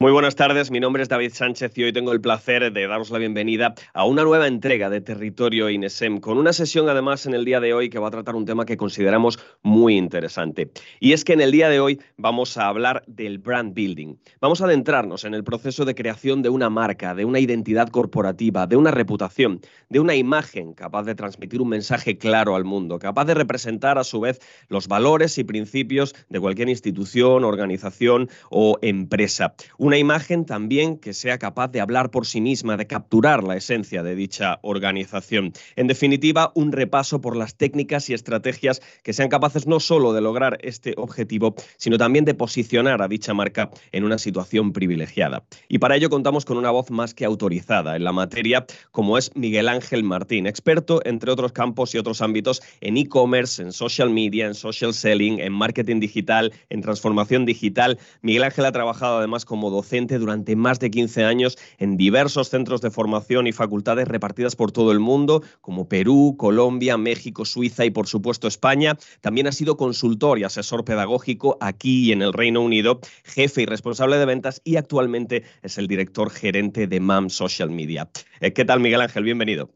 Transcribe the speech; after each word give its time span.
Muy 0.00 0.12
buenas 0.12 0.36
tardes, 0.36 0.70
mi 0.70 0.78
nombre 0.78 1.02
es 1.02 1.08
David 1.08 1.32
Sánchez 1.34 1.76
y 1.76 1.82
hoy 1.82 1.92
tengo 1.92 2.12
el 2.12 2.20
placer 2.20 2.72
de 2.72 2.86
daros 2.86 3.10
la 3.10 3.18
bienvenida 3.18 3.74
a 3.92 4.04
una 4.04 4.22
nueva 4.22 4.46
entrega 4.46 4.90
de 4.90 5.00
Territorio 5.00 5.68
INESEM, 5.70 6.20
con 6.20 6.38
una 6.38 6.52
sesión 6.52 6.88
además 6.88 7.26
en 7.26 7.34
el 7.34 7.44
día 7.44 7.58
de 7.58 7.74
hoy 7.74 7.90
que 7.90 7.98
va 7.98 8.06
a 8.06 8.12
tratar 8.12 8.36
un 8.36 8.44
tema 8.44 8.64
que 8.64 8.76
consideramos 8.76 9.40
muy 9.62 9.96
interesante. 9.96 10.70
Y 11.00 11.14
es 11.14 11.24
que 11.24 11.32
en 11.32 11.40
el 11.40 11.50
día 11.50 11.68
de 11.68 11.80
hoy 11.80 12.00
vamos 12.16 12.56
a 12.56 12.68
hablar 12.68 13.02
del 13.08 13.38
brand 13.38 13.74
building. 13.74 14.14
Vamos 14.40 14.60
a 14.60 14.66
adentrarnos 14.66 15.24
en 15.24 15.34
el 15.34 15.42
proceso 15.42 15.84
de 15.84 15.96
creación 15.96 16.42
de 16.42 16.48
una 16.48 16.70
marca, 16.70 17.16
de 17.16 17.24
una 17.24 17.40
identidad 17.40 17.88
corporativa, 17.88 18.68
de 18.68 18.76
una 18.76 18.92
reputación, 18.92 19.60
de 19.88 19.98
una 19.98 20.14
imagen 20.14 20.74
capaz 20.74 21.06
de 21.06 21.16
transmitir 21.16 21.60
un 21.60 21.70
mensaje 21.70 22.18
claro 22.18 22.54
al 22.54 22.64
mundo, 22.64 23.00
capaz 23.00 23.24
de 23.24 23.34
representar 23.34 23.98
a 23.98 24.04
su 24.04 24.20
vez 24.20 24.38
los 24.68 24.86
valores 24.86 25.38
y 25.38 25.42
principios 25.42 26.14
de 26.28 26.38
cualquier 26.38 26.68
institución, 26.68 27.42
organización 27.42 28.30
o 28.48 28.78
empresa 28.80 29.56
una 29.88 29.96
imagen 29.96 30.44
también 30.44 30.98
que 30.98 31.14
sea 31.14 31.38
capaz 31.38 31.68
de 31.68 31.80
hablar 31.80 32.10
por 32.10 32.26
sí 32.26 32.42
misma, 32.42 32.76
de 32.76 32.86
capturar 32.86 33.42
la 33.42 33.56
esencia 33.56 34.02
de 34.02 34.14
dicha 34.14 34.58
organización. 34.60 35.54
En 35.76 35.86
definitiva, 35.86 36.52
un 36.54 36.72
repaso 36.72 37.22
por 37.22 37.34
las 37.34 37.54
técnicas 37.54 38.10
y 38.10 38.12
estrategias 38.12 38.82
que 39.02 39.14
sean 39.14 39.30
capaces 39.30 39.66
no 39.66 39.80
solo 39.80 40.12
de 40.12 40.20
lograr 40.20 40.58
este 40.60 40.92
objetivo, 40.98 41.54
sino 41.78 41.96
también 41.96 42.26
de 42.26 42.34
posicionar 42.34 43.00
a 43.00 43.08
dicha 43.08 43.32
marca 43.32 43.70
en 43.90 44.04
una 44.04 44.18
situación 44.18 44.74
privilegiada. 44.74 45.44
Y 45.68 45.78
para 45.78 45.96
ello 45.96 46.10
contamos 46.10 46.44
con 46.44 46.58
una 46.58 46.70
voz 46.70 46.90
más 46.90 47.14
que 47.14 47.24
autorizada 47.24 47.96
en 47.96 48.04
la 48.04 48.12
materia, 48.12 48.66
como 48.90 49.16
es 49.16 49.34
Miguel 49.36 49.70
Ángel 49.70 50.04
Martín, 50.04 50.46
experto 50.46 51.00
entre 51.06 51.30
otros 51.30 51.52
campos 51.52 51.94
y 51.94 51.98
otros 51.98 52.20
ámbitos 52.20 52.60
en 52.82 52.98
e-commerce, 52.98 53.62
en 53.62 53.72
social 53.72 54.10
media, 54.10 54.48
en 54.48 54.54
social 54.54 54.92
selling, 54.92 55.38
en 55.38 55.54
marketing 55.54 55.98
digital, 55.98 56.52
en 56.68 56.82
transformación 56.82 57.46
digital. 57.46 57.98
Miguel 58.20 58.44
Ángel 58.44 58.66
ha 58.66 58.72
trabajado 58.72 59.16
además 59.16 59.46
como 59.46 59.77
docente 59.78 60.18
durante 60.18 60.56
más 60.56 60.80
de 60.80 60.90
15 60.90 61.24
años 61.24 61.56
en 61.78 61.96
diversos 61.96 62.48
centros 62.48 62.80
de 62.80 62.90
formación 62.90 63.46
y 63.46 63.52
facultades 63.52 64.08
repartidas 64.08 64.56
por 64.56 64.72
todo 64.72 64.90
el 64.90 64.98
mundo, 64.98 65.42
como 65.60 65.88
Perú, 65.88 66.34
Colombia, 66.36 66.96
México, 66.96 67.44
Suiza 67.44 67.84
y 67.84 67.90
por 67.90 68.08
supuesto 68.08 68.48
España. 68.48 68.96
También 69.20 69.46
ha 69.46 69.52
sido 69.52 69.76
consultor 69.76 70.40
y 70.40 70.44
asesor 70.44 70.84
pedagógico 70.84 71.58
aquí 71.60 72.08
y 72.08 72.12
en 72.12 72.22
el 72.22 72.32
Reino 72.32 72.60
Unido, 72.60 72.98
jefe 73.22 73.62
y 73.62 73.66
responsable 73.66 74.16
de 74.16 74.26
ventas 74.26 74.60
y 74.64 74.76
actualmente 74.76 75.44
es 75.62 75.78
el 75.78 75.86
director 75.86 76.30
gerente 76.30 76.88
de 76.88 76.98
MAM 76.98 77.30
Social 77.30 77.70
Media. 77.70 78.08
Eh, 78.40 78.52
¿Qué 78.52 78.64
tal, 78.64 78.80
Miguel 78.80 79.00
Ángel? 79.00 79.22
Bienvenido. 79.22 79.70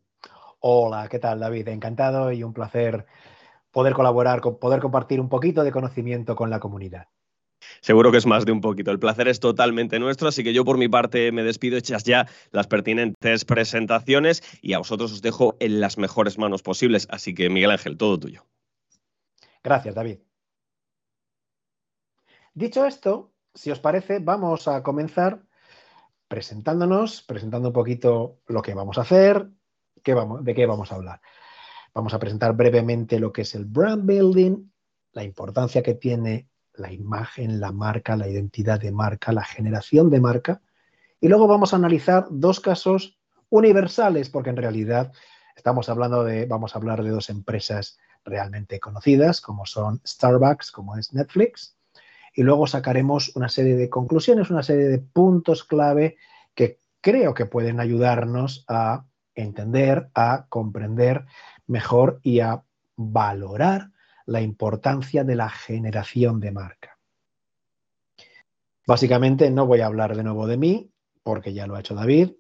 Hola, 0.59 1.07
¿qué 1.09 1.21
tal, 1.21 1.39
David? 1.39 1.69
Encantado 1.69 2.33
y 2.33 2.43
un 2.43 2.53
placer 2.53 3.07
poder 3.71 3.95
colaborar, 3.95 4.41
poder 4.41 4.81
compartir 4.81 5.21
un 5.21 5.29
poquito 5.29 5.63
de 5.63 5.71
conocimiento 5.71 6.35
con 6.35 6.51
la 6.51 6.59
comunidad. 6.59 7.07
Seguro 7.83 8.13
que 8.13 8.19
es 8.19 8.27
más 8.27 8.47
de 8.47 8.53
un 8.53 8.61
poquito. 8.61 8.93
El 8.93 9.01
placer 9.01 9.27
es 9.27 9.41
totalmente 9.41 9.99
nuestro, 9.99 10.29
así 10.29 10.45
que 10.45 10.55
yo 10.55 10.65
por 10.65 10.79
mi 10.79 10.89
parte 10.89 11.33
me 11.33 11.43
despido, 11.43 11.77
hechas 11.77 12.05
ya 12.05 12.29
las 12.53 12.69
pertinentes 12.69 13.45
presentaciones 13.45 14.45
y 14.63 14.75
a 14.75 14.79
vosotros 14.79 15.13
os 15.13 15.21
dejo 15.21 15.57
en 15.59 15.81
las 15.81 15.99
mejores 15.99 16.39
manos 16.39 16.63
posibles. 16.63 17.09
Así 17.11 17.35
que 17.35 17.51
Miguel 17.51 17.73
Ángel, 17.73 17.97
todo 17.97 18.21
tuyo. 18.21 18.47
Gracias, 19.65 19.97
David. 19.97 20.19
Dicho 22.55 22.87
esto, 22.87 23.33
si 23.53 23.73
os 23.73 23.81
parece, 23.81 24.21
vamos 24.21 24.69
a 24.69 24.85
comenzar 24.85 25.43
presentándonos, 26.29 27.23
presentando 27.23 27.69
un 27.69 27.75
poquito 27.75 28.39
lo 28.47 28.63
que 28.63 28.75
vamos 28.75 28.97
a 28.99 29.01
hacer, 29.01 29.49
qué 30.05 30.15
vamos, 30.15 30.45
de 30.45 30.55
qué 30.55 30.67
vamos 30.67 30.93
a 30.93 30.95
hablar. 30.95 31.21
Vamos 31.93 32.15
a 32.15 32.21
presentar 32.21 32.55
brevemente 32.55 33.19
lo 33.19 33.33
que 33.33 33.43
es 33.43 33.57
el 33.57 33.65
brand 33.65 34.07
building, 34.07 34.71
la 35.13 35.25
importancia 35.25 35.83
que 35.83 35.95
tiene 35.95 36.49
la 36.75 36.93
imagen, 36.93 37.61
la 37.61 37.73
marca, 37.73 38.17
la 38.17 38.29
identidad 38.29 38.81
de 38.81 38.93
marca, 38.93 39.33
la 39.33 39.45
generación 39.45 40.11
de 40.11 40.21
marca. 40.21 40.63
Y 41.21 41.29
luego 41.29 41.47
vamos 41.47 41.73
a 41.73 41.77
analizar 41.77 42.27
dos 42.31 42.61
casos 42.61 43.19
universales, 43.51 44.31
porque 44.31 44.51
en 44.51 44.57
realidad 44.57 45.13
estamos 45.57 45.89
hablando 45.89 46.25
de, 46.25 46.47
vamos 46.47 46.75
a 46.75 46.79
hablar 46.79 47.03
de 47.03 47.11
dos 47.11 47.31
empresas 47.31 47.99
realmente 48.25 48.81
conocidas, 48.81 49.41
como 49.41 49.67
son 49.67 50.01
Starbucks, 50.07 50.73
como 50.73 50.97
es 50.97 51.13
Netflix. 51.13 51.77
Y 52.35 52.43
luego 52.43 52.67
sacaremos 52.67 53.37
una 53.37 53.49
serie 53.49 53.77
de 53.77 53.91
conclusiones, 53.91 54.51
una 54.51 54.63
serie 54.63 54.89
de 54.89 54.99
puntos 54.99 55.65
clave 55.65 56.17
que 56.55 56.79
creo 57.01 57.35
que 57.35 57.47
pueden 57.47 57.79
ayudarnos 57.79 58.65
a 58.69 59.05
entender, 59.35 60.09
a 60.15 60.47
comprender 60.49 61.27
mejor 61.67 62.21
y 62.23 62.41
a 62.41 62.63
valorar 62.97 63.91
la 64.27 64.41
importancia 64.41 65.25
de 65.25 65.37
la 65.37 65.49
generación 65.49 66.41
de 66.41 66.53
marca. 66.53 66.99
Básicamente 68.87 69.51
no 69.51 69.67
voy 69.67 69.81
a 69.81 69.87
hablar 69.87 70.17
de 70.17 70.25
nuevo 70.25 70.47
de 70.47 70.57
mí, 70.57 70.93
porque 71.23 71.53
ya 71.53 71.67
lo 71.67 71.77
ha 71.77 71.81
hecho 71.81 71.95
David. 71.95 72.33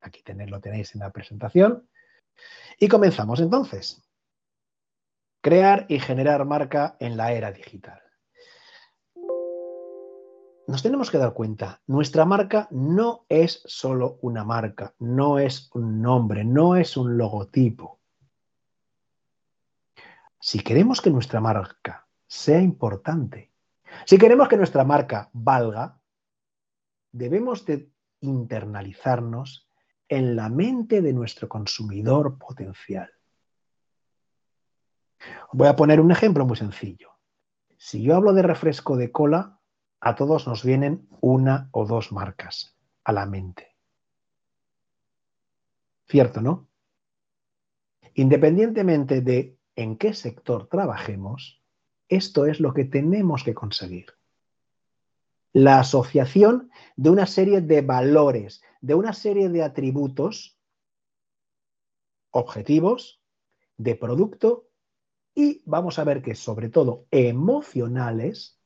Aquí 0.00 0.22
lo 0.46 0.60
tenéis 0.60 0.94
en 0.94 1.00
la 1.00 1.10
presentación. 1.10 1.88
Y 2.78 2.88
comenzamos 2.88 3.40
entonces. 3.40 4.02
Crear 5.40 5.86
y 5.88 5.98
generar 5.98 6.44
marca 6.44 6.96
en 7.00 7.16
la 7.16 7.32
era 7.32 7.52
digital. 7.52 8.00
Nos 10.66 10.82
tenemos 10.82 11.10
que 11.10 11.18
dar 11.18 11.34
cuenta, 11.34 11.82
nuestra 11.86 12.24
marca 12.24 12.68
no 12.70 13.26
es 13.28 13.62
solo 13.66 14.18
una 14.22 14.44
marca, 14.44 14.94
no 14.98 15.38
es 15.38 15.68
un 15.74 16.00
nombre, 16.00 16.42
no 16.42 16.76
es 16.76 16.96
un 16.96 17.18
logotipo. 17.18 18.00
Si 20.44 20.60
queremos 20.60 21.00
que 21.00 21.08
nuestra 21.08 21.40
marca 21.40 22.06
sea 22.26 22.60
importante, 22.60 23.50
si 24.04 24.18
queremos 24.18 24.46
que 24.46 24.58
nuestra 24.58 24.84
marca 24.84 25.30
valga, 25.32 25.98
debemos 27.12 27.64
de 27.64 27.90
internalizarnos 28.20 29.66
en 30.06 30.36
la 30.36 30.50
mente 30.50 31.00
de 31.00 31.14
nuestro 31.14 31.48
consumidor 31.48 32.36
potencial. 32.36 33.10
Voy 35.54 35.66
a 35.66 35.76
poner 35.76 35.98
un 35.98 36.10
ejemplo 36.10 36.44
muy 36.44 36.58
sencillo. 36.58 37.12
Si 37.78 38.02
yo 38.02 38.14
hablo 38.14 38.34
de 38.34 38.42
refresco 38.42 38.98
de 38.98 39.10
cola, 39.10 39.60
a 39.98 40.14
todos 40.14 40.46
nos 40.46 40.62
vienen 40.62 41.08
una 41.22 41.70
o 41.72 41.86
dos 41.86 42.12
marcas 42.12 42.76
a 43.02 43.12
la 43.14 43.24
mente. 43.24 43.74
¿Cierto, 46.06 46.42
no? 46.42 46.68
Independientemente 48.12 49.22
de 49.22 49.53
en 49.76 49.96
qué 49.96 50.14
sector 50.14 50.68
trabajemos, 50.68 51.62
esto 52.08 52.46
es 52.46 52.60
lo 52.60 52.74
que 52.74 52.84
tenemos 52.84 53.44
que 53.44 53.54
conseguir. 53.54 54.06
La 55.52 55.80
asociación 55.80 56.70
de 56.96 57.10
una 57.10 57.26
serie 57.26 57.60
de 57.60 57.80
valores, 57.80 58.62
de 58.80 58.94
una 58.94 59.12
serie 59.12 59.48
de 59.48 59.62
atributos 59.62 60.58
objetivos 62.30 63.20
de 63.76 63.94
producto 63.94 64.68
y 65.34 65.62
vamos 65.64 65.98
a 65.98 66.04
ver 66.04 66.22
que 66.22 66.34
sobre 66.34 66.68
todo 66.68 67.06
emocionales 67.10 68.58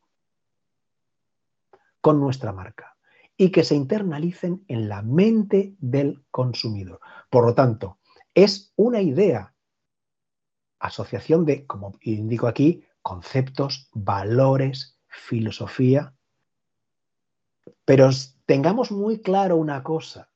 con 2.00 2.20
nuestra 2.20 2.52
marca 2.52 2.96
y 3.36 3.50
que 3.50 3.64
se 3.64 3.74
internalicen 3.74 4.64
en 4.68 4.88
la 4.88 5.02
mente 5.02 5.74
del 5.78 6.24
consumidor. 6.30 7.00
Por 7.30 7.46
lo 7.46 7.54
tanto, 7.54 7.98
es 8.34 8.72
una 8.76 9.00
idea 9.00 9.54
asociación 10.78 11.44
de, 11.44 11.66
como 11.66 11.96
indico 12.02 12.46
aquí, 12.46 12.84
conceptos, 13.02 13.88
valores, 13.92 14.98
filosofía. 15.06 16.14
Pero 17.84 18.10
tengamos 18.46 18.90
muy 18.90 19.20
claro 19.20 19.56
una 19.56 19.82
cosa, 19.82 20.30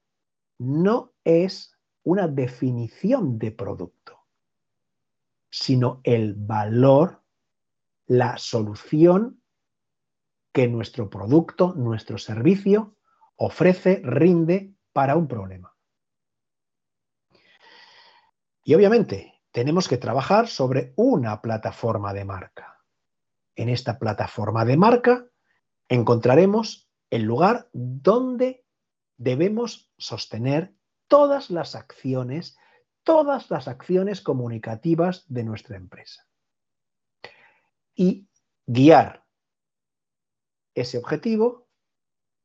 no 0.59 1.13
es 1.25 1.77
una 2.03 2.29
definición 2.29 3.39
de 3.39 3.53
producto, 3.53 4.27
sino 5.51 6.01
el 6.05 6.35
valor, 6.35 7.23
la 8.07 8.39
solución 8.39 9.43
que 10.53 10.69
nuestro 10.69 11.09
producto, 11.09 11.75
nuestro 11.75 12.19
servicio 12.19 12.97
ofrece, 13.37 14.03
rinde 14.05 14.75
para 14.93 15.17
un 15.17 15.27
problema. 15.27 15.75
Y 18.65 18.75
obviamente, 18.75 19.32
tenemos 19.53 19.87
que 19.87 19.99
trabajar 19.99 20.49
sobre 20.49 20.93
una 20.97 21.41
plataforma 21.43 22.13
de 22.13 22.25
marca. 22.25 22.81
En 23.55 23.69
esta 23.69 23.99
plataforma 23.99 24.65
de 24.65 24.77
marca 24.77 25.27
encontraremos 25.89 26.91
el 27.11 27.23
lugar 27.23 27.69
donde 27.73 28.65
debemos 29.19 29.93
sostener 29.99 30.75
todas 31.07 31.51
las 31.51 31.75
acciones, 31.75 32.57
todas 33.05 33.51
las 33.51 33.69
acciones 33.69 34.23
comunicativas 34.23 35.27
de 35.29 35.45
nuestra 35.45 35.77
empresa. 35.77 36.27
Y 37.95 38.27
guiar 38.67 39.27
ese 40.75 40.97
objetivo, 40.97 41.69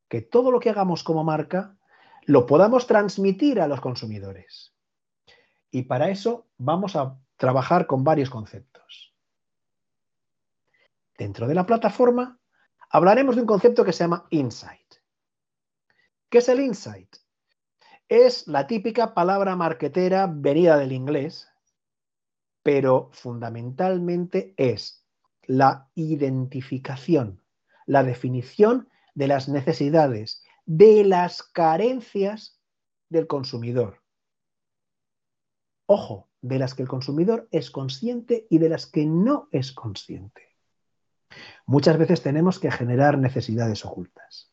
que 0.09 0.21
todo 0.21 0.51
lo 0.51 0.59
que 0.59 0.69
hagamos 0.69 1.03
como 1.03 1.23
marca 1.23 1.77
lo 2.25 2.45
podamos 2.45 2.87
transmitir 2.87 3.61
a 3.61 3.67
los 3.67 3.79
consumidores. 3.79 4.76
Y 5.71 5.83
para 5.83 6.09
eso 6.09 6.47
vamos 6.57 6.95
a 6.95 7.17
trabajar 7.35 7.87
con 7.87 8.03
varios 8.03 8.29
conceptos. 8.29 9.13
Dentro 11.17 11.47
de 11.47 11.55
la 11.55 11.65
plataforma 11.65 12.39
hablaremos 12.89 13.35
de 13.35 13.41
un 13.41 13.47
concepto 13.47 13.83
que 13.83 13.93
se 13.93 14.03
llama 14.03 14.27
insight. 14.29 14.95
¿Qué 16.29 16.39
es 16.39 16.49
el 16.49 16.59
insight? 16.59 17.15
Es 18.09 18.47
la 18.47 18.67
típica 18.67 19.13
palabra 19.13 19.55
marquetera 19.55 20.27
venida 20.31 20.77
del 20.77 20.91
inglés, 20.91 21.49
pero 22.63 23.09
fundamentalmente 23.13 24.53
es 24.57 25.05
la 25.43 25.89
identificación, 25.95 27.41
la 27.85 28.03
definición 28.03 28.89
de 29.15 29.27
las 29.27 29.49
necesidades, 29.49 30.43
de 30.65 31.03
las 31.03 31.43
carencias 31.43 32.59
del 33.09 33.27
consumidor. 33.27 34.01
Ojo, 35.87 36.27
de 36.41 36.59
las 36.59 36.75
que 36.75 36.83
el 36.83 36.87
consumidor 36.87 37.47
es 37.51 37.71
consciente 37.71 38.45
y 38.49 38.59
de 38.59 38.69
las 38.69 38.85
que 38.85 39.05
no 39.05 39.47
es 39.51 39.71
consciente. 39.71 40.55
Muchas 41.65 41.97
veces 41.97 42.21
tenemos 42.21 42.59
que 42.59 42.71
generar 42.71 43.17
necesidades 43.17 43.85
ocultas 43.85 44.51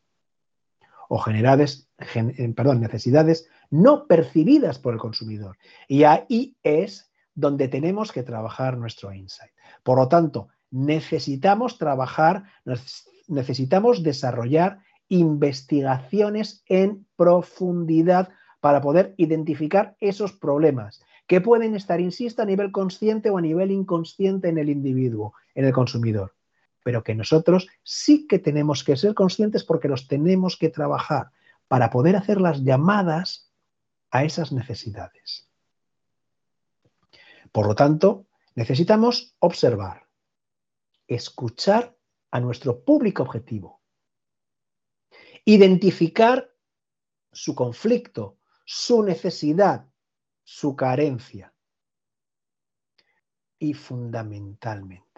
o 1.08 1.18
generades, 1.18 1.88
eh, 2.14 2.52
perdón, 2.56 2.80
necesidades 2.80 3.48
no 3.70 4.06
percibidas 4.06 4.78
por 4.78 4.94
el 4.94 5.00
consumidor. 5.00 5.58
Y 5.88 6.04
ahí 6.04 6.56
es 6.62 7.12
donde 7.34 7.68
tenemos 7.68 8.12
que 8.12 8.22
trabajar 8.22 8.78
nuestro 8.78 9.12
insight. 9.12 9.52
Por 9.82 9.98
lo 9.98 10.08
tanto, 10.08 10.48
necesitamos 10.70 11.78
trabajar, 11.78 12.44
necesitamos 13.26 14.02
desarrollar 14.02 14.80
investigaciones 15.08 16.62
en 16.66 17.06
profundidad 17.16 18.30
para 18.60 18.80
poder 18.80 19.14
identificar 19.18 19.96
esos 20.00 20.32
problemas 20.32 21.02
que 21.26 21.40
pueden 21.40 21.74
estar, 21.74 22.00
insisto, 22.00 22.42
a 22.42 22.46
nivel 22.46 22.70
consciente 22.72 23.30
o 23.30 23.38
a 23.38 23.40
nivel 23.40 23.70
inconsciente 23.70 24.48
en 24.48 24.58
el 24.58 24.68
individuo, 24.68 25.34
en 25.54 25.64
el 25.64 25.72
consumidor 25.72 26.34
pero 26.84 27.02
que 27.02 27.16
nosotros 27.16 27.66
sí 27.82 28.28
que 28.28 28.38
tenemos 28.38 28.84
que 28.84 28.96
ser 28.96 29.14
conscientes 29.14 29.64
porque 29.64 29.88
los 29.88 30.06
tenemos 30.06 30.56
que 30.56 30.68
trabajar 30.68 31.32
para 31.66 31.90
poder 31.90 32.14
hacer 32.14 32.40
las 32.40 32.62
llamadas 32.62 33.50
a 34.10 34.22
esas 34.22 34.52
necesidades. 34.52 35.48
Por 37.50 37.66
lo 37.66 37.74
tanto, 37.74 38.26
necesitamos 38.54 39.34
observar, 39.38 40.06
escuchar 41.08 41.96
a 42.30 42.38
nuestro 42.38 42.84
público 42.84 43.22
objetivo, 43.22 43.80
identificar 45.46 46.50
su 47.32 47.54
conflicto, 47.54 48.36
su 48.66 49.02
necesidad, 49.02 49.86
su 50.44 50.76
carencia 50.76 51.52
y 53.58 53.74
fundamentalmente 53.74 55.14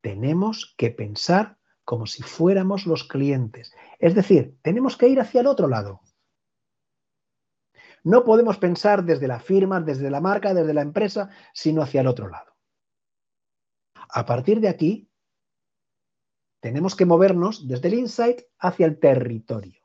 tenemos 0.00 0.74
que 0.76 0.90
pensar 0.90 1.58
como 1.84 2.06
si 2.06 2.22
fuéramos 2.22 2.86
los 2.86 3.04
clientes. 3.04 3.74
Es 3.98 4.14
decir, 4.14 4.56
tenemos 4.62 4.96
que 4.96 5.08
ir 5.08 5.20
hacia 5.20 5.40
el 5.40 5.46
otro 5.46 5.68
lado. 5.68 6.00
No 8.02 8.24
podemos 8.24 8.56
pensar 8.56 9.04
desde 9.04 9.28
la 9.28 9.40
firma, 9.40 9.80
desde 9.80 10.10
la 10.10 10.20
marca, 10.20 10.54
desde 10.54 10.72
la 10.72 10.82
empresa, 10.82 11.30
sino 11.52 11.82
hacia 11.82 12.00
el 12.00 12.06
otro 12.06 12.28
lado. 12.28 12.56
A 14.08 14.24
partir 14.24 14.60
de 14.60 14.68
aquí, 14.68 15.10
tenemos 16.60 16.96
que 16.96 17.06
movernos 17.06 17.68
desde 17.68 17.88
el 17.88 17.94
insight 17.94 18.40
hacia 18.58 18.86
el 18.86 18.98
territorio. 18.98 19.80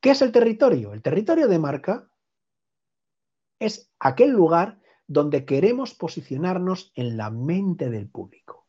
¿Qué 0.00 0.10
es 0.10 0.22
el 0.22 0.32
territorio? 0.32 0.92
El 0.92 1.02
territorio 1.02 1.48
de 1.48 1.58
marca 1.58 2.10
es 3.64 3.90
aquel 3.98 4.30
lugar 4.30 4.80
donde 5.06 5.44
queremos 5.44 5.94
posicionarnos 5.94 6.92
en 6.94 7.16
la 7.16 7.30
mente 7.30 7.90
del 7.90 8.08
público. 8.08 8.66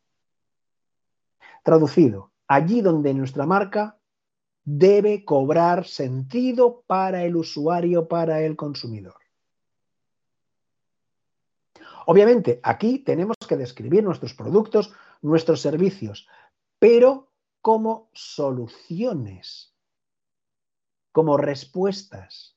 Traducido, 1.64 2.32
allí 2.48 2.82
donde 2.82 3.14
nuestra 3.14 3.46
marca 3.46 3.98
debe 4.64 5.26
cobrar 5.26 5.86
sentido 5.86 6.84
para 6.86 7.24
el 7.24 7.36
usuario, 7.36 8.08
para 8.08 8.42
el 8.42 8.56
consumidor. 8.56 9.16
Obviamente, 12.06 12.60
aquí 12.64 13.00
tenemos 13.00 13.38
que 13.48 13.56
describir 13.56 14.04
nuestros 14.04 14.34
productos, 14.34 14.94
nuestros 15.22 15.62
servicios, 15.62 16.28
pero 16.80 17.32
como 17.62 18.10
soluciones, 18.14 19.74
como 21.14 21.38
respuestas. 21.38 22.53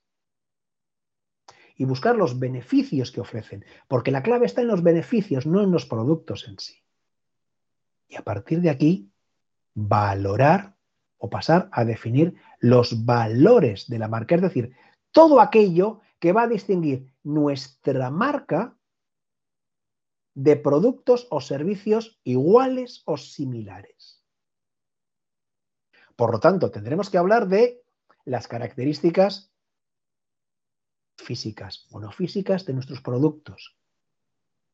Y 1.77 1.85
buscar 1.85 2.17
los 2.17 2.39
beneficios 2.39 3.13
que 3.13 3.21
ofrecen, 3.21 3.65
porque 3.87 4.11
la 4.11 4.23
clave 4.23 4.47
está 4.47 4.63
en 4.63 4.69
los 4.69 4.83
beneficios, 4.83 5.47
no 5.47 5.63
en 5.63 5.71
los 5.71 5.87
productos 5.87 6.49
en 6.49 6.59
sí. 6.59 6.83
Y 8.09 8.17
a 8.17 8.23
partir 8.23 8.61
de 8.61 8.71
aquí, 8.71 9.11
valorar 9.75 10.75
o 11.19 11.29
pasar 11.29 11.69
a 11.73 11.85
definir 11.85 12.35
los 12.61 13.05
valores 13.05 13.89
de 13.89 13.99
la 13.99 14.09
marca, 14.09 14.35
es 14.35 14.43
decir, 14.43 14.75
todo 15.13 15.41
aquello 15.41 16.01
que 16.19 16.33
va 16.33 16.43
a 16.43 16.49
distinguir 16.49 17.13
nuestra 17.23 18.11
marca 18.11 18.77
de 20.35 20.57
productos 20.57 21.27
o 21.31 21.41
servicios 21.41 22.21
iguales 22.25 23.03
o 23.07 23.17
similares. 23.17 24.23
Por 26.15 26.33
lo 26.33 26.41
tanto, 26.41 26.71
tendremos 26.71 27.11
que 27.11 27.19
hablar 27.19 27.49
de 27.49 27.83
las 28.25 28.49
características 28.49 29.51
físicas 31.17 31.87
o 31.91 32.01
no 32.01 32.13
físicas 32.13 32.65
de 32.65 32.75
nuestros 32.75 33.01
productos. 33.01 33.77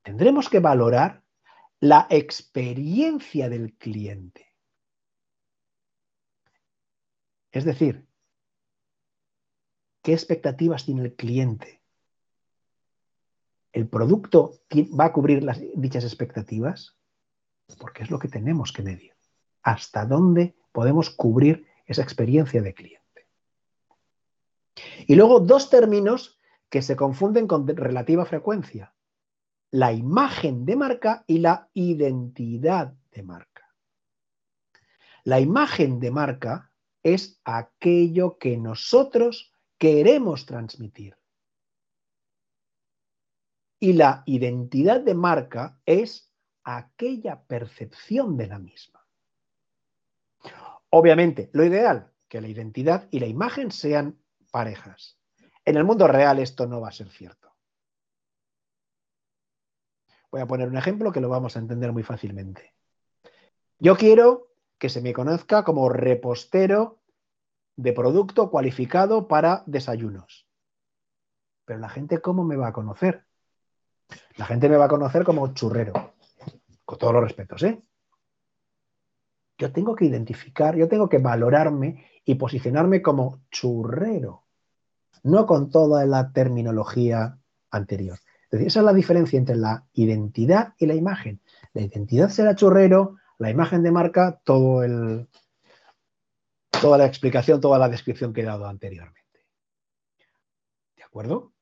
Tendremos 0.03 0.49
que 0.49 0.61
valorar 0.61 1.23
la 1.81 2.07
experiencia 2.11 3.49
del 3.49 3.75
cliente. 3.75 4.47
Es 7.51 7.65
decir, 7.65 8.07
¿qué 10.03 10.13
expectativas 10.13 10.85
tiene 10.85 11.03
el 11.03 11.15
cliente? 11.15 11.83
¿El 13.73 13.89
producto 13.89 14.61
va 14.99 15.07
a 15.07 15.13
cubrir 15.13 15.43
las, 15.43 15.61
dichas 15.75 16.05
expectativas? 16.05 16.97
Porque 17.79 18.03
es 18.03 18.11
lo 18.11 18.19
que 18.19 18.29
tenemos 18.29 18.73
que 18.73 18.83
medir. 18.83 19.15
¿Hasta 19.63 20.05
dónde 20.05 20.55
podemos 20.73 21.11
cubrir 21.11 21.67
esa 21.87 22.03
experiencia 22.03 22.61
de 22.63 22.75
cliente? 22.75 23.02
Y 25.07 25.15
luego 25.15 25.41
dos 25.41 25.71
términos 25.71 26.39
que 26.71 26.83
se 26.83 26.97
confunden 26.97 27.47
con 27.47 27.67
relativa 27.67 28.25
frecuencia 28.25 28.95
la 29.73 29.93
imagen 29.93 30.67
de 30.67 30.77
marca 30.77 31.25
y 31.27 31.39
la 31.39 31.69
identidad 31.73 32.95
de 33.11 33.23
marca. 33.23 33.75
La 35.25 35.41
imagen 35.41 35.99
de 35.99 36.11
marca 36.11 36.71
es 37.03 37.41
aquello 37.45 38.39
que 38.39 38.59
nosotros 38.59 39.53
queremos 39.79 40.47
transmitir. 40.47 41.17
Y 43.81 43.95
la 43.95 44.23
identidad 44.27 45.01
de 45.01 45.15
marca 45.15 45.81
es 45.87 46.31
aquella 46.65 47.43
percepción 47.43 48.37
de 48.37 48.47
la 48.47 48.59
misma. 48.59 49.05
Obviamente, 50.91 51.49
lo 51.53 51.65
ideal, 51.65 52.13
que 52.29 52.41
la 52.41 52.49
identidad 52.49 53.09
y 53.11 53.21
la 53.21 53.27
imagen 53.27 53.71
sean 53.71 54.22
parejas. 54.53 55.19
En 55.65 55.77
el 55.77 55.83
mundo 55.83 56.07
real 56.07 56.39
esto 56.39 56.69
no 56.69 56.81
va 56.81 56.89
a 56.89 56.93
ser 56.93 57.09
cierto. 57.09 57.53
Voy 60.31 60.41
a 60.41 60.47
poner 60.47 60.69
un 60.69 60.77
ejemplo 60.77 61.11
que 61.11 61.21
lo 61.21 61.29
vamos 61.29 61.57
a 61.57 61.59
entender 61.59 61.93
muy 61.93 62.05
fácilmente. 62.05 62.75
Yo 63.79 63.97
quiero 63.97 64.53
que 64.79 64.89
se 64.89 65.01
me 65.01 65.13
conozca 65.13 65.65
como 65.65 65.89
repostero 65.89 67.01
de 67.77 67.93
producto 67.93 68.51
cualificado 68.51 69.27
para 69.27 69.65
desayunos. 69.67 70.47
Pero 71.65 71.81
la 71.81 71.89
gente, 71.89 72.21
¿cómo 72.21 72.45
me 72.45 72.57
va 72.57 72.69
a 72.69 72.73
conocer? 72.73 73.25
La 74.37 74.47
gente 74.47 74.69
me 74.69 74.77
va 74.77 74.87
a 74.87 74.89
conocer 74.89 75.25
como 75.25 75.53
churrero, 75.55 76.15
con 76.85 76.99
todos 76.99 77.13
los 77.13 77.23
respetos, 77.23 77.63
¿eh? 77.63 77.83
Yo 79.59 79.73
tengo 79.73 79.95
que 79.95 80.07
identificar, 80.07 80.77
yo 80.77 80.89
tengo 80.89 81.09
que 81.09 81.19
valorarme 81.19 82.07
y 82.25 82.35
posicionarme 82.35 83.01
como 83.01 83.43
churrero, 83.51 84.42
no 85.23 85.47
con 85.47 85.71
toda 85.71 86.05
la 86.07 86.33
terminología 86.33 87.39
anterior 87.71 88.19
esa 88.53 88.81
es 88.81 88.85
la 88.85 88.93
diferencia 88.93 89.39
entre 89.39 89.57
la 89.57 89.87
identidad 89.95 90.75
y 90.79 90.87
la 90.87 90.95
imagen. 90.95 91.41
La 91.73 91.83
identidad 91.83 92.29
será 92.29 92.55
churrero, 92.55 93.17
la 93.39 93.51
imagen 93.51 93.83
de 93.83 93.91
marca, 93.91 94.41
todo 94.45 94.85
el, 94.85 95.29
toda 96.81 96.99
la 96.99 97.07
explicación, 97.07 97.61
toda 97.61 97.79
la 97.79 97.89
descripción 97.89 98.33
que 98.33 98.43
he 98.43 98.45
dado 98.45 98.67
anteriormente. 98.67 99.47
¿De 100.97 101.03
acuerdo? 101.03 101.53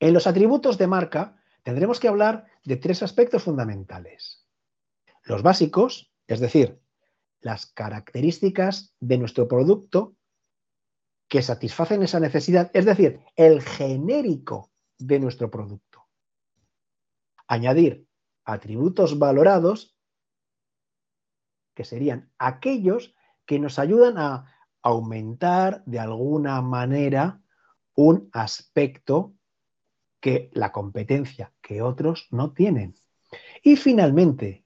En 0.00 0.12
los 0.12 0.26
atributos 0.26 0.76
de 0.76 0.86
marca 0.86 1.42
tendremos 1.62 1.98
que 1.98 2.08
hablar 2.08 2.46
de 2.64 2.76
tres 2.76 3.02
aspectos 3.02 3.42
fundamentales. 3.42 4.46
Los 5.22 5.42
básicos, 5.42 6.12
es 6.26 6.40
decir, 6.40 6.78
las 7.40 7.66
características 7.66 8.94
de 9.00 9.16
nuestro 9.16 9.48
producto 9.48 10.14
que 11.28 11.42
satisfacen 11.42 12.02
esa 12.02 12.20
necesidad, 12.20 12.70
es 12.74 12.84
decir, 12.84 13.20
el 13.36 13.62
genérico 13.62 14.70
de 14.98 15.18
nuestro 15.18 15.50
producto. 15.50 16.06
Añadir 17.46 18.06
atributos 18.44 19.18
valorados 19.18 19.96
que 21.74 21.84
serían 21.84 22.30
aquellos 22.38 23.14
que 23.46 23.58
nos 23.58 23.78
ayudan 23.78 24.18
a 24.18 24.54
aumentar 24.82 25.82
de 25.86 25.98
alguna 25.98 26.60
manera 26.62 27.42
un 27.94 28.28
aspecto 28.32 29.34
que 30.20 30.50
la 30.52 30.72
competencia 30.72 31.52
que 31.60 31.82
otros 31.82 32.28
no 32.30 32.52
tienen. 32.52 32.94
Y 33.62 33.76
finalmente, 33.76 34.64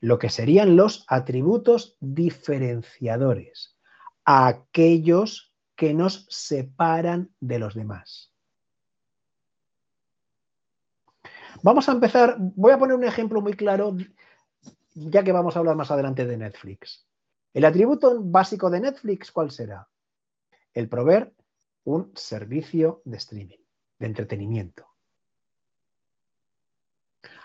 lo 0.00 0.18
que 0.18 0.30
serían 0.30 0.76
los 0.76 1.04
atributos 1.08 1.96
diferenciadores, 2.00 3.78
aquellos 4.24 5.47
que 5.78 5.94
nos 5.94 6.26
separan 6.28 7.30
de 7.38 7.60
los 7.60 7.76
demás. 7.76 8.34
Vamos 11.62 11.88
a 11.88 11.92
empezar, 11.92 12.34
voy 12.40 12.72
a 12.72 12.78
poner 12.80 12.96
un 12.96 13.04
ejemplo 13.04 13.40
muy 13.40 13.52
claro, 13.52 13.96
ya 14.94 15.22
que 15.22 15.30
vamos 15.30 15.54
a 15.54 15.60
hablar 15.60 15.76
más 15.76 15.92
adelante 15.92 16.26
de 16.26 16.36
Netflix. 16.36 17.06
El 17.54 17.64
atributo 17.64 18.20
básico 18.20 18.70
de 18.70 18.80
Netflix, 18.80 19.30
¿cuál 19.30 19.52
será? 19.52 19.88
El 20.74 20.88
proveer 20.88 21.32
un 21.84 22.10
servicio 22.16 23.00
de 23.04 23.16
streaming, 23.18 23.58
de 24.00 24.06
entretenimiento. 24.06 24.88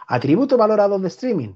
Atributo 0.07 0.57
valorado 0.57 0.97
de 0.97 1.07
streaming. 1.07 1.53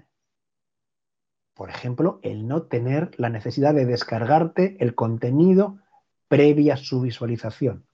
Por 1.55 1.71
ejemplo, 1.71 2.19
el 2.21 2.47
no 2.47 2.67
tener 2.67 3.19
la 3.19 3.29
necesidad 3.29 3.73
de 3.73 3.87
descargarte 3.87 4.77
el 4.79 4.93
contenido 4.93 5.79
previa 6.27 6.77
su 6.77 7.01
visualización. 7.01 7.85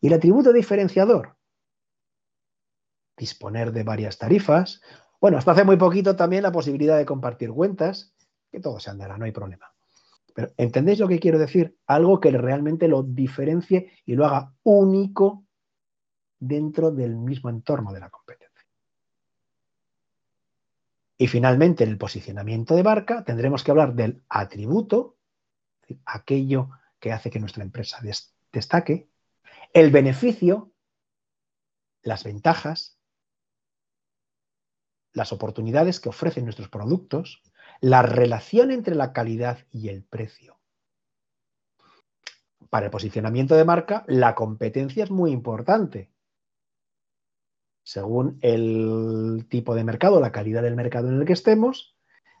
Y 0.00 0.08
el 0.08 0.14
atributo 0.14 0.52
diferenciador. 0.52 1.36
Disponer 3.16 3.72
de 3.72 3.84
varias 3.84 4.18
tarifas. 4.18 4.80
Bueno, 5.20 5.38
hasta 5.38 5.52
hace 5.52 5.64
muy 5.64 5.76
poquito 5.76 6.16
también 6.16 6.42
la 6.42 6.52
posibilidad 6.52 6.98
de 6.98 7.06
compartir 7.06 7.50
cuentas, 7.50 8.14
que 8.50 8.60
todo 8.60 8.80
se 8.80 8.90
andará, 8.90 9.16
no 9.16 9.24
hay 9.24 9.32
problema. 9.32 9.72
Pero 10.34 10.52
¿entendéis 10.56 10.98
lo 10.98 11.08
que 11.08 11.20
quiero 11.20 11.38
decir? 11.38 11.76
Algo 11.86 12.18
que 12.18 12.30
realmente 12.30 12.88
lo 12.88 13.02
diferencie 13.02 13.92
y 14.04 14.14
lo 14.14 14.26
haga 14.26 14.52
único 14.62 15.44
dentro 16.38 16.90
del 16.90 17.16
mismo 17.16 17.50
entorno 17.50 17.92
de 17.92 18.00
la 18.00 18.10
competencia. 18.10 18.66
Y 21.18 21.28
finalmente, 21.28 21.84
en 21.84 21.90
el 21.90 21.98
posicionamiento 21.98 22.74
de 22.74 22.82
marca 22.82 23.22
tendremos 23.22 23.62
que 23.62 23.70
hablar 23.70 23.94
del 23.94 24.24
atributo, 24.28 25.18
aquello 26.04 26.70
que 27.00 27.12
hace 27.12 27.30
que 27.30 27.40
nuestra 27.40 27.64
empresa 27.64 28.00
destaque, 28.52 29.08
el 29.72 29.90
beneficio, 29.90 30.72
las 32.02 32.24
ventajas, 32.24 32.98
las 35.12 35.32
oportunidades 35.32 36.00
que 36.00 36.08
ofrecen 36.08 36.44
nuestros 36.44 36.68
productos, 36.68 37.42
la 37.80 38.02
relación 38.02 38.70
entre 38.70 38.94
la 38.94 39.12
calidad 39.12 39.58
y 39.70 39.88
el 39.88 40.04
precio. 40.04 40.58
Para 42.70 42.86
el 42.86 42.90
posicionamiento 42.90 43.54
de 43.54 43.64
marca, 43.64 44.04
la 44.06 44.34
competencia 44.34 45.04
es 45.04 45.10
muy 45.10 45.32
importante. 45.32 46.10
Según 47.82 48.38
el 48.40 49.46
tipo 49.50 49.74
de 49.74 49.84
mercado, 49.84 50.20
la 50.20 50.32
calidad 50.32 50.62
del 50.62 50.76
mercado 50.76 51.08
en 51.08 51.18
el 51.18 51.26
que 51.26 51.32
estemos, 51.32 51.96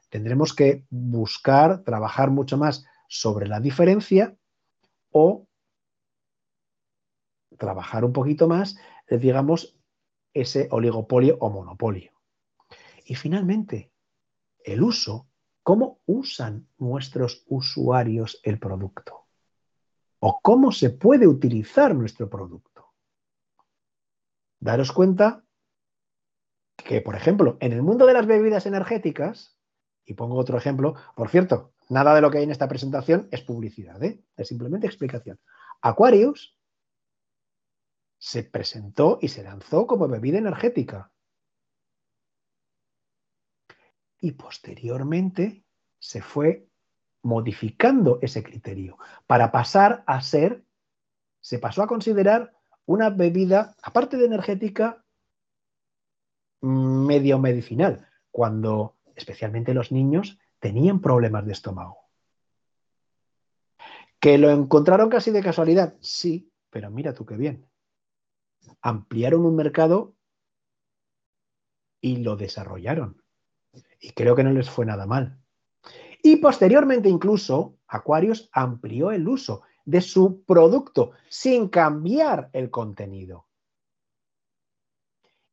tendremos 0.08 0.54
que 0.54 0.86
buscar, 0.88 1.82
trabajar 1.82 2.30
mucho 2.30 2.56
más 2.56 2.86
sobre 3.12 3.46
la 3.46 3.60
diferencia 3.60 4.34
o 5.10 5.46
trabajar 7.58 8.06
un 8.06 8.14
poquito 8.14 8.48
más, 8.48 8.78
digamos, 9.06 9.76
ese 10.32 10.66
oligopolio 10.70 11.36
o 11.38 11.50
monopolio. 11.50 12.12
Y 13.04 13.14
finalmente, 13.14 13.92
el 14.64 14.82
uso 14.82 15.28
cómo 15.62 16.00
usan 16.06 16.66
nuestros 16.78 17.44
usuarios 17.48 18.40
el 18.44 18.58
producto 18.58 19.26
o 20.18 20.40
cómo 20.40 20.72
se 20.72 20.88
puede 20.88 21.26
utilizar 21.26 21.94
nuestro 21.94 22.30
producto. 22.30 22.94
Daros 24.58 24.90
cuenta 24.90 25.44
que, 26.76 27.02
por 27.02 27.14
ejemplo, 27.14 27.58
en 27.60 27.72
el 27.72 27.82
mundo 27.82 28.06
de 28.06 28.14
las 28.14 28.26
bebidas 28.26 28.64
energéticas, 28.64 29.58
y 30.06 30.14
pongo 30.14 30.36
otro 30.36 30.56
ejemplo, 30.56 30.94
por 31.14 31.28
cierto, 31.28 31.72
nada 31.92 32.14
de 32.14 32.20
lo 32.20 32.30
que 32.30 32.38
hay 32.38 32.44
en 32.44 32.50
esta 32.50 32.68
presentación 32.68 33.28
es 33.30 33.42
publicidad, 33.42 34.02
¿eh? 34.02 34.20
es 34.36 34.48
simplemente 34.48 34.86
explicación. 34.86 35.38
Aquarius 35.80 36.58
se 38.18 38.44
presentó 38.44 39.18
y 39.20 39.28
se 39.28 39.42
lanzó 39.42 39.86
como 39.86 40.08
bebida 40.08 40.38
energética. 40.38 41.12
y 44.22 44.32
posteriormente 44.32 45.64
se 45.98 46.22
fue 46.22 46.68
modificando 47.22 48.18
ese 48.22 48.42
criterio 48.42 48.96
para 49.26 49.52
pasar 49.52 50.04
a 50.06 50.22
ser, 50.22 50.64
se 51.40 51.58
pasó 51.58 51.82
a 51.82 51.88
considerar 51.88 52.54
una 52.86 53.10
bebida, 53.10 53.76
aparte 53.82 54.16
de 54.16 54.26
energética, 54.26 55.04
medio 56.60 57.38
medicinal, 57.38 58.08
cuando 58.30 58.96
especialmente 59.16 59.74
los 59.74 59.90
niños 59.90 60.38
tenían 60.62 61.00
problemas 61.00 61.44
de 61.44 61.52
estómago. 61.52 61.98
¿Que 64.20 64.38
lo 64.38 64.48
encontraron 64.48 65.10
casi 65.10 65.32
de 65.32 65.42
casualidad? 65.42 65.96
Sí, 66.00 66.52
pero 66.70 66.88
mira 66.88 67.12
tú 67.12 67.26
qué 67.26 67.36
bien. 67.36 67.68
Ampliaron 68.80 69.44
un 69.44 69.56
mercado 69.56 70.14
y 72.00 72.18
lo 72.18 72.36
desarrollaron. 72.36 73.20
Y 73.98 74.12
creo 74.12 74.36
que 74.36 74.44
no 74.44 74.52
les 74.52 74.70
fue 74.70 74.86
nada 74.86 75.04
mal. 75.04 75.40
Y 76.22 76.36
posteriormente 76.36 77.08
incluso 77.08 77.78
Aquarius 77.88 78.48
amplió 78.52 79.10
el 79.10 79.26
uso 79.26 79.62
de 79.84 80.00
su 80.00 80.44
producto 80.44 81.10
sin 81.28 81.68
cambiar 81.68 82.50
el 82.52 82.70
contenido. 82.70 83.48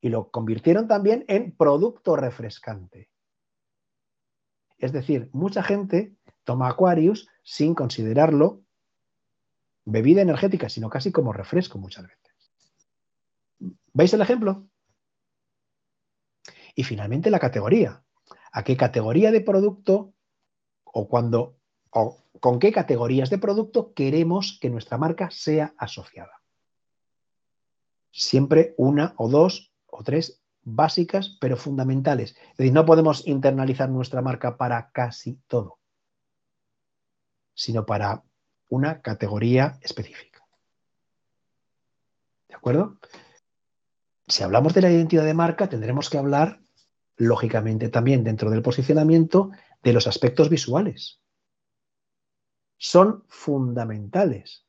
Y 0.01 0.09
lo 0.09 0.29
convirtieron 0.29 0.87
también 0.87 1.25
en 1.27 1.57
producto 1.57 2.15
refrescante. 2.15 3.09
Es 4.79 4.91
decir, 4.91 5.29
mucha 5.33 5.61
gente 5.61 6.15
toma 6.43 6.69
Aquarius 6.69 7.27
sin 7.43 7.75
considerarlo 7.75 8.63
bebida 9.85 10.21
energética, 10.21 10.69
sino 10.69 10.89
casi 10.89 11.11
como 11.11 11.33
refresco 11.33 11.77
muchas 11.77 12.07
veces. 12.07 12.19
¿Veis 13.93 14.13
el 14.13 14.21
ejemplo? 14.21 14.67
Y 16.75 16.83
finalmente 16.83 17.29
la 17.29 17.39
categoría 17.39 18.03
a 18.51 18.63
qué 18.63 18.77
categoría 18.77 19.31
de 19.31 19.41
producto 19.41 20.13
o 20.83 21.07
cuando 21.07 21.57
o 21.91 22.23
con 22.39 22.59
qué 22.59 22.71
categorías 22.71 23.29
de 23.29 23.37
producto 23.37 23.93
queremos 23.93 24.57
que 24.61 24.69
nuestra 24.69 24.97
marca 24.97 25.29
sea 25.31 25.73
asociada. 25.77 26.41
Siempre 28.11 28.75
una 28.77 29.13
o 29.17 29.27
dos 29.27 29.73
o 29.87 30.03
tres 30.03 30.41
básicas, 30.75 31.37
pero 31.39 31.57
fundamentales. 31.57 32.35
Es 32.51 32.57
decir, 32.57 32.73
no 32.73 32.85
podemos 32.85 33.27
internalizar 33.27 33.89
nuestra 33.89 34.21
marca 34.21 34.57
para 34.57 34.91
casi 34.91 35.39
todo, 35.47 35.79
sino 37.53 37.85
para 37.85 38.23
una 38.69 39.01
categoría 39.01 39.79
específica. 39.81 40.45
¿De 42.47 42.55
acuerdo? 42.55 42.99
Si 44.27 44.43
hablamos 44.43 44.73
de 44.73 44.81
la 44.81 44.91
identidad 44.91 45.25
de 45.25 45.33
marca, 45.33 45.69
tendremos 45.69 46.09
que 46.09 46.17
hablar 46.17 46.61
lógicamente 47.17 47.89
también 47.89 48.23
dentro 48.23 48.49
del 48.49 48.61
posicionamiento 48.61 49.51
de 49.83 49.93
los 49.93 50.07
aspectos 50.07 50.49
visuales. 50.49 51.21
Son 52.77 53.25
fundamentales. 53.27 54.65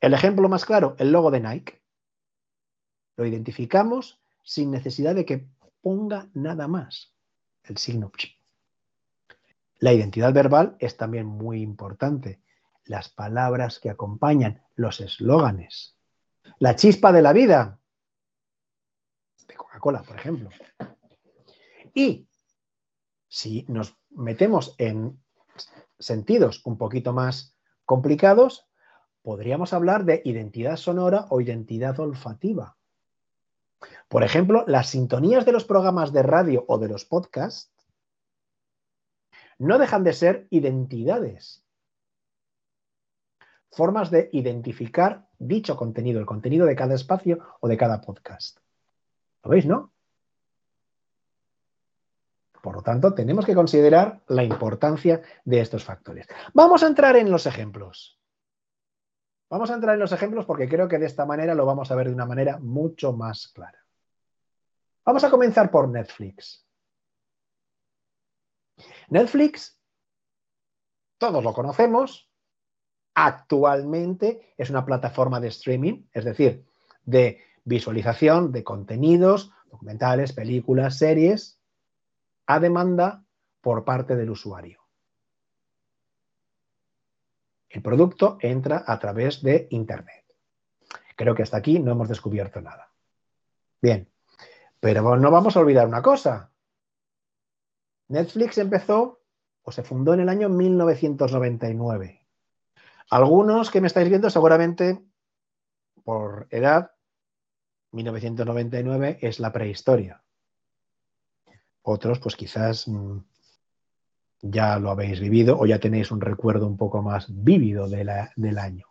El 0.00 0.14
ejemplo 0.14 0.48
más 0.48 0.64
claro, 0.64 0.96
el 0.98 1.12
logo 1.12 1.30
de 1.30 1.40
Nike. 1.40 1.81
Lo 3.16 3.26
identificamos 3.26 4.20
sin 4.42 4.70
necesidad 4.70 5.14
de 5.14 5.24
que 5.24 5.46
ponga 5.80 6.30
nada 6.34 6.68
más 6.68 7.12
el 7.64 7.76
signo. 7.76 8.10
La 9.78 9.92
identidad 9.92 10.32
verbal 10.32 10.76
es 10.78 10.96
también 10.96 11.26
muy 11.26 11.60
importante. 11.60 12.40
Las 12.84 13.08
palabras 13.08 13.78
que 13.78 13.90
acompañan 13.90 14.62
los 14.74 15.00
eslóganes. 15.00 15.96
La 16.58 16.76
chispa 16.76 17.12
de 17.12 17.22
la 17.22 17.32
vida, 17.32 17.80
Coca-Cola, 19.56 20.02
por 20.02 20.16
ejemplo. 20.16 20.50
Y 21.94 22.28
si 23.28 23.64
nos 23.68 23.96
metemos 24.10 24.74
en 24.78 25.20
sentidos 25.98 26.62
un 26.64 26.78
poquito 26.78 27.12
más 27.12 27.56
complicados, 27.84 28.66
podríamos 29.22 29.72
hablar 29.72 30.04
de 30.04 30.22
identidad 30.24 30.76
sonora 30.76 31.26
o 31.30 31.40
identidad 31.40 31.98
olfativa. 32.00 32.76
Por 34.12 34.24
ejemplo, 34.24 34.64
las 34.66 34.90
sintonías 34.90 35.46
de 35.46 35.52
los 35.52 35.64
programas 35.64 36.12
de 36.12 36.22
radio 36.22 36.66
o 36.68 36.76
de 36.76 36.86
los 36.86 37.06
podcasts 37.06 37.72
no 39.56 39.78
dejan 39.78 40.04
de 40.04 40.12
ser 40.12 40.46
identidades, 40.50 41.64
formas 43.70 44.10
de 44.10 44.28
identificar 44.34 45.30
dicho 45.38 45.78
contenido, 45.78 46.20
el 46.20 46.26
contenido 46.26 46.66
de 46.66 46.76
cada 46.76 46.94
espacio 46.94 47.38
o 47.60 47.68
de 47.68 47.78
cada 47.78 48.02
podcast. 48.02 48.58
¿Lo 49.44 49.50
veis, 49.50 49.64
no? 49.64 49.94
Por 52.62 52.74
lo 52.74 52.82
tanto, 52.82 53.14
tenemos 53.14 53.46
que 53.46 53.54
considerar 53.54 54.20
la 54.26 54.44
importancia 54.44 55.22
de 55.46 55.60
estos 55.60 55.84
factores. 55.84 56.26
Vamos 56.52 56.82
a 56.82 56.88
entrar 56.88 57.16
en 57.16 57.30
los 57.30 57.46
ejemplos. 57.46 58.20
Vamos 59.48 59.70
a 59.70 59.74
entrar 59.74 59.94
en 59.94 60.00
los 60.00 60.12
ejemplos 60.12 60.44
porque 60.44 60.68
creo 60.68 60.86
que 60.86 60.98
de 60.98 61.06
esta 61.06 61.24
manera 61.24 61.54
lo 61.54 61.64
vamos 61.64 61.90
a 61.90 61.94
ver 61.94 62.08
de 62.08 62.14
una 62.14 62.26
manera 62.26 62.58
mucho 62.58 63.14
más 63.14 63.48
clara. 63.48 63.81
Vamos 65.04 65.24
a 65.24 65.30
comenzar 65.30 65.70
por 65.70 65.88
Netflix. 65.88 66.64
Netflix, 69.08 69.78
todos 71.18 71.42
lo 71.42 71.52
conocemos, 71.52 72.30
actualmente 73.14 74.54
es 74.56 74.70
una 74.70 74.84
plataforma 74.84 75.40
de 75.40 75.48
streaming, 75.48 76.04
es 76.12 76.24
decir, 76.24 76.64
de 77.04 77.42
visualización 77.64 78.52
de 78.52 78.64
contenidos, 78.64 79.52
documentales, 79.70 80.32
películas, 80.32 80.98
series, 80.98 81.60
a 82.46 82.60
demanda 82.60 83.24
por 83.60 83.84
parte 83.84 84.16
del 84.16 84.30
usuario. 84.30 84.80
El 87.68 87.82
producto 87.82 88.36
entra 88.40 88.84
a 88.86 88.98
través 88.98 89.42
de 89.42 89.66
Internet. 89.70 90.24
Creo 91.16 91.34
que 91.34 91.42
hasta 91.42 91.56
aquí 91.56 91.78
no 91.78 91.92
hemos 91.92 92.08
descubierto 92.08 92.60
nada. 92.60 92.92
Bien, 93.80 94.11
pero 94.82 95.16
no 95.16 95.30
vamos 95.30 95.56
a 95.56 95.60
olvidar 95.60 95.86
una 95.86 96.02
cosa. 96.02 96.50
Netflix 98.08 98.58
empezó 98.58 99.22
o 99.62 99.70
se 99.70 99.84
fundó 99.84 100.12
en 100.12 100.20
el 100.20 100.28
año 100.28 100.48
1999. 100.48 102.26
Algunos 103.08 103.70
que 103.70 103.80
me 103.80 103.86
estáis 103.86 104.08
viendo 104.08 104.28
seguramente 104.28 105.00
por 106.02 106.48
edad, 106.50 106.90
1999 107.92 109.20
es 109.22 109.38
la 109.38 109.52
prehistoria. 109.52 110.24
Otros, 111.82 112.18
pues 112.18 112.34
quizás 112.34 112.88
mm, 112.88 113.18
ya 114.40 114.80
lo 114.80 114.90
habéis 114.90 115.20
vivido 115.20 115.60
o 115.60 115.64
ya 115.64 115.78
tenéis 115.78 116.10
un 116.10 116.20
recuerdo 116.20 116.66
un 116.66 116.76
poco 116.76 117.02
más 117.02 117.26
vívido 117.28 117.88
del 117.88 118.58
año. 118.58 118.88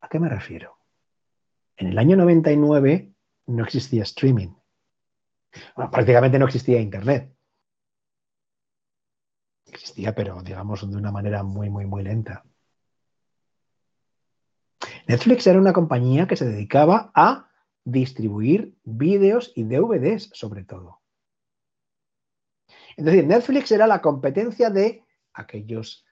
¿A 0.00 0.08
qué 0.08 0.18
me 0.18 0.28
refiero? 0.28 0.76
En 1.76 1.86
el 1.86 1.98
año 1.98 2.16
99 2.16 3.14
no 3.50 3.64
existía 3.64 4.02
streaming. 4.02 4.54
prácticamente 5.74 6.38
no 6.38 6.46
existía 6.46 6.80
Internet. 6.80 7.34
Existía, 9.66 10.14
pero 10.14 10.42
digamos 10.42 10.88
de 10.88 10.96
una 10.96 11.12
manera 11.12 11.42
muy, 11.42 11.70
muy, 11.70 11.86
muy 11.86 12.02
lenta. 12.02 12.44
Netflix 15.06 15.46
era 15.46 15.58
una 15.58 15.72
compañía 15.72 16.26
que 16.26 16.36
se 16.36 16.46
dedicaba 16.46 17.10
a 17.14 17.50
distribuir 17.84 18.76
vídeos 18.84 19.52
y 19.54 19.64
DVDs 19.64 20.30
sobre 20.32 20.64
todo. 20.64 21.00
Es 22.96 23.04
decir, 23.04 23.26
Netflix 23.26 23.72
era 23.72 23.86
la 23.86 24.00
competencia 24.00 24.70
de 24.70 25.04
aquellos 25.32 26.04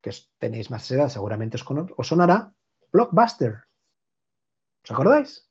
que 0.00 0.10
tenéis 0.38 0.70
más 0.70 0.90
edad, 0.90 1.08
seguramente 1.08 1.56
os, 1.56 2.08
sonará, 2.08 2.52
Blockbuster. 2.92 3.64
¿Os 4.84 4.90
acordáis? 4.90 5.48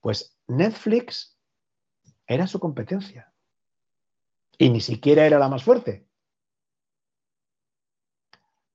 Pues 0.00 0.38
Netflix 0.46 1.38
era 2.26 2.46
su 2.46 2.60
competencia. 2.60 3.32
Y 4.58 4.70
ni 4.70 4.80
siquiera 4.80 5.24
era 5.24 5.38
la 5.38 5.48
más 5.48 5.62
fuerte. 5.62 6.06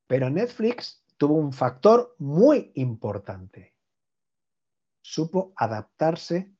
Pero 0.08 0.30
Netflix 0.30 1.04
tuvo 1.18 1.36
un 1.36 1.54
factor 1.54 2.16
muy 2.20 2.72
importante. 2.76 3.76
Supo 5.02 5.54
adaptarse 5.56 6.54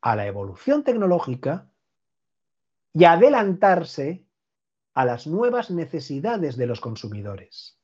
a 0.00 0.16
la 0.16 0.26
evolución 0.26 0.84
tecnológica 0.84 1.70
y 2.92 3.04
adelantarse 3.04 4.26
a 4.94 5.04
las 5.04 5.26
nuevas 5.26 5.70
necesidades 5.70 6.56
de 6.56 6.66
los 6.66 6.80
consumidores. 6.80 7.78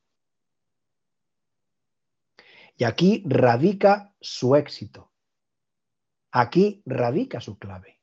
Y 2.77 2.85
aquí 2.85 3.23
radica 3.27 4.15
su 4.21 4.55
éxito. 4.55 5.10
Aquí 6.33 6.83
radica 6.87 7.41
su 7.41 7.59
clave. 7.59 8.01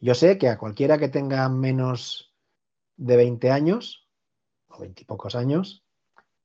Yo 0.00 0.14
sé 0.14 0.38
que 0.38 0.48
a 0.48 0.58
cualquiera 0.58 0.98
que 0.98 1.08
tenga 1.08 1.48
menos 1.48 2.34
de 2.96 3.16
20 3.16 3.50
años, 3.50 4.08
o 4.68 4.80
20 4.80 5.02
y 5.02 5.04
pocos 5.04 5.34
años, 5.34 5.84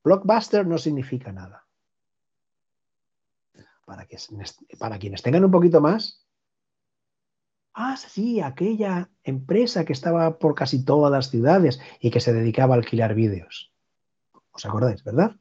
blockbuster 0.04 0.66
no 0.66 0.76
significa 0.76 1.32
nada. 1.32 1.66
Para, 3.86 4.04
que, 4.06 4.18
para 4.78 4.98
quienes 4.98 5.22
tengan 5.22 5.44
un 5.44 5.50
poquito 5.50 5.80
más, 5.80 6.26
Ah, 7.78 7.94
sí, 7.98 8.40
aquella 8.40 9.10
empresa 9.22 9.84
que 9.84 9.92
estaba 9.92 10.38
por 10.38 10.54
casi 10.54 10.82
todas 10.82 11.12
las 11.12 11.28
ciudades 11.28 11.78
y 12.00 12.10
que 12.10 12.20
se 12.20 12.32
dedicaba 12.32 12.74
a 12.74 12.78
alquilar 12.78 13.14
vídeos. 13.14 13.70
¿Os 14.50 14.64
acordáis, 14.64 15.04
verdad? 15.04 15.36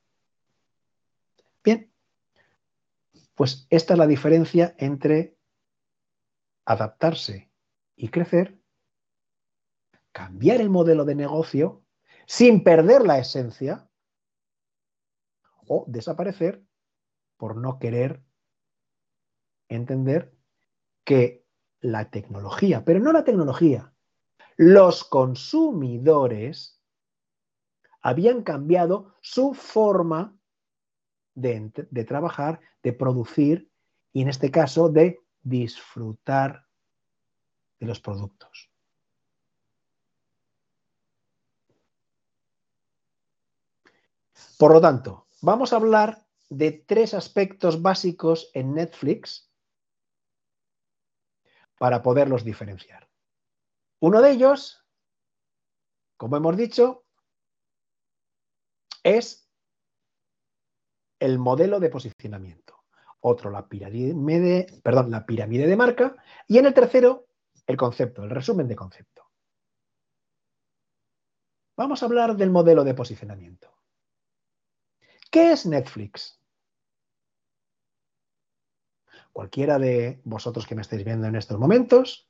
Bien. 1.63 1.94
Pues 3.36 3.67
esta 3.69 3.93
es 3.93 4.00
la 4.00 4.08
diferencia 4.08 4.76
entre 4.78 5.38
adaptarse 6.65 7.52
y 7.95 8.10
crecer, 8.10 8.60
cambiar 10.12 10.62
el 10.62 10.69
modelo 10.69 11.06
de 11.06 11.15
negocio 11.15 11.84
sin 12.26 12.63
perder 12.63 13.04
la 13.04 13.19
esencia 13.19 13.89
o 15.67 15.86
desaparecer 15.88 16.65
por 17.38 17.58
no 17.58 17.78
querer 17.78 18.24
entender 19.67 20.34
que 21.04 21.45
la 21.82 22.10
tecnología, 22.10 22.84
pero 22.86 23.00
no 23.00 23.12
la 23.12 23.24
tecnología. 23.24 23.93
Los 24.56 25.04
consumidores 25.04 26.82
habían 28.02 28.43
cambiado 28.43 29.13
su 29.21 29.54
forma 29.54 30.39
de, 31.36 32.06
trabajar, 32.08 32.60
de 32.82 32.93
producir 32.93 33.69
y 34.13 34.21
en 34.21 34.30
este 34.30 34.50
caso 34.50 34.89
de 34.89 35.19
disfrutar 35.41 36.65
de 37.80 37.86
los 37.86 38.00
productos. 38.00 38.71
Por 44.58 44.71
lo 44.71 44.82
tanto, 44.82 45.28
vamos 45.41 45.74
a 45.74 45.76
hablar 45.76 46.26
de 46.50 46.71
tres 46.71 47.13
aspectos 47.13 47.82
básicos 47.82 48.50
en 48.54 48.74
Netflix 48.74 49.52
para 51.78 52.02
poderlos 52.02 52.45
diferenciar. 52.45 53.10
Uno 54.00 54.21
de 54.21 54.32
ellos, 54.32 54.86
como 56.15 56.38
hemos 56.38 56.56
dicho, 56.56 57.04
es 59.04 59.44
el 61.25 61.39
modelo 61.39 61.79
de 61.79 61.89
posicionamiento. 61.89 62.83
Otro, 63.21 63.49
la 63.49 63.67
pirámide, 63.67 64.67
perdón, 64.83 65.11
la 65.11 65.25
pirámide 65.25 65.67
de 65.67 65.75
marca. 65.75 66.15
Y 66.47 66.57
en 66.57 66.67
el 66.67 66.73
tercero, 66.73 67.27
el 67.65 67.77
concepto, 67.77 68.23
el 68.23 68.29
resumen 68.29 68.67
de 68.67 68.75
concepto. 68.75 69.29
Vamos 71.75 72.01
a 72.01 72.05
hablar 72.05 72.38
del 72.38 72.51
modelo 72.51 72.83
de 72.83 72.93
posicionamiento. 72.93 73.73
¿Qué 75.29 75.51
es 75.51 75.65
Netflix? 75.65 76.39
cualquiera 79.35 79.77
de 79.77 80.21
vosotros 80.23 80.65
que 80.65 80.75
me 80.75 80.81
estáis 80.81 81.03
viendo 81.03 81.27
en 81.27 81.35
estos 81.35 81.59
momentos, 81.59 82.25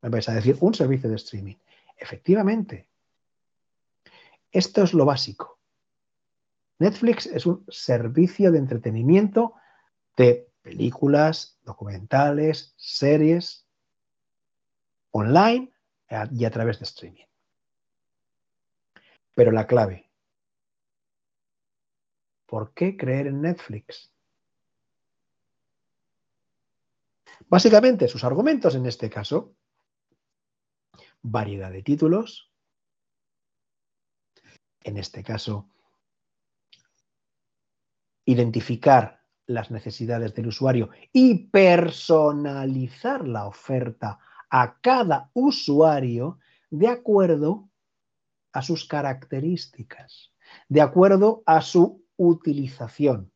me 0.00 0.08
vais 0.08 0.26
a 0.30 0.34
decir 0.34 0.56
un 0.60 0.72
servicio 0.72 1.10
de 1.10 1.16
streaming. 1.16 1.56
Efectivamente, 1.94 2.88
esto 4.50 4.82
es 4.82 4.94
lo 4.94 5.04
básico. 5.04 5.59
Netflix 6.80 7.26
es 7.26 7.44
un 7.44 7.66
servicio 7.68 8.50
de 8.50 8.58
entretenimiento 8.58 9.54
de 10.16 10.50
películas, 10.62 11.58
documentales, 11.62 12.72
series, 12.78 13.66
online 15.10 15.70
y 16.32 16.44
a 16.46 16.50
través 16.50 16.78
de 16.78 16.84
streaming. 16.86 17.26
Pero 19.34 19.52
la 19.52 19.66
clave, 19.66 20.10
¿por 22.46 22.72
qué 22.72 22.96
creer 22.96 23.26
en 23.26 23.42
Netflix? 23.42 24.10
Básicamente, 27.46 28.08
sus 28.08 28.24
argumentos 28.24 28.74
en 28.74 28.86
este 28.86 29.10
caso, 29.10 29.54
variedad 31.20 31.70
de 31.70 31.82
títulos, 31.82 32.50
en 34.82 34.96
este 34.96 35.22
caso, 35.22 35.68
identificar 38.30 39.20
las 39.46 39.70
necesidades 39.72 40.34
del 40.34 40.46
usuario 40.46 40.90
y 41.12 41.48
personalizar 41.48 43.26
la 43.26 43.46
oferta 43.46 44.20
a 44.48 44.80
cada 44.80 45.30
usuario 45.34 46.38
de 46.70 46.86
acuerdo 46.86 47.68
a 48.52 48.62
sus 48.62 48.86
características, 48.86 50.32
de 50.68 50.80
acuerdo 50.80 51.42
a 51.46 51.60
su 51.60 52.04
utilización. 52.16 53.32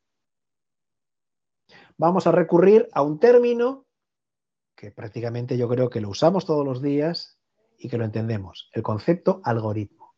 Vamos 1.96 2.26
a 2.26 2.32
recurrir 2.32 2.88
a 2.92 3.02
un 3.02 3.18
término 3.18 3.86
que 4.76 4.92
prácticamente 4.92 5.56
yo 5.56 5.68
creo 5.68 5.90
que 5.90 6.00
lo 6.00 6.10
usamos 6.10 6.46
todos 6.46 6.64
los 6.64 6.82
días 6.82 7.38
y 7.78 7.88
que 7.88 7.98
lo 7.98 8.04
entendemos, 8.04 8.70
el 8.72 8.82
concepto 8.82 9.40
algoritmo. 9.42 10.14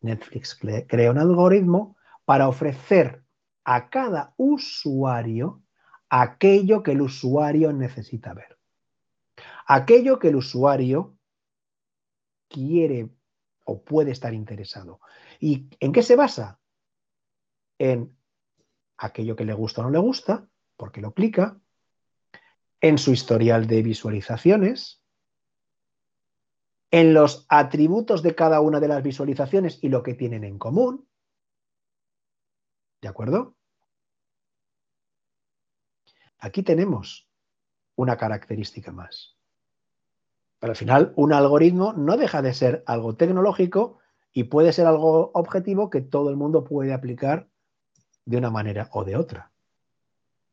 Netflix 0.00 0.56
crea 0.56 1.10
un 1.10 1.18
algoritmo 1.18 1.97
para 2.28 2.46
ofrecer 2.46 3.24
a 3.64 3.88
cada 3.88 4.34
usuario 4.36 5.62
aquello 6.10 6.82
que 6.82 6.92
el 6.92 7.00
usuario 7.00 7.72
necesita 7.72 8.34
ver. 8.34 8.58
Aquello 9.66 10.18
que 10.18 10.28
el 10.28 10.36
usuario 10.36 11.16
quiere 12.46 13.08
o 13.64 13.82
puede 13.82 14.10
estar 14.10 14.34
interesado. 14.34 15.00
¿Y 15.40 15.70
en 15.80 15.90
qué 15.90 16.02
se 16.02 16.16
basa? 16.16 16.60
En 17.78 18.14
aquello 18.98 19.34
que 19.34 19.46
le 19.46 19.54
gusta 19.54 19.80
o 19.80 19.84
no 19.84 19.90
le 19.90 19.98
gusta, 19.98 20.46
porque 20.76 21.00
lo 21.00 21.14
clica, 21.14 21.58
en 22.82 22.98
su 22.98 23.10
historial 23.10 23.66
de 23.66 23.82
visualizaciones, 23.82 25.02
en 26.90 27.14
los 27.14 27.46
atributos 27.48 28.22
de 28.22 28.34
cada 28.34 28.60
una 28.60 28.80
de 28.80 28.88
las 28.88 29.02
visualizaciones 29.02 29.78
y 29.80 29.88
lo 29.88 30.02
que 30.02 30.12
tienen 30.12 30.44
en 30.44 30.58
común. 30.58 31.07
¿De 33.00 33.08
acuerdo? 33.08 33.54
Aquí 36.38 36.62
tenemos 36.62 37.28
una 37.96 38.16
característica 38.16 38.92
más. 38.92 39.36
Pero 40.58 40.72
al 40.72 40.76
final, 40.76 41.12
un 41.16 41.32
algoritmo 41.32 41.92
no 41.92 42.16
deja 42.16 42.42
de 42.42 42.54
ser 42.54 42.82
algo 42.86 43.16
tecnológico 43.16 43.98
y 44.32 44.44
puede 44.44 44.72
ser 44.72 44.86
algo 44.86 45.30
objetivo 45.34 45.90
que 45.90 46.00
todo 46.00 46.30
el 46.30 46.36
mundo 46.36 46.64
puede 46.64 46.92
aplicar 46.92 47.48
de 48.24 48.36
una 48.36 48.50
manera 48.50 48.88
o 48.92 49.04
de 49.04 49.16
otra. 49.16 49.52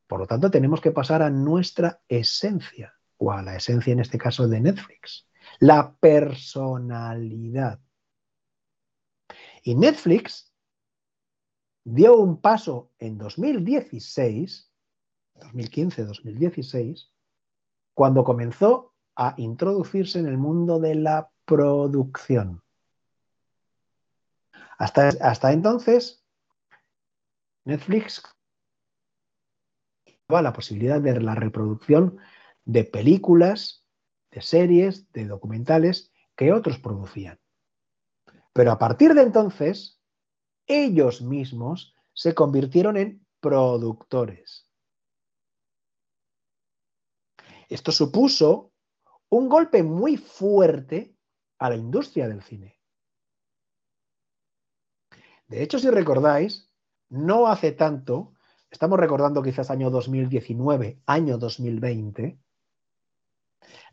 Por 0.07 0.19
lo 0.19 0.27
tanto, 0.27 0.51
tenemos 0.51 0.81
que 0.81 0.91
pasar 0.91 1.21
a 1.21 1.29
nuestra 1.29 2.01
esencia, 2.07 2.93
o 3.17 3.31
a 3.31 3.41
la 3.41 3.55
esencia 3.55 3.93
en 3.93 3.99
este 3.99 4.17
caso 4.17 4.47
de 4.47 4.59
Netflix, 4.59 5.27
la 5.59 5.95
personalidad. 5.95 7.79
Y 9.63 9.75
Netflix 9.75 10.53
dio 11.85 12.17
un 12.17 12.41
paso 12.41 12.91
en 12.99 13.17
2016, 13.17 14.69
2015-2016, 15.35 17.09
cuando 17.93 18.25
comenzó 18.25 18.93
a 19.15 19.35
introducirse 19.37 20.19
en 20.19 20.27
el 20.27 20.37
mundo 20.37 20.79
de 20.79 20.95
la 20.95 21.31
producción. 21.45 22.61
Hasta, 24.77 25.07
hasta 25.21 25.53
entonces, 25.53 26.25
Netflix 27.63 28.21
la 30.27 30.53
posibilidad 30.53 31.01
de 31.01 31.19
la 31.21 31.35
reproducción 31.35 32.17
de 32.65 32.83
películas, 32.83 33.85
de 34.31 34.41
series, 34.41 35.11
de 35.13 35.25
documentales 35.25 36.11
que 36.35 36.51
otros 36.51 36.79
producían. 36.79 37.39
Pero 38.53 38.71
a 38.71 38.79
partir 38.79 39.13
de 39.13 39.21
entonces, 39.21 40.01
ellos 40.67 41.21
mismos 41.21 41.93
se 42.13 42.33
convirtieron 42.33 42.97
en 42.97 43.25
productores. 43.39 44.67
Esto 47.69 47.91
supuso 47.91 48.71
un 49.29 49.49
golpe 49.49 49.83
muy 49.83 50.17
fuerte 50.17 51.15
a 51.57 51.69
la 51.69 51.75
industria 51.75 52.27
del 52.27 52.41
cine. 52.41 52.79
De 55.47 55.61
hecho, 55.61 55.79
si 55.79 55.89
recordáis, 55.89 56.71
no 57.09 57.47
hace 57.47 57.71
tanto, 57.71 58.33
estamos 58.69 58.99
recordando 58.99 59.43
quizás 59.43 59.69
año 59.69 59.89
2019, 59.89 61.01
año 61.05 61.37
2020, 61.37 62.39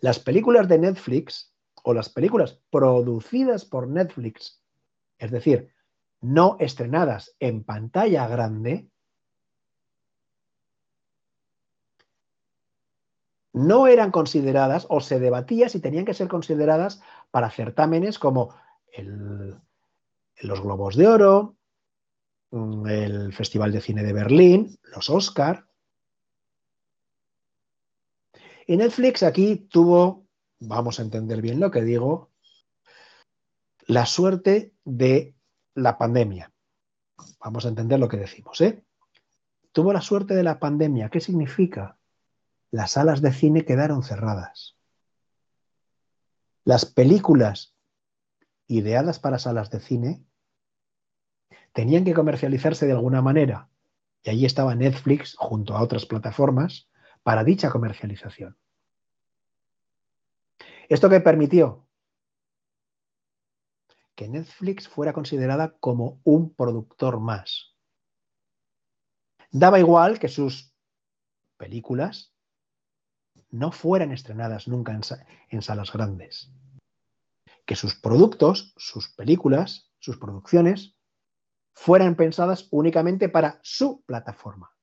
las 0.01 0.19
películas 0.19 0.69
de 0.69 0.79
Netflix 0.79 1.55
o 1.83 1.95
las 1.95 2.09
películas 2.09 2.61
producidas 2.71 3.65
por 3.65 3.89
Netflix, 3.89 4.63
es 5.19 5.31
decir, 5.31 5.72
no 6.23 6.57
estrenadas 6.61 7.35
en 7.41 7.65
pantalla 7.65 8.27
grande, 8.29 8.89
no 13.53 13.87
eran 13.87 14.11
consideradas 14.11 14.87
o 14.89 15.01
se 15.01 15.21
debatía 15.21 15.69
si 15.69 15.81
tenían 15.81 16.05
que 16.05 16.15
ser 16.15 16.29
consideradas 16.29 17.03
para 17.31 17.51
certámenes 17.51 18.19
como 18.19 18.55
los 20.41 20.61
Globos 20.61 20.97
de 20.97 21.09
Oro, 21.09 21.57
mm, 22.51 22.87
el 22.87 23.33
Festival 23.33 23.73
de 23.73 23.81
Cine 23.81 24.03
de 24.03 24.13
Berlín, 24.13 24.79
los 24.85 25.11
Oscar. 25.11 25.67
Y 28.67 28.77
Netflix 28.77 29.23
aquí 29.23 29.57
tuvo, 29.57 30.27
vamos 30.61 30.99
a 30.99 31.03
entender 31.03 31.43
bien 31.43 31.61
lo 31.61 31.71
que 31.71 31.83
digo, 31.83 32.31
la 33.87 34.07
suerte 34.07 34.73
de 34.85 35.35
la 35.75 35.99
pandemia. 35.99 36.53
Vamos 37.41 37.65
a 37.65 37.69
entender 37.69 37.99
lo 37.99 38.09
que 38.09 38.17
decimos, 38.17 38.61
¿eh? 38.61 38.83
Tuvo 39.73 39.93
la 39.93 40.01
suerte 40.01 40.35
de 40.35 40.43
la 40.43 40.59
pandemia. 40.59 41.09
¿Qué 41.09 41.21
significa? 41.21 41.99
las 42.73 42.93
salas 42.93 43.21
de 43.21 43.33
cine 43.33 43.65
quedaron 43.65 44.03
cerradas. 44.03 44.77
Las 46.65 46.87
películas 46.87 47.77
ideadas 48.67 49.19
para 49.19 49.39
salas 49.39 49.71
de 49.71 49.79
cine 49.79 50.25
tenían 51.73 52.05
que 52.05 52.15
comercializarse 52.15 52.87
de 52.87 52.93
alguna 52.93 53.21
manera. 53.21 53.69
Y 54.23 54.31
allí 54.31 54.47
estaba 54.47 54.75
Netflix 54.75 55.37
junto 55.37 55.77
a 55.77 55.83
otras 55.83 56.07
plataformas 56.07 56.89
para 57.23 57.45
dicha 57.45 57.71
comercialización. 57.71 58.57
¿Esto 60.89 61.11
qué 61.11 61.21
permitió? 61.21 61.87
Que 64.15 64.29
Netflix 64.29 64.89
fuera 64.89 65.13
considerada 65.13 65.77
como 65.79 66.21
un 66.25 66.55
productor 66.55 67.21
más. 67.21 67.75
Daba 69.51 69.79
igual 69.79 70.19
que 70.19 70.29
sus 70.29 70.75
películas 71.57 72.33
no 73.51 73.71
fueran 73.71 74.13
estrenadas 74.13 74.67
nunca 74.67 74.99
en, 75.51 75.63
salas 75.63 75.93
grandes. 75.93 76.51
Que 77.67 77.77
sus 77.77 77.95
productos, 77.95 78.75
sus 78.77 79.11
películas, 79.15 79.93
sus 79.99 80.19
producciones, 80.19 80.97
fueran 81.75 82.17
pensadas 82.17 82.67
únicamente 82.71 83.29
para 83.29 83.61
su 83.63 84.03
plataforma. 84.05 84.75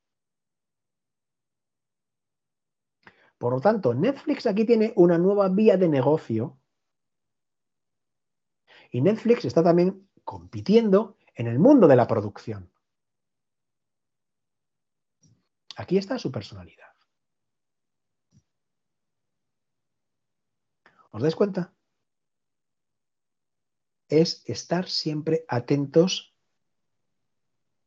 Por 3.37 3.53
lo 3.53 3.61
tanto, 3.61 3.93
Netflix 3.93 4.45
aquí 4.45 4.65
tiene 4.65 4.93
una 4.95 5.17
nueva 5.17 5.49
vía 5.49 5.77
de 5.77 5.89
negocio 5.89 6.58
y 8.91 9.01
Netflix 9.01 9.45
está 9.45 9.63
también 9.63 10.09
compitiendo 10.23 11.17
en 11.35 11.47
el 11.47 11.59
mundo 11.59 11.87
de 11.87 11.95
la 11.95 12.07
producción. 12.07 12.71
Aquí 15.77 15.97
está 15.97 16.19
su 16.19 16.31
personalidad. 16.31 16.89
¿Os 21.11 21.21
dais 21.21 21.35
cuenta? 21.35 21.73
Es 24.09 24.43
estar 24.45 24.87
siempre 24.87 25.45
atentos 25.47 26.35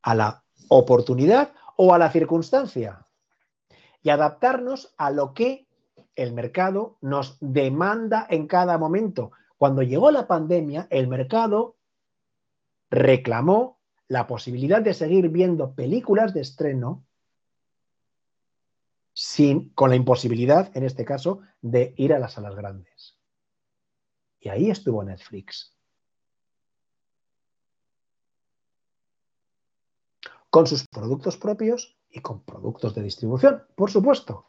a 0.03 0.15
la 0.15 0.45
oportunidad 0.69 1.55
o 1.77 1.95
a 1.95 1.99
la 1.99 2.11
circunstancia 2.11 3.07
y 4.03 4.11
adaptarnos 4.11 4.95
a 4.97 5.11
lo 5.11 5.35
que 5.35 5.67
el 6.17 6.33
mercado 6.33 6.97
nos 7.01 7.37
demanda 7.41 8.27
en 8.29 8.47
cada 8.47 8.79
momento. 8.79 9.33
Cuando 9.63 9.85
llegó 9.85 10.11
la 10.11 10.27
pandemia, 10.27 10.89
el 10.91 11.07
mercado 11.07 11.77
reclamó 12.91 13.79
la 14.09 14.27
posibilidad 14.27 14.83
de 14.83 14.93
seguir 14.93 15.29
viendo 15.29 15.77
películas 15.77 16.35
de 16.35 16.41
estreno 16.41 17.07
sin, 19.13 19.69
con 19.69 19.91
la 19.91 19.95
imposibilidad, 19.95 20.77
en 20.77 20.83
este 20.83 21.05
caso, 21.05 21.43
de 21.61 21.95
ir 21.97 22.13
a 22.13 22.19
las 22.19 22.33
salas 22.33 22.57
grandes. 22.57 23.17
Y 24.41 24.49
ahí 24.49 24.69
estuvo 24.69 25.05
Netflix. 25.05 25.79
Con 30.51 30.67
sus 30.67 30.89
productos 30.89 31.37
propios 31.37 31.97
y 32.11 32.19
con 32.19 32.43
productos 32.43 32.97
de 32.97 33.03
distribución, 33.05 33.63
por 33.77 33.93
supuesto. 33.93 34.45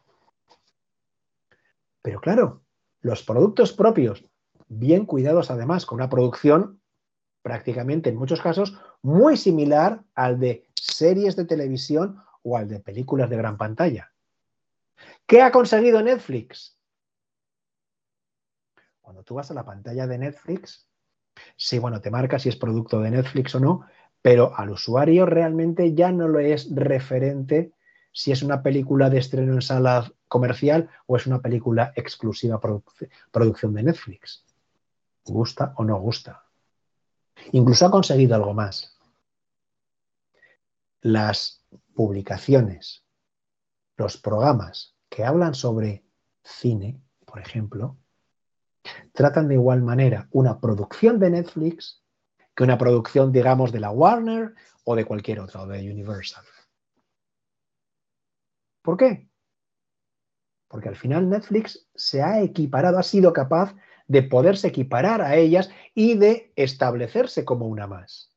Pero 2.02 2.20
claro, 2.20 2.64
los 3.00 3.22
productos 3.22 3.72
propios, 3.72 4.24
bien 4.68 5.06
cuidados 5.06 5.50
además, 5.50 5.86
con 5.86 5.96
una 5.96 6.08
producción 6.08 6.80
prácticamente 7.42 8.10
en 8.10 8.16
muchos 8.16 8.40
casos 8.40 8.78
muy 9.02 9.36
similar 9.36 10.02
al 10.14 10.40
de 10.40 10.66
series 10.74 11.36
de 11.36 11.44
televisión 11.44 12.22
o 12.42 12.56
al 12.56 12.68
de 12.68 12.80
películas 12.80 13.28
de 13.28 13.36
gran 13.36 13.58
pantalla. 13.58 14.12
¿Qué 15.26 15.42
ha 15.42 15.52
conseguido 15.52 16.02
Netflix? 16.02 16.78
Cuando 19.00 19.22
tú 19.22 19.34
vas 19.34 19.50
a 19.50 19.54
la 19.54 19.64
pantalla 19.64 20.06
de 20.06 20.18
Netflix, 20.18 20.88
sí, 21.56 21.78
bueno, 21.78 22.00
te 22.00 22.10
marca 22.10 22.38
si 22.38 22.48
es 22.48 22.56
producto 22.56 23.00
de 23.00 23.10
Netflix 23.10 23.54
o 23.54 23.60
no, 23.60 23.86
pero 24.22 24.56
al 24.56 24.70
usuario 24.70 25.26
realmente 25.26 25.94
ya 25.94 26.10
no 26.10 26.28
lo 26.28 26.38
es 26.38 26.74
referente 26.74 27.72
si 28.12 28.32
es 28.32 28.42
una 28.42 28.62
película 28.62 29.10
de 29.10 29.18
estreno 29.18 29.52
en 29.52 29.60
sala 29.60 30.10
comercial 30.28 30.88
o 31.06 31.16
es 31.16 31.26
una 31.26 31.42
película 31.42 31.92
exclusiva 31.96 32.60
producción 33.30 33.74
de 33.74 33.82
Netflix. 33.82 34.43
Gusta 35.24 35.74
o 35.76 35.84
no 35.84 35.98
gusta. 35.98 36.44
Incluso 37.52 37.86
ha 37.86 37.90
conseguido 37.90 38.34
algo 38.34 38.54
más. 38.54 38.98
Las 41.00 41.64
publicaciones, 41.94 43.04
los 43.96 44.16
programas 44.16 44.96
que 45.08 45.24
hablan 45.24 45.54
sobre 45.54 46.04
cine, 46.42 47.00
por 47.24 47.40
ejemplo, 47.40 47.98
tratan 49.12 49.48
de 49.48 49.54
igual 49.54 49.82
manera 49.82 50.28
una 50.30 50.60
producción 50.60 51.18
de 51.18 51.30
Netflix 51.30 52.02
que 52.54 52.64
una 52.64 52.78
producción, 52.78 53.32
digamos, 53.32 53.72
de 53.72 53.80
la 53.80 53.90
Warner 53.90 54.54
o 54.84 54.94
de 54.94 55.04
cualquier 55.04 55.40
otra, 55.40 55.62
o 55.62 55.66
de 55.66 55.90
Universal. 55.90 56.44
¿Por 58.82 58.96
qué? 58.96 59.28
Porque 60.68 60.88
al 60.88 60.96
final 60.96 61.28
Netflix 61.28 61.88
se 61.94 62.22
ha 62.22 62.42
equiparado, 62.42 62.98
ha 62.98 63.02
sido 63.02 63.32
capaz 63.32 63.74
de 64.06 64.22
poderse 64.22 64.68
equiparar 64.68 65.22
a 65.22 65.36
ellas 65.36 65.70
y 65.94 66.14
de 66.14 66.52
establecerse 66.56 67.44
como 67.44 67.66
una 67.66 67.86
más. 67.86 68.34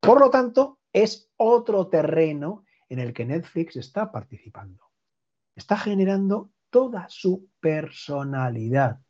Por 0.00 0.20
lo 0.20 0.30
tanto, 0.30 0.78
es 0.92 1.30
otro 1.36 1.88
terreno 1.88 2.64
en 2.88 2.98
el 2.98 3.12
que 3.12 3.24
Netflix 3.24 3.76
está 3.76 4.10
participando. 4.10 4.84
Está 5.54 5.76
generando 5.76 6.50
toda 6.70 7.06
su 7.08 7.48
personalidad. 7.60 9.00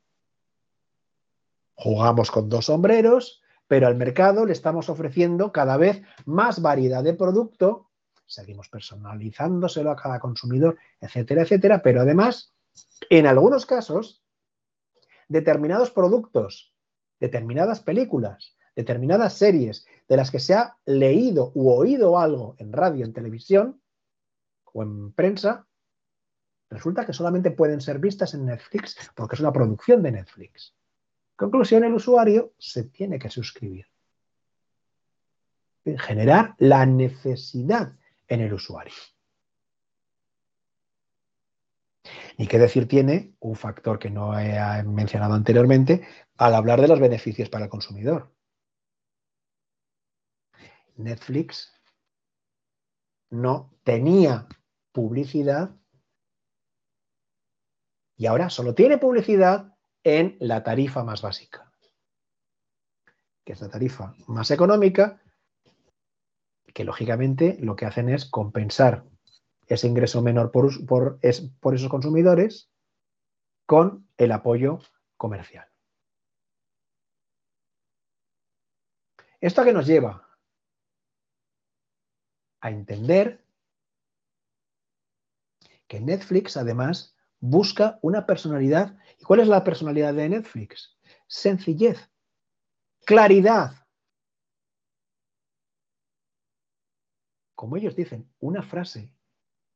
Jugamos 1.74 2.31
con 2.31 2.48
dos 2.48 2.66
sombreros, 2.66 3.42
pero 3.66 3.87
al 3.87 3.96
mercado 3.96 4.46
le 4.46 4.52
estamos 4.52 4.88
ofreciendo 4.88 5.52
cada 5.52 5.76
vez 5.76 6.02
más 6.24 6.61
variedad 6.61 7.04
de 7.04 7.14
producto, 7.14 7.90
seguimos 8.26 8.68
personalizándoselo 8.68 9.90
a 9.90 9.96
cada 9.96 10.18
consumidor, 10.18 10.76
etcétera, 11.00 11.42
etcétera, 11.42 11.83
pero 11.83 12.00
además, 12.00 12.52
en 13.11 13.26
algunos 13.26 13.66
casos, 13.66 14.22
determinados 15.29 15.91
productos, 15.91 16.75
determinadas 17.21 17.81
películas, 17.81 18.57
determinadas 18.75 19.35
series 19.35 19.87
de 20.09 20.17
las 20.17 20.31
que 20.31 20.41
se 20.41 20.55
ha 20.55 20.77
leído 20.87 21.53
u 21.55 21.71
oído 21.71 22.19
algo 22.19 22.55
en 22.59 22.73
radio, 22.73 23.05
en 23.05 23.12
televisión 23.12 23.83
o 24.73 24.83
en 24.83 25.12
prensa, 25.12 25.67
resulta 26.71 27.05
que 27.05 27.12
solamente 27.12 27.51
pueden 27.51 27.81
ser 27.81 27.99
vistas 27.99 28.35
en 28.35 28.47
Netflix 28.47 28.97
porque 29.14 29.35
es 29.35 29.41
una 29.41 29.53
producción 29.53 30.03
de 30.03 30.12
Netflix. 30.12 30.75
Conclusión, 31.37 31.85
el 31.85 31.95
usuario 31.95 32.55
se 32.59 32.85
tiene 32.85 33.19
que 33.19 33.31
suscribir. 33.31 33.87
Generar 35.85 36.55
la 36.59 36.85
necesidad 36.85 37.93
en 38.27 38.41
el 38.41 38.53
usuario. 38.53 38.93
Y 42.37 42.47
qué 42.47 42.59
decir 42.59 42.88
tiene 42.88 43.35
un 43.40 43.57
factor 43.57 43.99
que 43.99 44.11
no 44.11 44.38
he 44.38 44.83
mencionado 44.85 45.35
anteriormente 45.35 46.07
al 46.37 46.55
hablar 46.55 46.81
de 46.81 46.88
los 46.88 47.01
beneficios 47.01 47.49
para 47.49 47.64
el 47.64 47.71
consumidor. 47.71 48.33
Netflix 50.97 51.73
no 53.31 53.75
tenía 53.85 54.49
publicidad 54.92 55.77
y 58.16 58.27
ahora 58.27 58.51
solo 58.51 58.75
tiene 58.75 58.99
publicidad 58.99 59.77
en 60.03 60.37
la 60.40 60.64
tarifa 60.64 61.05
más 61.05 61.23
básica, 61.23 61.73
que 63.44 63.53
es 63.53 63.61
la 63.61 63.68
tarifa 63.68 64.14
más 64.27 64.51
económica, 64.51 65.23
que 66.75 66.85
lógicamente 66.85 67.59
lo 67.61 67.77
que 67.77 67.87
hacen 67.87 68.09
es 68.09 68.25
compensar 68.25 69.05
ese 69.68 69.87
ingreso 69.87 70.22
menor 70.22 70.50
por, 70.50 70.87
por, 70.87 71.18
esos 71.22 71.88
consumidores 71.88 72.70
con 73.66 74.09
el 74.16 74.33
apoyo 74.33 74.81
comercial. 75.16 75.68
¿Esto 79.40 79.61
a 79.61 79.64
qué 79.64 79.72
nos 79.72 79.87
lleva? 79.87 80.26
A 82.61 82.70
entender 82.70 83.44
que 85.87 86.00
Netflix 86.00 86.57
además 86.57 87.16
busca 87.38 87.98
una 88.02 88.26
personalidad. 88.26 88.98
¿Y 89.20 89.24
cuál 89.24 89.40
es 89.40 89.48
la 89.48 89.62
personalidad 89.62 90.14
de 90.14 90.28
Netflix? 90.28 90.98
Sencillez, 91.26 92.11
claridad. 93.04 93.87
Como 97.54 97.76
ellos 97.76 97.94
dicen, 97.94 98.33
una 98.40 98.62
frase, 98.62 99.12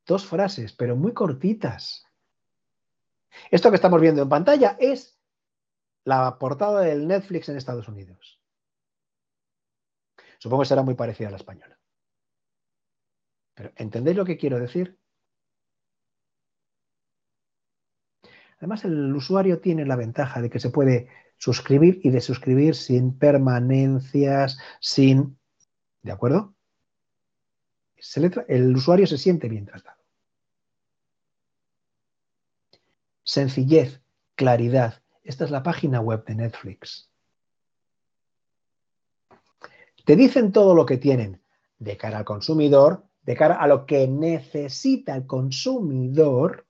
dos 0.06 0.26
frases, 0.26 0.72
pero 0.72 0.96
muy 0.96 1.12
cortitas. 1.12 2.06
Esto 3.50 3.70
que 3.70 3.76
estamos 3.76 4.00
viendo 4.00 4.22
en 4.22 4.28
pantalla 4.28 4.76
es 4.78 5.18
la 6.04 6.38
portada 6.38 6.80
del 6.80 7.06
Netflix 7.06 7.48
en 7.48 7.56
Estados 7.56 7.88
Unidos. 7.88 8.40
Supongo 10.38 10.62
que 10.62 10.68
será 10.68 10.82
muy 10.82 10.94
parecida 10.94 11.28
a 11.28 11.30
la 11.30 11.36
española. 11.36 11.78
Pero 13.54 13.72
¿entendéis 13.76 14.16
lo 14.16 14.24
que 14.24 14.36
quiero 14.36 14.58
decir? 14.58 14.98
Además, 18.58 18.84
el 18.84 19.14
usuario 19.14 19.60
tiene 19.60 19.84
la 19.84 19.96
ventaja 19.96 20.40
de 20.40 20.48
que 20.48 20.60
se 20.60 20.70
puede 20.70 21.08
suscribir 21.36 22.00
y 22.04 22.10
desuscribir 22.10 22.76
sin 22.76 23.18
permanencias, 23.18 24.58
sin... 24.80 25.38
¿De 26.02 26.12
acuerdo? 26.12 26.54
El 28.48 28.76
usuario 28.76 29.06
se 29.06 29.18
siente 29.18 29.48
bien 29.48 29.66
tratado. 29.66 30.02
Sencillez, 33.22 34.02
claridad. 34.34 35.02
Esta 35.22 35.44
es 35.44 35.50
la 35.50 35.62
página 35.62 36.00
web 36.00 36.24
de 36.24 36.34
Netflix. 36.34 37.10
Te 40.04 40.16
dicen 40.16 40.50
todo 40.50 40.74
lo 40.74 40.84
que 40.84 40.98
tienen 40.98 41.40
de 41.78 41.96
cara 41.96 42.18
al 42.18 42.24
consumidor, 42.24 43.06
de 43.22 43.36
cara 43.36 43.54
a 43.60 43.68
lo 43.68 43.86
que 43.86 44.08
necesita 44.08 45.14
el 45.14 45.26
consumidor 45.26 46.66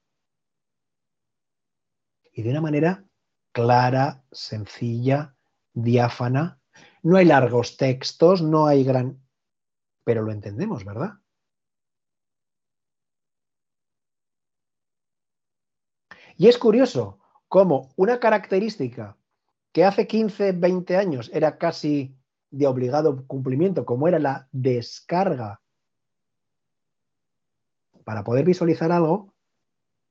y 2.35 2.43
de 2.43 2.51
una 2.51 2.61
manera 2.61 3.05
clara, 3.53 4.23
sencilla, 4.31 5.35
diáfana. 5.73 6.61
No 7.03 7.17
hay 7.17 7.25
largos 7.25 7.77
textos, 7.77 8.43
no 8.43 8.67
hay 8.67 8.85
gran... 8.85 9.23
Pero 10.05 10.23
lo 10.23 10.33
entendemos, 10.33 10.85
¿verdad? 10.85 11.22
Y 16.37 16.49
es 16.49 16.59
curioso 16.59 17.19
cómo 17.49 17.93
una 17.97 18.19
característica 18.21 19.17
que 19.73 19.85
hace 19.85 20.07
15, 20.07 20.53
20 20.53 20.97
años 20.97 21.31
era 21.33 21.59
casi 21.59 22.15
de 22.51 22.67
obligado 22.67 23.27
cumplimiento, 23.27 23.85
como 23.85 24.09
era 24.09 24.19
la 24.19 24.49
descarga 24.53 25.63
para 28.05 28.25
poder 28.25 28.45
visualizar 28.45 28.93
algo, 28.93 29.33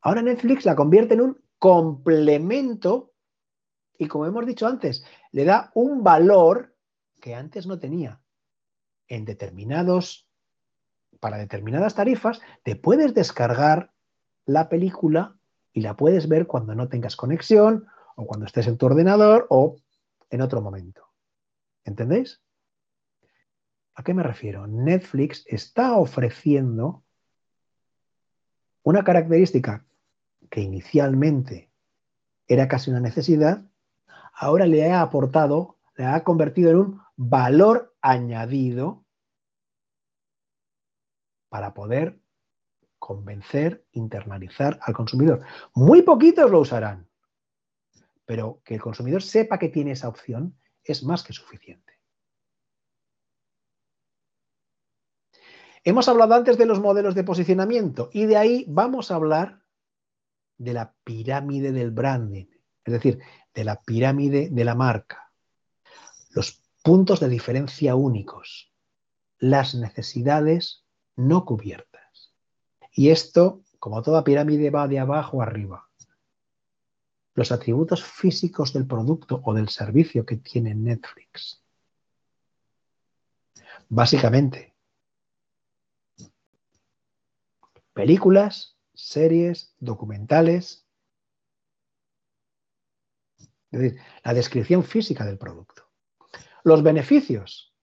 ahora 0.02 0.22
Netflix 0.22 0.66
la 0.66 0.76
convierte 0.76 1.14
en 1.14 1.22
un 1.22 1.42
complemento 1.60 3.14
y 3.98 4.08
como 4.08 4.26
hemos 4.26 4.46
dicho 4.46 4.66
antes, 4.66 5.06
le 5.32 5.46
da 5.46 5.72
un 5.76 6.04
valor 6.04 6.76
que 7.20 7.36
antes 7.36 7.68
no 7.68 7.80
tenía. 7.80 8.20
En 9.08 9.26
determinados, 9.26 10.28
para 11.20 11.38
determinadas 11.38 11.94
tarifas, 11.94 12.42
te 12.64 12.76
puedes 12.76 13.14
descargar 13.14 13.92
la 14.46 14.70
película 14.70 15.38
y 15.74 15.82
la 15.82 15.96
puedes 15.96 16.28
ver 16.28 16.48
cuando 16.48 16.76
no 16.76 16.90
tengas 16.90 17.16
conexión 17.16 17.88
o 18.16 18.26
cuando 18.26 18.46
estés 18.46 18.68
en 18.68 18.78
tu 18.78 18.86
ordenador 18.86 19.48
o 19.50 19.78
en 20.30 20.42
otro 20.42 20.62
momento. 20.62 21.08
¿Entendéis? 21.84 22.42
¿A 23.96 24.04
qué 24.04 24.14
me 24.14 24.24
refiero? 24.24 24.68
Netflix 24.68 25.44
está 25.48 25.98
ofreciendo 25.98 27.04
una 28.84 29.04
característica 29.04 29.86
que 30.50 30.62
inicialmente 30.62 31.72
era 32.48 32.68
casi 32.68 32.90
una 32.90 33.00
necesidad, 33.00 33.64
ahora 34.34 34.66
le 34.66 34.92
ha 34.92 35.02
aportado, 35.02 35.78
le 35.96 36.06
ha 36.06 36.24
convertido 36.24 36.72
en 36.72 36.78
un 36.78 37.02
valor 37.16 37.96
añadido 38.02 39.06
para 41.50 41.74
poder 41.74 42.21
convencer, 43.02 43.84
internalizar 43.94 44.80
al 44.84 44.94
consumidor. 44.94 45.42
Muy 45.74 46.04
poquitos 46.04 46.52
lo 46.52 46.60
usarán, 46.60 47.10
pero 48.26 48.62
que 48.64 48.76
el 48.76 48.82
consumidor 48.82 49.24
sepa 49.24 49.58
que 49.58 49.70
tiene 49.70 49.94
esa 49.94 50.08
opción 50.08 50.56
es 50.84 51.04
más 51.04 51.24
que 51.24 51.34
suficiente. 51.34 51.94
Hemos 55.84 56.08
hablado 56.08 56.36
antes 56.36 56.60
de 56.60 56.68
los 56.68 56.80
modelos 56.80 57.16
de 57.16 57.24
posicionamiento 57.24 58.12
y 58.14 58.28
de 58.28 58.38
ahí 58.38 58.66
vamos 58.68 59.10
a 59.10 59.16
hablar 59.16 59.64
de 60.60 60.74
la 60.74 60.94
pirámide 61.04 61.72
del 61.72 61.90
branding, 61.90 62.46
es 62.86 62.94
decir, 62.94 63.20
de 63.56 63.64
la 63.64 63.82
pirámide 63.82 64.50
de 64.52 64.64
la 64.64 64.76
marca. 64.76 65.34
Los 66.30 66.62
puntos 66.84 67.20
de 67.20 67.30
diferencia 67.30 67.96
únicos, 67.96 68.72
las 69.40 69.74
necesidades 69.74 70.86
no 71.16 71.46
cubiertas. 71.46 71.91
Y 72.92 73.10
esto 73.10 73.64
como 73.82 74.04
toda 74.04 74.24
pirámide 74.24 74.70
va 74.70 74.88
de 74.88 75.00
abajo 75.00 75.42
arriba. 75.42 75.90
Los 77.34 77.52
atributos 77.52 78.04
físicos 78.04 78.74
del 78.74 78.86
producto 78.86 79.42
o 79.44 79.56
del 79.56 79.70
servicio 79.70 80.24
que 80.24 80.38
tiene 80.38 80.76
Netflix. 80.76 81.64
Básicamente, 83.90 84.76
películas, 87.94 88.78
series, 88.94 89.76
documentales. 89.80 90.86
Es 93.72 93.80
decir, 93.80 94.02
la 94.24 94.34
descripción 94.36 94.84
física 94.84 95.26
del 95.26 95.40
producto. 95.40 95.90
Los 96.64 96.84
beneficios. 96.84 97.74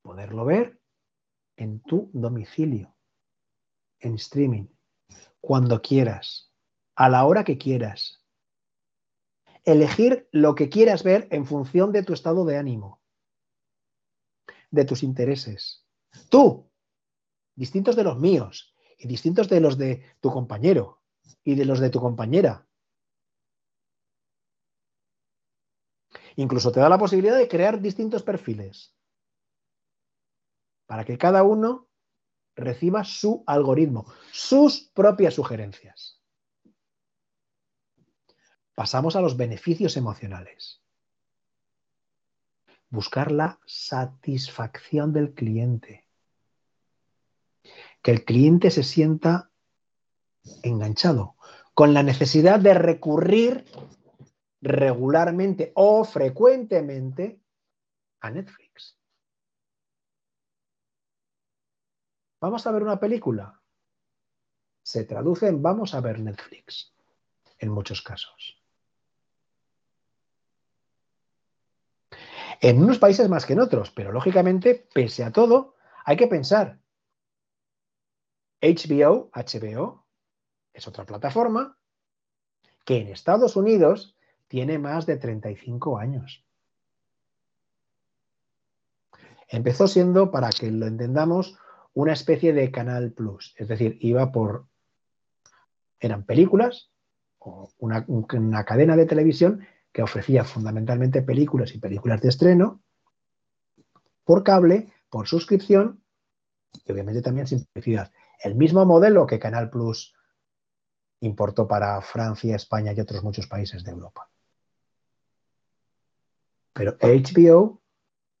Poderlo 0.00 0.44
ver 0.44 0.83
en 1.56 1.80
tu 1.80 2.10
domicilio, 2.12 2.94
en 4.00 4.14
streaming, 4.14 4.66
cuando 5.40 5.80
quieras, 5.82 6.52
a 6.96 7.08
la 7.08 7.24
hora 7.24 7.44
que 7.44 7.58
quieras. 7.58 8.24
Elegir 9.64 10.28
lo 10.30 10.54
que 10.54 10.68
quieras 10.68 11.02
ver 11.02 11.26
en 11.30 11.46
función 11.46 11.92
de 11.92 12.02
tu 12.02 12.12
estado 12.12 12.44
de 12.44 12.58
ánimo, 12.58 13.02
de 14.70 14.84
tus 14.84 15.02
intereses. 15.02 15.86
Tú, 16.28 16.70
distintos 17.54 17.96
de 17.96 18.04
los 18.04 18.18
míos 18.18 18.74
y 18.98 19.08
distintos 19.08 19.48
de 19.48 19.60
los 19.60 19.78
de 19.78 20.04
tu 20.20 20.30
compañero 20.30 21.02
y 21.42 21.54
de 21.54 21.64
los 21.64 21.80
de 21.80 21.90
tu 21.90 22.00
compañera. 22.00 22.66
Incluso 26.36 26.72
te 26.72 26.80
da 26.80 26.88
la 26.88 26.98
posibilidad 26.98 27.38
de 27.38 27.48
crear 27.48 27.80
distintos 27.80 28.22
perfiles 28.22 28.94
para 30.86 31.04
que 31.04 31.18
cada 31.18 31.42
uno 31.42 31.88
reciba 32.56 33.04
su 33.04 33.42
algoritmo, 33.46 34.06
sus 34.32 34.80
propias 34.94 35.34
sugerencias. 35.34 36.20
Pasamos 38.74 39.16
a 39.16 39.20
los 39.20 39.36
beneficios 39.36 39.96
emocionales. 39.96 40.82
Buscar 42.90 43.32
la 43.32 43.58
satisfacción 43.66 45.12
del 45.12 45.34
cliente. 45.34 46.06
Que 48.02 48.10
el 48.10 48.24
cliente 48.24 48.70
se 48.70 48.82
sienta 48.82 49.50
enganchado, 50.62 51.36
con 51.72 51.94
la 51.94 52.02
necesidad 52.02 52.60
de 52.60 52.74
recurrir 52.74 53.64
regularmente 54.60 55.72
o 55.74 56.04
frecuentemente 56.04 57.40
a 58.20 58.30
Netflix. 58.30 58.63
¿Vamos 62.44 62.66
a 62.66 62.72
ver 62.72 62.82
una 62.82 63.00
película? 63.00 63.58
Se 64.82 65.04
traduce 65.04 65.48
en 65.48 65.62
vamos 65.62 65.94
a 65.94 66.02
ver 66.02 66.20
Netflix, 66.20 66.92
en 67.58 67.70
muchos 67.70 68.02
casos. 68.02 68.62
En 72.60 72.82
unos 72.82 72.98
países 72.98 73.30
más 73.30 73.46
que 73.46 73.54
en 73.54 73.60
otros, 73.60 73.90
pero 73.92 74.12
lógicamente, 74.12 74.86
pese 74.92 75.24
a 75.24 75.32
todo, 75.32 75.76
hay 76.04 76.18
que 76.18 76.26
pensar. 76.26 76.78
HBO, 78.60 79.30
HBO, 79.32 80.04
es 80.74 80.86
otra 80.86 81.06
plataforma 81.06 81.78
que 82.84 82.98
en 82.98 83.08
Estados 83.08 83.56
Unidos 83.56 84.18
tiene 84.48 84.78
más 84.78 85.06
de 85.06 85.16
35 85.16 85.96
años. 85.96 86.44
Empezó 89.48 89.88
siendo, 89.88 90.30
para 90.30 90.50
que 90.50 90.70
lo 90.70 90.86
entendamos, 90.86 91.58
una 91.94 92.12
especie 92.12 92.52
de 92.52 92.70
Canal 92.70 93.12
Plus. 93.12 93.54
Es 93.56 93.68
decir, 93.68 93.98
iba 94.00 94.30
por. 94.32 94.66
Eran 95.98 96.24
películas 96.24 96.90
o 97.38 97.70
una, 97.78 98.04
una 98.08 98.64
cadena 98.64 98.96
de 98.96 99.06
televisión 99.06 99.66
que 99.92 100.02
ofrecía 100.02 100.44
fundamentalmente 100.44 101.22
películas 101.22 101.74
y 101.74 101.78
películas 101.78 102.20
de 102.20 102.28
estreno 102.28 102.82
por 104.24 104.42
cable, 104.42 104.92
por 105.08 105.28
suscripción 105.28 106.02
y 106.84 106.92
obviamente 106.92 107.22
también 107.22 107.46
sin 107.46 107.64
publicidad. 107.64 108.10
El 108.42 108.56
mismo 108.56 108.84
modelo 108.84 109.26
que 109.26 109.38
Canal 109.38 109.70
Plus 109.70 110.14
importó 111.20 111.68
para 111.68 112.00
Francia, 112.00 112.56
España 112.56 112.92
y 112.92 113.00
otros 113.00 113.22
muchos 113.22 113.46
países 113.46 113.84
de 113.84 113.92
Europa. 113.92 114.28
Pero 116.72 116.96
HBO 117.00 117.80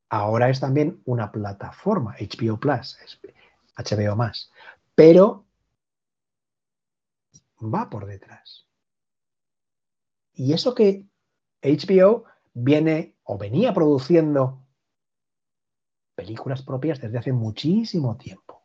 ahora 0.08 0.50
es 0.50 0.60
también 0.60 1.00
una 1.04 1.30
plataforma, 1.30 2.16
HBO 2.18 2.58
Plus, 2.58 2.98
HBO 3.76 4.16
más. 4.16 4.50
Pero 4.94 5.46
va 7.60 7.88
por 7.90 8.06
detrás. 8.06 8.66
Y 10.34 10.52
eso 10.52 10.74
que 10.74 11.06
HBO 11.62 12.24
viene 12.52 13.16
o 13.24 13.38
venía 13.38 13.72
produciendo 13.72 14.64
películas 16.14 16.62
propias 16.62 17.00
desde 17.00 17.18
hace 17.18 17.32
muchísimo 17.32 18.16
tiempo. 18.16 18.62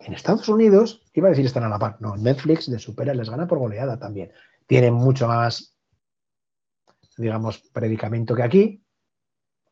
En 0.00 0.12
Estados 0.12 0.48
Unidos, 0.48 1.02
iba 1.14 1.28
a 1.28 1.30
decir 1.30 1.46
están 1.46 1.64
a 1.64 1.68
la 1.68 1.78
par, 1.78 2.00
no, 2.00 2.16
Netflix 2.16 2.70
de 2.70 2.78
supera, 2.78 3.14
les 3.14 3.30
gana 3.30 3.46
por 3.46 3.58
goleada 3.58 3.98
también. 3.98 4.32
Tienen 4.66 4.94
mucho 4.94 5.26
más, 5.26 5.76
digamos, 7.16 7.58
predicamento 7.72 8.34
que 8.34 8.42
aquí, 8.42 8.84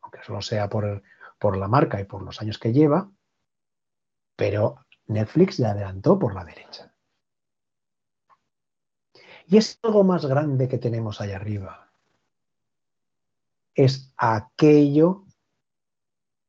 aunque 0.00 0.20
solo 0.24 0.40
sea 0.40 0.68
por, 0.68 1.02
por 1.44 1.58
la 1.58 1.68
marca 1.68 2.00
y 2.00 2.04
por 2.04 2.22
los 2.22 2.40
años 2.40 2.58
que 2.58 2.72
lleva, 2.72 3.12
pero 4.34 4.76
Netflix 5.08 5.58
le 5.58 5.66
adelantó 5.66 6.18
por 6.18 6.34
la 6.34 6.42
derecha. 6.42 6.90
Y 9.46 9.58
es 9.58 9.78
algo 9.82 10.04
más 10.04 10.24
grande 10.24 10.68
que 10.68 10.78
tenemos 10.78 11.20
ahí 11.20 11.32
arriba. 11.32 11.90
Es 13.74 14.10
aquello 14.16 15.26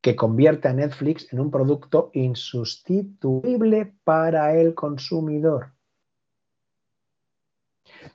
que 0.00 0.16
convierte 0.16 0.68
a 0.68 0.72
Netflix 0.72 1.30
en 1.30 1.40
un 1.40 1.50
producto 1.50 2.10
insustituible 2.14 3.92
para 4.02 4.54
el 4.54 4.74
consumidor. 4.74 5.74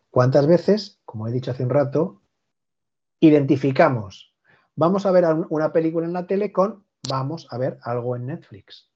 ¿Cuántas 0.10 0.48
veces, 0.48 1.00
como 1.06 1.28
he 1.28 1.32
dicho 1.32 1.52
hace 1.52 1.64
un 1.64 1.70
rato, 1.70 2.24
identificamos 3.20 4.31
Vamos 4.76 5.06
a 5.06 5.12
ver 5.12 5.26
una 5.50 5.72
película 5.72 6.06
en 6.06 6.14
la 6.14 6.28
tele 6.28 6.52
con 6.52 6.86
vamos 7.08 7.48
a 7.52 7.58
ver 7.58 7.80
algo 7.84 8.16
en 8.16 8.28
Netflix. 8.28 8.90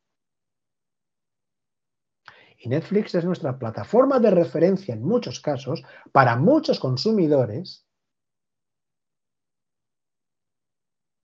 Y 2.57 2.69
Netflix 2.69 3.13
es 3.15 3.25
nuestra 3.25 3.59
plataforma 3.59 4.19
de 4.19 4.31
referencia 4.31 4.93
en 4.93 5.03
muchos 5.03 5.39
casos 5.39 5.83
para 6.11 6.35
muchos 6.35 6.79
consumidores 6.79 7.85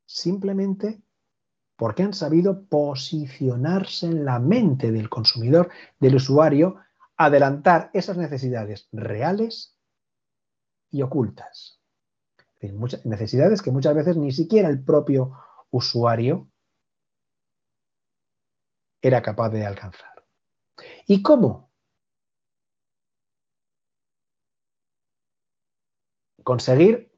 simplemente 0.05 1.01
porque 1.77 2.03
han 2.03 2.13
sabido 2.13 2.65
posicionarse 2.65 4.05
en 4.05 4.25
la 4.25 4.37
mente 4.37 4.91
del 4.91 5.09
consumidor, 5.09 5.71
del 5.99 6.15
usuario, 6.15 6.75
adelantar 7.17 7.89
esas 7.93 8.17
necesidades 8.17 8.87
reales 8.91 9.79
y 10.91 11.01
ocultas 11.01 11.80
muchas 12.69 13.05
necesidades 13.05 13.61
que 13.61 13.71
muchas 13.71 13.95
veces 13.95 14.17
ni 14.17 14.31
siquiera 14.31 14.69
el 14.69 14.83
propio 14.83 15.35
usuario 15.71 16.51
era 19.01 19.21
capaz 19.21 19.49
de 19.49 19.65
alcanzar. 19.65 20.23
¿Y 21.07 21.23
cómo? 21.23 21.71
Conseguir 26.43 27.11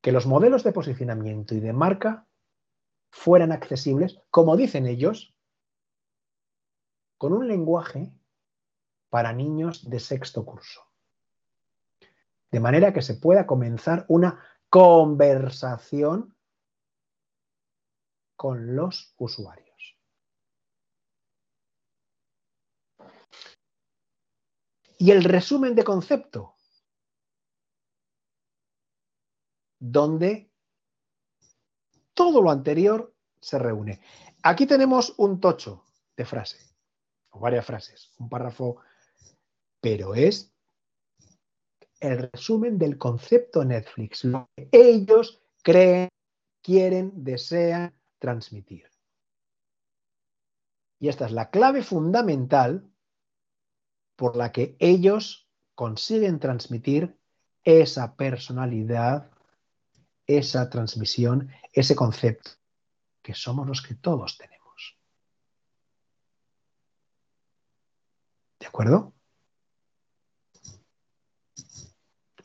que 0.00 0.12
los 0.12 0.26
modelos 0.26 0.62
de 0.64 0.72
posicionamiento 0.72 1.54
y 1.54 1.60
de 1.60 1.72
marca 1.72 2.28
fueran 3.10 3.52
accesibles, 3.52 4.20
como 4.30 4.56
dicen 4.56 4.86
ellos, 4.86 5.34
con 7.18 7.32
un 7.32 7.46
lenguaje 7.46 8.12
para 9.10 9.32
niños 9.32 9.88
de 9.88 10.00
sexto 10.00 10.44
curso 10.44 10.91
de 12.52 12.60
manera 12.60 12.92
que 12.92 13.00
se 13.00 13.14
pueda 13.14 13.46
comenzar 13.46 14.04
una 14.08 14.38
conversación 14.68 16.36
con 18.36 18.76
los 18.76 19.14
usuarios. 19.16 19.98
Y 24.98 25.10
el 25.10 25.24
resumen 25.24 25.74
de 25.74 25.82
concepto, 25.82 26.54
donde 29.80 30.52
todo 32.14 32.42
lo 32.42 32.50
anterior 32.50 33.14
se 33.40 33.58
reúne. 33.58 34.00
Aquí 34.42 34.66
tenemos 34.66 35.14
un 35.16 35.40
tocho 35.40 35.84
de 36.16 36.24
frase, 36.24 36.58
o 37.30 37.40
varias 37.40 37.64
frases, 37.64 38.12
un 38.18 38.28
párrafo, 38.28 38.82
pero 39.80 40.14
es 40.14 40.51
el 42.02 42.28
resumen 42.32 42.78
del 42.78 42.98
concepto 42.98 43.64
Netflix, 43.64 44.24
lo 44.24 44.50
que 44.56 44.68
ellos 44.72 45.40
creen, 45.62 46.08
quieren, 46.60 47.12
desean 47.14 47.94
transmitir. 48.18 48.90
Y 50.98 51.08
esta 51.08 51.26
es 51.26 51.32
la 51.32 51.50
clave 51.50 51.82
fundamental 51.82 52.90
por 54.16 54.36
la 54.36 54.50
que 54.50 54.76
ellos 54.80 55.48
consiguen 55.76 56.40
transmitir 56.40 57.16
esa 57.62 58.16
personalidad, 58.16 59.30
esa 60.26 60.68
transmisión, 60.70 61.50
ese 61.72 61.94
concepto, 61.94 62.50
que 63.22 63.34
somos 63.34 63.66
los 63.66 63.80
que 63.80 63.94
todos 63.94 64.38
tenemos. 64.38 64.98
¿De 68.58 68.66
acuerdo? 68.66 69.12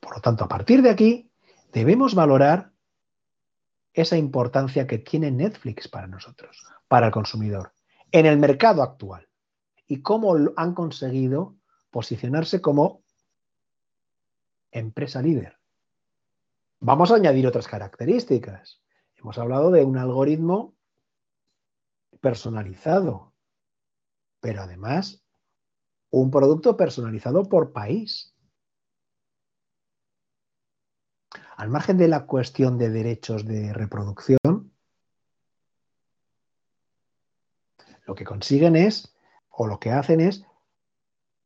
Por 0.08 0.16
lo 0.16 0.22
tanto, 0.22 0.46
a 0.46 0.48
partir 0.48 0.82
de 0.82 0.90
aquí, 0.90 1.30
debemos 1.74 2.16
valorar 2.16 2.72
esa 3.92 4.16
importancia 4.16 4.88
que 4.88 5.00
tiene 5.00 5.32
Netflix 5.32 5.90
para 5.90 6.08
nosotros, 6.08 6.64
para 6.88 7.08
el 7.08 7.12
consumidor, 7.12 7.74
en 8.14 8.26
el 8.26 8.38
mercado 8.38 8.84
actual 8.84 9.28
y 9.86 10.02
cómo 10.02 10.34
han 10.56 10.74
conseguido 10.74 11.58
posicionarse 11.92 12.62
como 12.62 13.04
empresa 14.72 15.22
líder. 15.22 15.60
Vamos 16.80 17.12
a 17.12 17.16
añadir 17.16 17.46
otras 17.46 17.68
características. 17.68 18.82
Hemos 19.18 19.38
hablado 19.38 19.72
de 19.72 19.84
un 19.84 19.98
algoritmo 19.98 20.74
personalizado, 22.22 23.34
pero 24.40 24.62
además 24.62 25.22
un 26.12 26.32
producto 26.32 26.78
personalizado 26.78 27.50
por 27.50 27.74
país. 27.74 28.37
Al 31.58 31.70
margen 31.70 31.98
de 31.98 32.08
la 32.08 32.28
cuestión 32.28 32.78
de 32.78 32.92
derechos 32.92 33.44
de 33.44 33.74
reproducción, 33.74 34.72
lo 38.06 38.14
que 38.14 38.26
consiguen 38.26 38.76
es, 38.76 39.16
o 39.50 39.66
lo 39.66 39.80
que 39.80 39.90
hacen 39.90 40.22
es, 40.22 40.46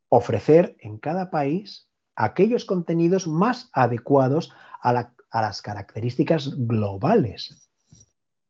ofrecer 0.10 0.76
en 0.80 0.98
cada 0.98 1.32
país 1.32 1.88
aquellos 2.18 2.66
contenidos 2.66 3.26
más 3.26 3.70
adecuados 3.72 4.54
a, 4.82 4.92
las 4.92 5.62
características 5.62 6.58
globales 6.58 7.70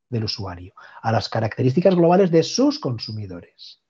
del 0.10 0.24
usuario, 0.24 0.74
a 1.04 1.12
las 1.12 1.30
características 1.30 1.94
globales 1.94 2.32
de 2.32 2.42
sus 2.42 2.80
consumidores. 2.80 3.84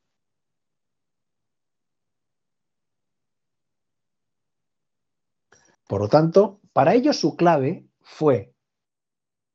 Por 5.87 6.01
lo 6.01 6.09
tanto, 6.09 6.60
para 6.73 6.93
ellos 6.93 7.19
su 7.19 7.35
clave 7.35 7.85
fue 8.01 8.53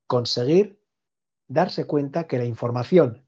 conseguir 0.06 0.80
darse 1.48 1.86
cuenta 1.86 2.26
que 2.26 2.38
la 2.38 2.44
información 2.44 3.26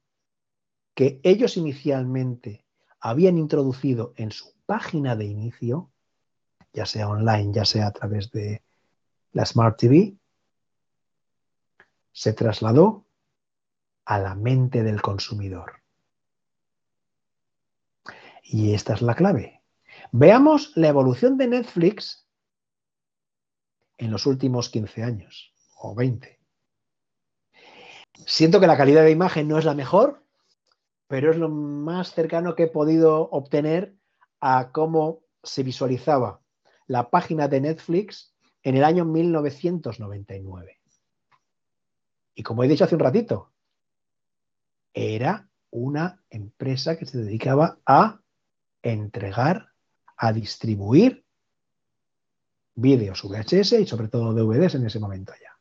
que 0.94 1.20
ellos 1.22 1.56
inicialmente 1.56 2.64
habían 3.00 3.38
introducido 3.38 4.14
en 4.16 4.32
su 4.32 4.52
página 4.66 5.14
de 5.14 5.26
inicio, 5.26 5.92
ya 6.72 6.86
sea 6.86 7.08
online, 7.08 7.52
ya 7.52 7.64
sea 7.64 7.86
a 7.86 7.92
través 7.92 8.32
de 8.32 8.62
la 9.32 9.46
Smart 9.46 9.78
TV, 9.78 10.16
se 12.10 12.32
trasladó 12.32 13.06
a 14.04 14.18
la 14.18 14.34
mente 14.34 14.82
del 14.82 15.00
consumidor. 15.00 15.74
Y 18.42 18.74
esta 18.74 18.94
es 18.94 19.02
la 19.02 19.14
clave. 19.14 19.62
Veamos 20.10 20.72
la 20.74 20.88
evolución 20.88 21.36
de 21.38 21.46
Netflix 21.46 22.27
en 23.98 24.10
los 24.10 24.26
últimos 24.26 24.70
15 24.70 25.02
años 25.02 25.52
o 25.76 25.94
20. 25.94 26.38
Siento 28.26 28.60
que 28.60 28.66
la 28.66 28.76
calidad 28.76 29.02
de 29.02 29.10
imagen 29.10 29.48
no 29.48 29.58
es 29.58 29.64
la 29.64 29.74
mejor, 29.74 30.24
pero 31.06 31.30
es 31.30 31.36
lo 31.36 31.48
más 31.48 32.12
cercano 32.12 32.54
que 32.54 32.64
he 32.64 32.68
podido 32.68 33.28
obtener 33.30 33.94
a 34.40 34.70
cómo 34.72 35.22
se 35.42 35.62
visualizaba 35.62 36.40
la 36.86 37.10
página 37.10 37.48
de 37.48 37.60
Netflix 37.60 38.34
en 38.62 38.76
el 38.76 38.84
año 38.84 39.04
1999. 39.04 40.78
Y 42.34 42.42
como 42.42 42.62
he 42.62 42.68
dicho 42.68 42.84
hace 42.84 42.94
un 42.94 43.00
ratito, 43.00 43.52
era 44.92 45.48
una 45.70 46.22
empresa 46.30 46.96
que 46.96 47.06
se 47.06 47.18
dedicaba 47.18 47.78
a 47.84 48.20
entregar, 48.82 49.72
a 50.16 50.32
distribuir 50.32 51.24
vídeos 52.80 53.22
VHS 53.22 53.72
y 53.72 53.86
sobre 53.86 54.08
todo 54.08 54.32
DVDs 54.32 54.74
en 54.74 54.86
ese 54.86 54.98
momento 54.98 55.32
ya. 55.40 55.58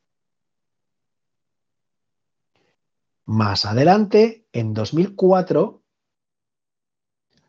Más 3.26 3.66
adelante, 3.66 4.48
en 4.54 4.74
2004, 4.74 5.84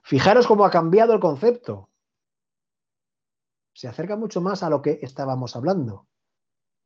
Fijaros 0.08 0.46
cómo 0.46 0.64
ha 0.64 0.70
cambiado 0.70 1.12
el 1.12 1.20
concepto. 1.20 1.90
Se 3.74 3.88
acerca 3.88 4.16
mucho 4.16 4.40
más 4.40 4.62
a 4.62 4.70
lo 4.70 4.80
que 4.80 5.00
estábamos 5.02 5.54
hablando. 5.54 6.06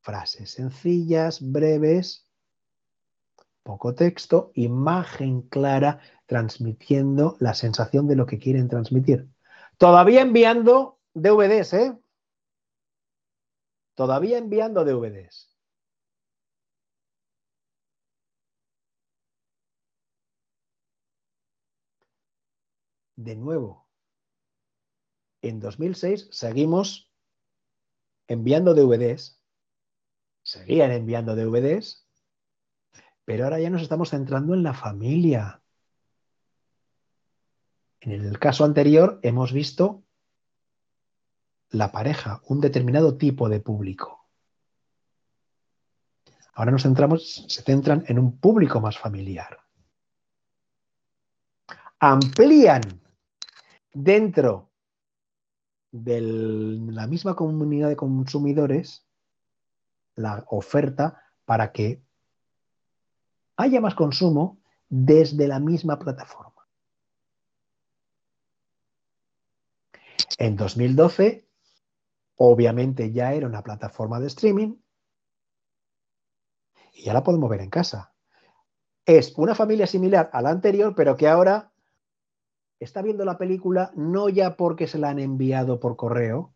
Frases 0.01 0.51
sencillas, 0.51 1.39
breves, 1.41 2.27
poco 3.63 3.95
texto, 3.95 4.51
imagen 4.55 5.43
clara, 5.43 6.01
transmitiendo 6.27 7.37
la 7.39 7.55
sensación 7.55 8.09
de 8.09 8.17
lo 8.17 8.27
que 8.27 8.41
quieren 8.41 8.69
transmitir. 8.69 9.29
Todavía 9.79 10.23
enviando 10.23 10.99
DVDs, 11.15 11.75
¿eh? 11.75 11.97
Todavía 13.95 14.39
enviando 14.39 14.85
DVDs. 14.85 15.53
de 23.23 23.37
nuevo. 23.37 23.89
En 25.43 25.61
2006 25.61 26.29
seguimos 26.31 27.11
enviando 28.29 28.75
DVDs, 28.75 29.41
seguían 30.43 30.93
enviando 30.93 31.35
DVDs, 31.35 32.07
pero 33.25 33.45
ahora 33.45 33.61
ya 33.61 33.71
nos 33.71 33.83
estamos 33.83 34.11
centrando 34.11 34.55
en 34.55 34.63
la 34.63 34.75
familia. 34.75 35.63
En 38.01 38.13
el 38.13 38.39
caso 38.39 38.65
anterior 38.65 39.21
hemos 39.23 39.53
visto 39.53 40.05
la 41.73 41.91
pareja, 41.91 42.41
un 42.47 42.61
determinado 42.61 43.17
tipo 43.17 43.49
de 43.49 43.61
público. 43.61 44.27
Ahora 46.55 46.71
nos 46.71 46.83
centramos, 46.83 47.47
se 47.49 47.63
centran 47.63 48.05
en 48.09 48.19
un 48.19 48.39
público 48.39 48.81
más 48.81 48.99
familiar. 48.99 49.59
Amplían 51.99 52.83
dentro 53.93 54.71
de 55.91 56.21
la 56.21 57.07
misma 57.07 57.35
comunidad 57.35 57.89
de 57.89 57.97
consumidores 57.97 59.07
la 60.15 60.45
oferta 60.49 61.23
para 61.45 61.73
que 61.73 62.03
haya 63.57 63.81
más 63.81 63.95
consumo 63.95 64.59
desde 64.89 65.49
la 65.49 65.59
misma 65.59 65.99
plataforma. 65.99 66.67
En 70.39 70.57
2012, 70.57 71.47
obviamente 72.37 73.13
ya 73.13 73.33
era 73.33 73.47
una 73.47 73.63
plataforma 73.63 74.21
de 74.21 74.27
streaming 74.29 74.77
y 76.93 77.05
ya 77.05 77.13
la 77.13 77.23
podemos 77.23 77.49
ver 77.51 77.61
en 77.61 77.71
casa. 77.71 78.13
Es 79.05 79.37
una 79.37 79.55
familia 79.55 79.87
similar 79.87 80.31
a 80.33 80.43
la 80.43 80.51
anterior, 80.51 80.95
pero 80.95 81.17
que 81.17 81.29
ahora 81.29 81.73
está 82.79 83.03
viendo 83.03 83.25
la 83.25 83.39
película 83.39 83.93
no 83.97 84.29
ya 84.29 84.57
porque 84.57 84.87
se 84.87 84.99
la 84.99 85.11
han 85.11 85.19
enviado 85.19 85.81
por 85.81 85.97
correo, 85.97 86.55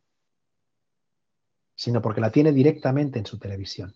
sino 1.74 2.00
porque 2.02 2.20
la 2.20 2.30
tiene 2.30 2.52
directamente 2.52 3.18
en 3.18 3.26
su 3.26 3.38
televisión. 3.38 3.94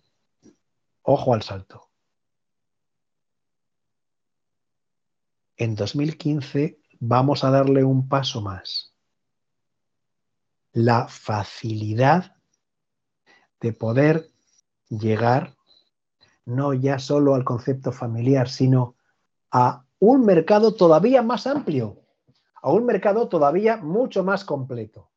Ojo 1.03 1.35
al 1.35 1.43
salto. 1.43 1.91
En 5.57 5.75
2015 5.75 6.81
vamos 7.01 7.45
a 7.45 7.51
darle 7.51 7.85
un 7.85 8.09
paso 8.09 8.41
más. 8.41 8.90
La 10.73 11.09
facilidad 11.09 12.37
de 13.61 13.73
poder 13.73 14.31
llegar 14.89 15.57
no 16.45 16.75
ya 16.75 16.99
solo 16.99 17.35
al 17.35 17.45
concepto 17.45 17.93
familiar, 17.93 18.49
sino 18.49 18.97
a 19.51 19.85
un 19.99 20.25
mercado 20.25 20.75
todavía 20.75 21.23
más 21.23 21.47
amplio, 21.47 22.03
a 22.63 22.73
un 22.73 22.87
mercado 22.87 23.29
todavía 23.29 23.77
mucho 23.77 24.25
más 24.25 24.45
completo. 24.45 25.11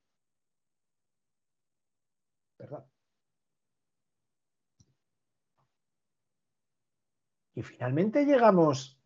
Y 7.56 7.62
finalmente 7.62 8.26
llegamos 8.26 9.00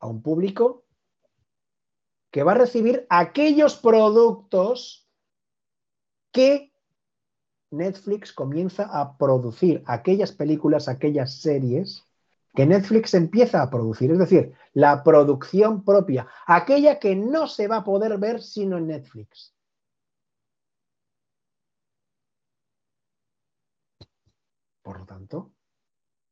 a 0.00 0.08
un 0.08 0.20
público 0.22 0.85
que 2.36 2.42
va 2.42 2.52
a 2.52 2.56
recibir 2.56 3.06
aquellos 3.08 3.78
productos 3.78 5.08
que 6.30 6.70
Netflix 7.70 8.30
comienza 8.30 8.82
a 8.92 9.16
producir, 9.16 9.82
aquellas 9.86 10.32
películas, 10.32 10.86
aquellas 10.86 11.40
series 11.40 12.04
que 12.54 12.66
Netflix 12.66 13.14
empieza 13.14 13.62
a 13.62 13.70
producir, 13.70 14.10
es 14.10 14.18
decir, 14.18 14.52
la 14.74 15.02
producción 15.02 15.82
propia, 15.82 16.28
aquella 16.46 16.98
que 16.98 17.16
no 17.16 17.46
se 17.46 17.68
va 17.68 17.78
a 17.78 17.84
poder 17.84 18.18
ver 18.18 18.42
sino 18.42 18.76
en 18.76 18.88
Netflix. 18.88 19.54
Por 24.82 24.98
lo 24.98 25.06
tanto, 25.06 25.52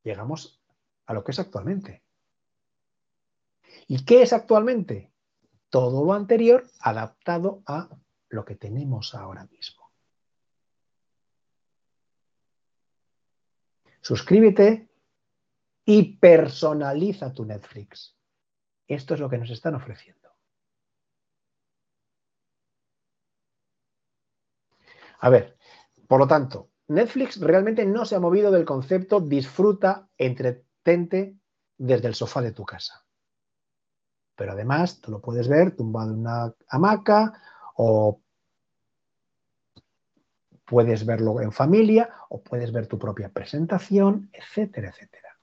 llegamos 0.03 0.61
a 1.07 1.15
lo 1.15 1.25
que 1.25 1.31
es 1.31 1.39
actualmente. 1.39 2.03
¿Y 3.89 4.05
qué 4.05 4.21
es 4.21 4.35
actualmente? 4.35 5.14
Todo 5.75 6.05
lo 6.05 6.13
anterior 6.13 6.71
adaptado 6.79 7.65
a 7.67 7.89
lo 8.29 8.45
que 8.45 8.55
tenemos 8.55 9.13
ahora 9.13 9.45
mismo. 9.47 9.91
Suscríbete 14.01 14.89
y 15.85 16.17
personaliza 16.19 17.33
tu 17.33 17.45
Netflix. 17.45 18.17
Esto 18.87 19.15
es 19.15 19.21
lo 19.21 19.29
que 19.29 19.39
nos 19.39 19.51
están 19.51 19.75
ofreciendo. 19.75 20.31
A 25.19 25.29
ver, 25.29 25.59
por 26.07 26.21
lo 26.21 26.29
tanto, 26.29 26.71
Netflix 26.87 27.41
realmente 27.41 27.85
no 27.85 28.05
se 28.05 28.15
ha 28.15 28.21
movido 28.21 28.53
del 28.53 28.65
concepto 28.65 29.19
disfruta, 29.19 30.09
entretente 30.19 31.37
desde 31.77 32.07
el 32.07 32.15
sofá 32.15 32.43
de 32.43 32.53
tu 32.53 32.65
casa. 32.65 33.04
Pero 34.37 34.53
además 34.53 35.01
tú 35.01 35.11
lo 35.11 35.21
puedes 35.21 35.49
ver 35.49 35.77
tumbado 35.77 36.13
en 36.13 36.21
una 36.21 36.53
hamaca 36.69 37.33
o 37.77 38.21
puedes 40.65 41.05
verlo 41.07 41.41
en 41.41 41.53
familia 41.53 42.11
o 42.29 42.43
puedes 42.43 42.73
ver 42.73 42.87
tu 42.87 42.99
propia 42.99 43.29
presentación, 43.29 44.31
etcétera, 44.33 44.91
etcétera. 44.91 45.39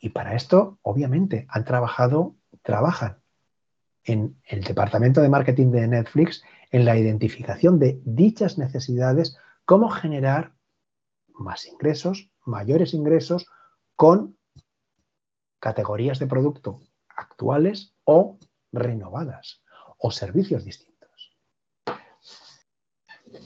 Y 0.00 0.10
para 0.10 0.34
esto, 0.34 0.78
obviamente, 0.82 1.46
han 1.48 1.64
trabajado, 1.64 2.36
trabajan 2.62 3.20
en 4.04 4.40
el 4.44 4.62
departamento 4.62 5.20
de 5.20 5.28
marketing 5.28 5.70
de 5.70 5.88
Netflix 5.88 6.42
en 6.70 6.84
la 6.84 6.96
identificación 6.96 7.78
de 7.78 8.00
dichas 8.04 8.58
necesidades 8.58 9.36
cómo 9.64 9.90
generar 9.90 10.54
más 11.34 11.66
ingresos, 11.66 12.30
mayores 12.44 12.94
ingresos 12.94 13.46
con 13.94 14.36
categorías 15.58 16.18
de 16.18 16.26
producto 16.26 16.80
actuales 17.16 17.94
o 18.04 18.38
renovadas 18.72 19.62
o 19.98 20.10
servicios 20.10 20.64
distintos. 20.64 20.96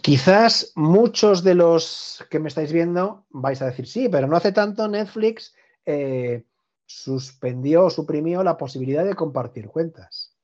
Quizás 0.02 0.72
muchos 0.76 1.42
de 1.42 1.54
los 1.54 2.24
que 2.30 2.38
me 2.38 2.48
estáis 2.48 2.72
viendo 2.72 3.26
vais 3.30 3.60
a 3.62 3.66
decir, 3.66 3.86
sí, 3.86 4.08
pero 4.08 4.26
no 4.26 4.36
hace 4.36 4.52
tanto 4.52 4.88
Netflix 4.88 5.54
eh, 5.86 6.44
suspendió 6.86 7.86
o 7.86 7.90
suprimió 7.90 8.42
la 8.42 8.56
posibilidad 8.56 9.04
de 9.04 9.14
compartir 9.14 9.68
cuentas. 9.68 10.36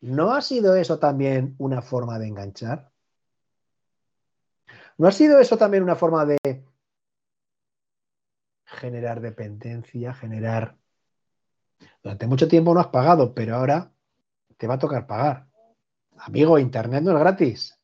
¿No 0.00 0.32
ha 0.32 0.42
sido 0.42 0.74
eso 0.76 0.98
también 0.98 1.54
una 1.58 1.80
forma 1.80 2.18
de 2.18 2.26
enganchar? 2.26 2.90
¿No 4.98 5.06
ha 5.06 5.12
sido 5.12 5.38
eso 5.38 5.56
también 5.56 5.84
una 5.84 5.96
forma 5.96 6.26
de 6.26 6.38
generar 8.64 9.20
dependencia, 9.20 10.12
generar... 10.12 10.76
Durante 12.02 12.26
mucho 12.26 12.48
tiempo 12.48 12.74
no 12.74 12.80
has 12.80 12.88
pagado, 12.88 13.32
pero 13.32 13.56
ahora 13.56 13.92
te 14.56 14.66
va 14.66 14.74
a 14.74 14.78
tocar 14.78 15.06
pagar. 15.06 15.46
Amigo, 16.18 16.58
Internet 16.58 17.02
no 17.02 17.12
es 17.12 17.18
gratis. 17.18 17.78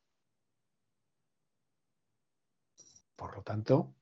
Por 3.17 3.37
lo 3.37 3.43
tanto, 3.43 3.95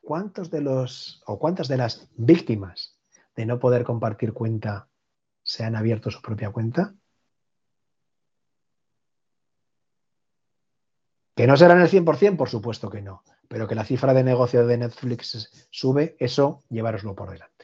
¿cuántos 0.00 0.50
de 0.50 0.60
los 0.60 1.22
o 1.26 1.38
cuántas 1.38 1.68
de 1.68 1.76
las 1.76 2.08
víctimas 2.16 2.98
de 3.36 3.46
no 3.46 3.58
poder 3.58 3.84
compartir 3.84 4.32
cuenta 4.32 4.88
se 5.42 5.64
han 5.64 5.76
abierto 5.76 6.10
su 6.10 6.20
propia 6.20 6.50
cuenta? 6.50 6.94
¿Que 11.34 11.46
no 11.46 11.56
serán 11.56 11.80
el 11.80 11.88
100%? 11.88 12.36
Por 12.36 12.48
supuesto 12.48 12.90
que 12.90 13.00
no. 13.00 13.22
Pero 13.48 13.66
que 13.66 13.74
la 13.74 13.84
cifra 13.84 14.12
de 14.12 14.22
negocio 14.22 14.66
de 14.66 14.76
Netflix 14.76 15.68
sube, 15.70 16.16
eso 16.18 16.64
llevároslo 16.68 17.14
por 17.14 17.30
delante. 17.30 17.59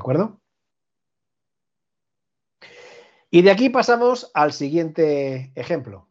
¿De 0.00 0.02
acuerdo? 0.02 0.40
Y 3.30 3.42
de 3.42 3.50
aquí 3.50 3.68
pasamos 3.68 4.30
al 4.32 4.54
siguiente 4.54 5.52
ejemplo, 5.54 6.08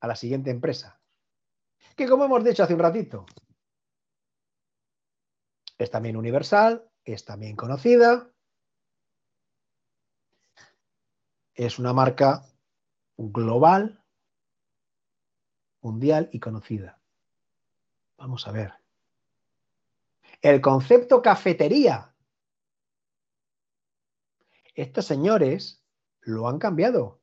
a 0.00 0.08
la 0.08 0.16
siguiente 0.16 0.50
empresa, 0.50 1.00
que 1.94 2.08
como 2.08 2.24
hemos 2.24 2.42
dicho 2.42 2.64
hace 2.64 2.74
un 2.74 2.80
ratito, 2.80 3.24
es 5.78 5.88
también 5.88 6.16
universal, 6.16 6.90
es 7.04 7.24
también 7.24 7.54
conocida, 7.54 8.28
es 11.54 11.78
una 11.78 11.92
marca 11.92 12.44
global, 13.16 14.02
mundial 15.80 16.28
y 16.32 16.40
conocida. 16.40 16.98
Vamos 18.16 18.48
a 18.48 18.50
ver. 18.50 18.72
El 20.40 20.60
concepto 20.60 21.22
cafetería. 21.22 22.11
Estos 24.74 25.06
señores 25.06 25.82
lo 26.20 26.48
han 26.48 26.58
cambiado. 26.58 27.20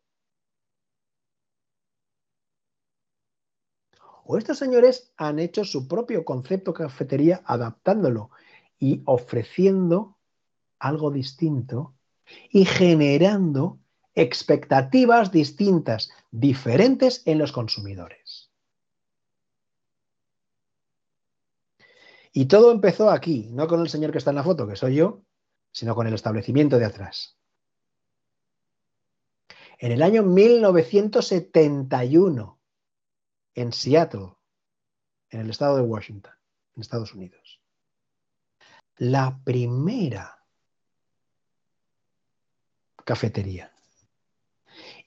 O 4.24 4.38
estos 4.38 4.60
señores 4.60 5.12
han 5.18 5.40
hecho 5.40 5.66
su 5.66 5.88
propio 5.88 6.24
concepto 6.24 6.72
cafetería 6.72 7.42
adaptándolo 7.46 8.30
y 8.78 9.02
ofreciendo 9.06 10.20
algo 10.78 11.10
distinto 11.10 11.96
y 12.52 12.66
generando 12.66 13.80
expectativas 14.14 15.32
distintas, 15.32 16.12
diferentes 16.30 17.24
en 17.26 17.40
los 17.40 17.52
consumidores. 17.52 18.52
Y 22.32 22.46
todo 22.46 22.72
empezó 22.72 23.10
aquí, 23.10 23.50
no 23.52 23.68
con 23.68 23.82
el 23.82 23.90
señor 23.90 24.12
que 24.12 24.20
está 24.20 24.30
en 24.30 24.36
la 24.36 24.44
foto, 24.44 24.68
que 24.68 24.76
soy 24.76 24.96
yo, 24.96 25.24
sino 25.72 25.96
con 25.96 26.06
el 26.06 26.14
establecimiento 26.14 26.78
de 26.78 26.86
atrás. 26.86 27.39
En 29.80 29.92
el 29.94 30.04
año 30.04 30.24
1971, 30.24 32.60
en 33.56 33.72
Seattle, 33.72 34.34
en 35.30 35.40
el 35.40 35.50
estado 35.50 35.78
de 35.78 35.84
Washington, 35.84 36.34
en 36.76 36.82
Estados 36.82 37.14
Unidos. 37.14 37.62
La 38.98 39.40
primera 39.46 40.44
cafetería. 43.06 43.72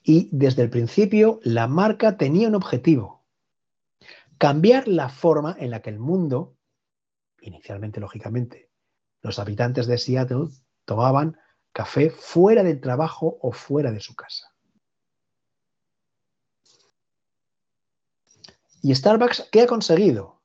Y 0.01 0.29
desde 0.31 0.63
el 0.63 0.71
principio 0.71 1.39
la 1.43 1.67
marca 1.67 2.17
tenía 2.17 2.47
un 2.47 2.55
objetivo, 2.55 3.23
cambiar 4.39 4.87
la 4.87 5.09
forma 5.09 5.55
en 5.59 5.69
la 5.69 5.83
que 5.83 5.91
el 5.91 5.99
mundo 5.99 6.57
inicialmente, 7.41 7.99
lógicamente, 7.99 8.71
los 9.21 9.37
habitantes 9.37 9.85
de 9.85 9.99
Seattle 9.99 10.47
tomaban 10.85 11.37
café 11.71 12.09
fuera 12.09 12.63
del 12.63 12.81
trabajo 12.81 13.37
o 13.41 13.51
fuera 13.51 13.91
de 13.91 13.99
su 13.99 14.15
casa. 14.15 14.52
¿Y 18.85 18.93
Starbucks 18.93 19.47
qué 19.49 19.61
ha 19.61 19.67
conseguido? 19.67 20.43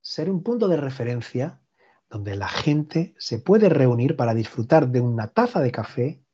Ser 0.00 0.28
un 0.28 0.42
punto 0.42 0.66
de 0.66 0.76
referencia 0.76 1.62
donde 2.10 2.34
la 2.34 2.48
gente 2.48 3.14
se 3.16 3.38
puede 3.38 3.68
reunir 3.68 4.16
para 4.16 4.34
disfrutar 4.34 4.88
de 4.88 5.00
una 5.00 5.28
taza 5.28 5.60
de 5.60 5.70
café, 5.70 6.24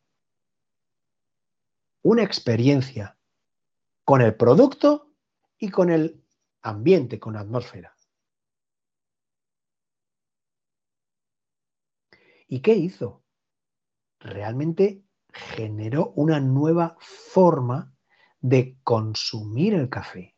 una 2.02 2.22
experiencia 2.22 3.18
con 4.04 4.22
el 4.22 4.34
producto 4.34 5.12
y 5.58 5.70
con 5.70 5.90
el 5.90 6.24
ambiente, 6.62 7.20
con 7.20 7.34
la 7.34 7.40
atmósfera. 7.40 7.94
¿Y 12.48 12.60
qué 12.62 12.76
hizo? 12.76 13.22
Realmente 14.20 15.04
generó 15.34 16.14
una 16.16 16.40
nueva 16.40 16.96
forma 16.98 17.93
de 18.44 18.76
consumir 18.84 19.72
el 19.72 19.88
café. 19.88 20.36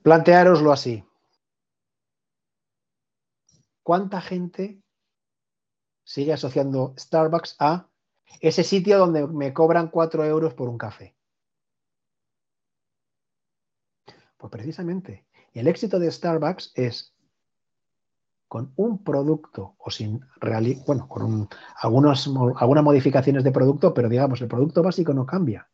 Planteároslo 0.00 0.70
así. 0.70 1.04
¿Cuánta 3.82 4.20
gente 4.20 4.80
sigue 6.04 6.34
asociando 6.34 6.94
Starbucks 6.96 7.56
a 7.58 7.88
ese 8.40 8.62
sitio 8.62 8.96
donde 8.96 9.26
me 9.26 9.52
cobran 9.52 9.88
cuatro 9.88 10.24
euros 10.24 10.54
por 10.54 10.68
un 10.68 10.78
café? 10.78 11.16
Pues 14.36 14.52
precisamente, 14.52 15.26
el 15.52 15.66
éxito 15.66 15.98
de 15.98 16.12
Starbucks 16.12 16.70
es 16.76 17.15
con 18.56 18.72
un 18.76 19.04
producto 19.04 19.74
o 19.76 19.90
sin 19.90 20.18
bueno, 20.86 21.06
con 21.08 21.46
algunas 21.74 22.26
modificaciones 22.82 23.44
de 23.44 23.52
producto, 23.52 23.92
pero 23.92 24.08
digamos, 24.08 24.40
el 24.40 24.48
producto 24.48 24.82
básico 24.82 25.12
no 25.12 25.26
cambia. 25.26 25.68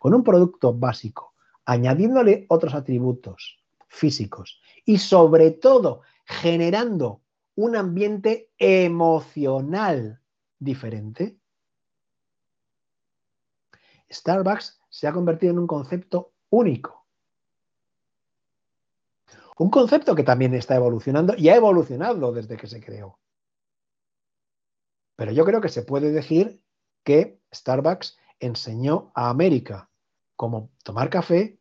con 0.00 0.14
un 0.14 0.24
producto 0.24 0.74
básico, 0.74 1.34
añadiéndole 1.64 2.46
otros 2.48 2.74
atributos 2.74 3.62
físicos 3.86 4.60
y 4.84 4.98
sobre 4.98 5.52
todo 5.52 6.00
generando 6.24 7.22
un 7.54 7.76
ambiente 7.76 8.50
emocional 8.58 10.20
diferente, 10.58 11.38
Starbucks 14.10 14.80
se 14.90 15.06
ha 15.06 15.12
convertido 15.12 15.52
en 15.52 15.60
un 15.60 15.68
concepto 15.68 16.32
único. 16.50 17.03
Un 19.56 19.70
concepto 19.70 20.14
que 20.14 20.24
también 20.24 20.54
está 20.54 20.74
evolucionando 20.74 21.34
y 21.36 21.48
ha 21.48 21.56
evolucionado 21.56 22.32
desde 22.32 22.56
que 22.56 22.66
se 22.66 22.80
creó. 22.80 23.20
Pero 25.16 25.32
yo 25.32 25.44
creo 25.44 25.60
que 25.60 25.68
se 25.68 25.82
puede 25.82 26.10
decir 26.10 26.60
que 27.04 27.40
Starbucks 27.54 28.18
enseñó 28.40 29.12
a 29.14 29.30
América 29.30 29.90
cómo 30.36 30.72
tomar 30.82 31.08
café 31.08 31.60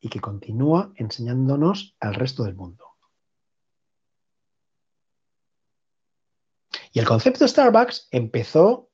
y 0.00 0.10
que 0.10 0.20
continúa 0.20 0.92
enseñándonos 0.96 1.96
al 2.00 2.14
resto 2.14 2.44
del 2.44 2.54
mundo. 2.54 2.84
Y 6.92 6.98
el 6.98 7.06
concepto 7.06 7.46
Starbucks 7.46 8.08
empezó 8.10 8.90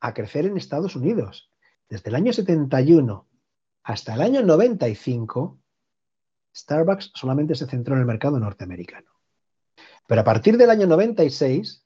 a 0.00 0.14
crecer 0.14 0.46
en 0.46 0.56
Estados 0.56 0.96
Unidos. 0.96 1.50
Desde 1.88 2.10
el 2.10 2.16
año 2.16 2.32
71 2.32 3.28
hasta 3.82 4.14
el 4.14 4.22
año 4.22 4.42
95, 4.42 5.60
Starbucks 6.56 7.12
solamente 7.14 7.54
se 7.54 7.66
centró 7.66 7.94
en 7.94 8.00
el 8.00 8.06
mercado 8.06 8.40
norteamericano. 8.40 9.10
Pero 10.06 10.20
a 10.20 10.24
partir 10.24 10.56
del 10.56 10.70
año 10.70 10.86
96 10.86 11.84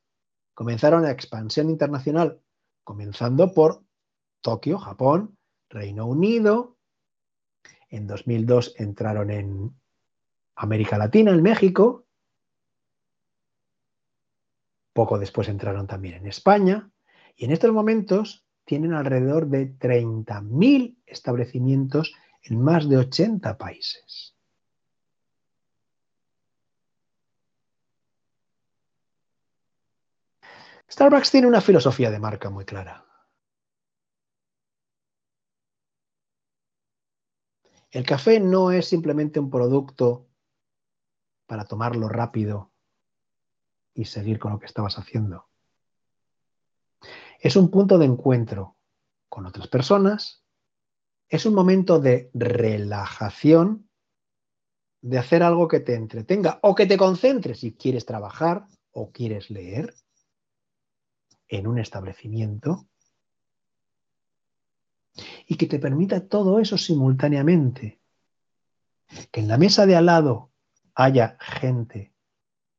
comenzaron 0.54 1.02
la 1.02 1.10
expansión 1.10 1.70
internacional, 1.70 2.40
comenzando 2.84 3.52
por 3.52 3.82
Tokio, 4.40 4.78
Japón, 4.78 5.36
Reino 5.68 6.06
Unido. 6.06 6.76
En 7.88 8.06
2002 8.06 8.74
entraron 8.78 9.30
en 9.30 9.74
América 10.54 10.98
Latina, 10.98 11.32
en 11.32 11.42
México. 11.42 12.06
Poco 14.92 15.18
después 15.18 15.48
entraron 15.48 15.86
también 15.86 16.14
en 16.16 16.26
España. 16.26 16.90
Y 17.34 17.46
en 17.46 17.52
estos 17.52 17.72
momentos 17.72 18.46
tienen 18.64 18.92
alrededor 18.92 19.46
de 19.46 19.76
30.000 19.78 20.98
establecimientos 21.06 22.14
en 22.42 22.62
más 22.62 22.88
de 22.88 22.98
80 22.98 23.56
países. 23.58 24.36
Starbucks 30.90 31.30
tiene 31.30 31.46
una 31.46 31.60
filosofía 31.60 32.10
de 32.10 32.18
marca 32.18 32.50
muy 32.50 32.64
clara. 32.64 33.06
El 37.92 38.04
café 38.04 38.40
no 38.40 38.72
es 38.72 38.88
simplemente 38.88 39.38
un 39.38 39.50
producto 39.50 40.28
para 41.46 41.64
tomarlo 41.64 42.08
rápido 42.08 42.72
y 43.94 44.04
seguir 44.04 44.38
con 44.38 44.52
lo 44.52 44.58
que 44.58 44.66
estabas 44.66 44.98
haciendo. 44.98 45.48
Es 47.38 47.56
un 47.56 47.70
punto 47.70 47.96
de 47.96 48.06
encuentro 48.06 48.76
con 49.28 49.46
otras 49.46 49.68
personas, 49.68 50.44
es 51.28 51.46
un 51.46 51.54
momento 51.54 52.00
de 52.00 52.30
relajación, 52.34 53.88
de 55.02 55.18
hacer 55.18 55.42
algo 55.42 55.68
que 55.68 55.80
te 55.80 55.94
entretenga 55.94 56.58
o 56.62 56.74
que 56.74 56.86
te 56.86 56.98
concentre 56.98 57.54
si 57.54 57.74
quieres 57.74 58.04
trabajar 58.04 58.66
o 58.90 59.12
quieres 59.12 59.50
leer 59.50 59.94
en 61.50 61.66
un 61.66 61.78
establecimiento 61.78 62.86
y 65.46 65.56
que 65.56 65.66
te 65.66 65.80
permita 65.80 66.28
todo 66.28 66.60
eso 66.60 66.78
simultáneamente. 66.78 68.00
Que 69.32 69.40
en 69.40 69.48
la 69.48 69.58
mesa 69.58 69.84
de 69.84 69.96
al 69.96 70.06
lado 70.06 70.52
haya 70.94 71.36
gente 71.40 72.14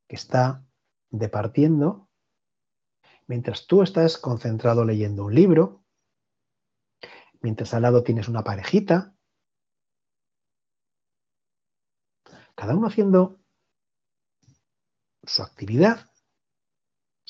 que 0.08 0.16
está 0.16 0.66
departiendo, 1.10 2.10
mientras 3.28 3.68
tú 3.68 3.82
estás 3.82 4.18
concentrado 4.18 4.86
leyendo 4.86 5.26
un 5.26 5.36
libro, 5.36 5.84
mientras 7.42 7.74
al 7.74 7.82
lado 7.82 8.04
tienes 8.04 8.30
una 8.30 8.44
parejita, 8.44 9.14
cada 12.56 12.76
uno 12.76 12.88
haciendo 12.88 13.42
su 15.24 15.44
actividad 15.44 16.11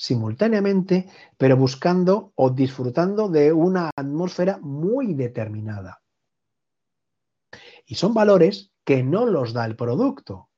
simultáneamente, 0.02 1.12
pero 1.38 1.56
buscando 1.56 2.34
o 2.34 2.50
disfrutando 2.50 3.30
de 3.30 3.54
una 3.54 3.92
atmósfera 3.96 4.58
muy 4.60 5.14
determinada. 5.14 6.02
Y 7.86 7.94
son 7.94 8.12
valores 8.16 8.72
que 8.84 9.04
no 9.04 9.28
los 9.28 9.54
da 9.54 9.64
el 9.64 9.76
producto. 9.76 10.50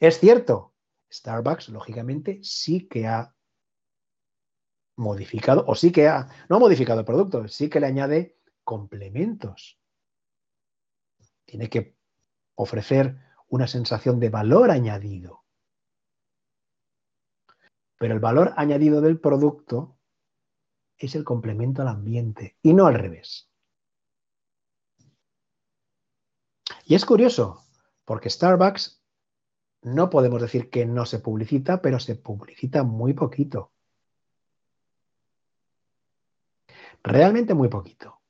Es 0.00 0.18
cierto, 0.18 0.74
Starbucks, 1.12 1.68
lógicamente, 1.68 2.40
sí 2.42 2.88
que 2.88 3.06
ha 3.06 3.32
modificado, 4.96 5.64
o 5.68 5.76
sí 5.76 5.92
que 5.92 6.08
ha, 6.08 6.28
no 6.48 6.56
ha 6.56 6.58
modificado 6.58 6.98
el 6.98 7.06
producto, 7.06 7.46
sí 7.46 7.70
que 7.70 7.78
le 7.78 7.86
añade 7.86 8.36
complementos. 8.64 9.78
Tiene 11.44 11.70
que 11.70 11.94
ofrecer 12.56 13.16
una 13.46 13.68
sensación 13.68 14.18
de 14.18 14.30
valor 14.30 14.72
añadido. 14.72 15.45
Pero 17.98 18.14
el 18.14 18.20
valor 18.20 18.52
añadido 18.56 19.00
del 19.00 19.18
producto 19.18 19.96
es 20.98 21.14
el 21.14 21.24
complemento 21.24 21.82
al 21.82 21.88
ambiente 21.88 22.56
y 22.62 22.74
no 22.74 22.86
al 22.86 22.94
revés. 22.94 23.50
Y 26.84 26.94
es 26.94 27.04
curioso, 27.04 27.64
porque 28.04 28.30
Starbucks 28.30 29.02
no 29.82 30.10
podemos 30.10 30.40
decir 30.40 30.70
que 30.70 30.86
no 30.86 31.06
se 31.06 31.18
publicita, 31.18 31.80
pero 31.80 31.98
se 31.98 32.16
publicita 32.16 32.82
muy 32.82 33.12
poquito. 33.12 33.72
Realmente 37.02 37.54
muy 37.54 37.68
poquito. 37.68 38.20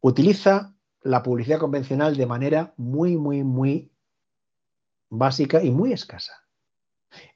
Utiliza 0.00 0.74
la 1.02 1.22
publicidad 1.22 1.58
convencional 1.58 2.16
de 2.16 2.26
manera 2.26 2.74
muy, 2.76 3.16
muy, 3.16 3.44
muy 3.44 3.92
básica 5.08 5.62
y 5.62 5.70
muy 5.70 5.92
escasa 5.92 6.42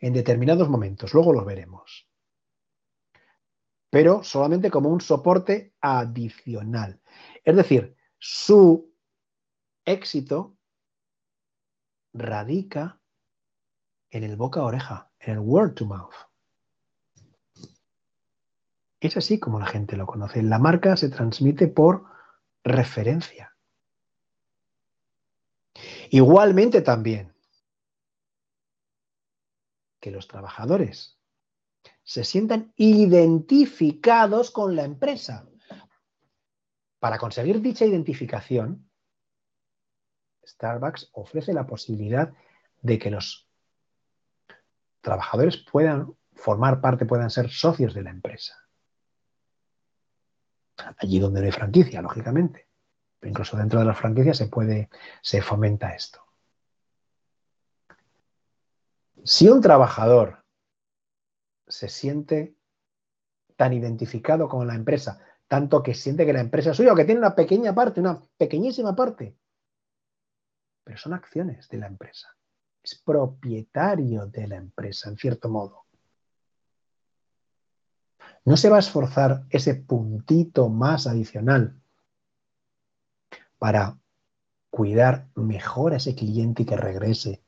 en 0.00 0.12
determinados 0.12 0.68
momentos, 0.68 1.14
luego 1.14 1.32
los 1.32 1.44
veremos. 1.44 2.08
Pero 3.90 4.22
solamente 4.22 4.70
como 4.70 4.88
un 4.88 5.00
soporte 5.00 5.74
adicional. 5.80 7.00
Es 7.44 7.56
decir, 7.56 7.96
su 8.18 8.92
éxito 9.84 10.56
radica 12.12 13.00
en 14.10 14.24
el 14.24 14.36
boca 14.36 14.60
a 14.60 14.64
oreja, 14.64 15.10
en 15.20 15.34
el 15.34 15.38
word 15.40 15.74
to 15.74 15.86
mouth. 15.86 16.14
Es 19.00 19.16
así 19.16 19.38
como 19.38 19.60
la 19.60 19.66
gente 19.66 19.96
lo 19.96 20.06
conoce. 20.06 20.42
La 20.42 20.58
marca 20.58 20.96
se 20.96 21.10
transmite 21.10 21.68
por 21.68 22.04
referencia. 22.64 23.54
Igualmente 26.10 26.80
también, 26.80 27.35
que 30.06 30.12
los 30.12 30.28
trabajadores 30.28 31.18
se 32.04 32.22
sientan 32.22 32.72
identificados 32.76 34.52
con 34.52 34.76
la 34.76 34.84
empresa. 34.84 35.48
Para 37.00 37.18
conseguir 37.18 37.60
dicha 37.60 37.84
identificación, 37.84 38.88
Starbucks 40.46 41.10
ofrece 41.12 41.52
la 41.52 41.66
posibilidad 41.66 42.32
de 42.82 43.00
que 43.00 43.10
los 43.10 43.48
trabajadores 45.00 45.56
puedan 45.56 46.14
formar 46.36 46.80
parte, 46.80 47.04
puedan 47.04 47.30
ser 47.30 47.50
socios 47.50 47.92
de 47.92 48.02
la 48.02 48.10
empresa. 48.10 48.54
Allí 50.98 51.18
donde 51.18 51.40
no 51.40 51.46
hay 51.46 51.52
franquicia, 51.52 52.00
lógicamente. 52.00 52.68
Pero 53.18 53.30
incluso 53.30 53.56
dentro 53.56 53.80
de 53.80 53.86
las 53.86 53.98
franquicias 53.98 54.36
se 54.36 54.46
puede, 54.46 54.88
se 55.20 55.42
fomenta 55.42 55.96
esto. 55.96 56.25
Si 59.26 59.48
un 59.48 59.60
trabajador 59.60 60.44
se 61.66 61.88
siente 61.88 62.54
tan 63.56 63.72
identificado 63.72 64.48
con 64.48 64.64
la 64.68 64.76
empresa, 64.76 65.18
tanto 65.48 65.82
que 65.82 65.94
siente 65.94 66.24
que 66.24 66.32
la 66.32 66.40
empresa 66.40 66.70
es 66.70 66.76
suya, 66.76 66.92
o 66.92 66.96
que 66.96 67.04
tiene 67.04 67.18
una 67.18 67.34
pequeña 67.34 67.74
parte, 67.74 67.98
una 67.98 68.22
pequeñísima 68.36 68.94
parte, 68.94 69.36
pero 70.84 70.96
son 70.96 71.12
acciones 71.12 71.68
de 71.68 71.78
la 71.78 71.88
empresa. 71.88 72.36
Es 72.80 73.02
propietario 73.04 74.26
de 74.26 74.46
la 74.46 74.56
empresa, 74.58 75.10
en 75.10 75.16
cierto 75.16 75.48
modo. 75.48 75.86
No 78.44 78.56
se 78.56 78.68
va 78.68 78.76
a 78.76 78.80
esforzar 78.80 79.44
ese 79.50 79.74
puntito 79.74 80.68
más 80.68 81.08
adicional 81.08 81.82
para 83.58 83.98
cuidar 84.70 85.26
mejor 85.34 85.94
a 85.94 85.96
ese 85.96 86.14
cliente 86.14 86.62
y 86.62 86.66
que 86.66 86.76
regrese 86.76 87.42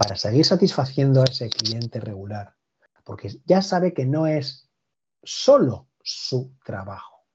para 0.00 0.16
seguir 0.16 0.46
satisfaciendo 0.46 1.20
a 1.20 1.24
ese 1.24 1.50
cliente 1.50 2.00
regular, 2.00 2.56
porque 3.04 3.38
ya 3.44 3.60
sabe 3.60 3.92
que 3.92 4.06
no 4.06 4.26
es 4.26 4.66
solo 5.22 5.88
su 6.02 6.54
trabajo, 6.64 7.26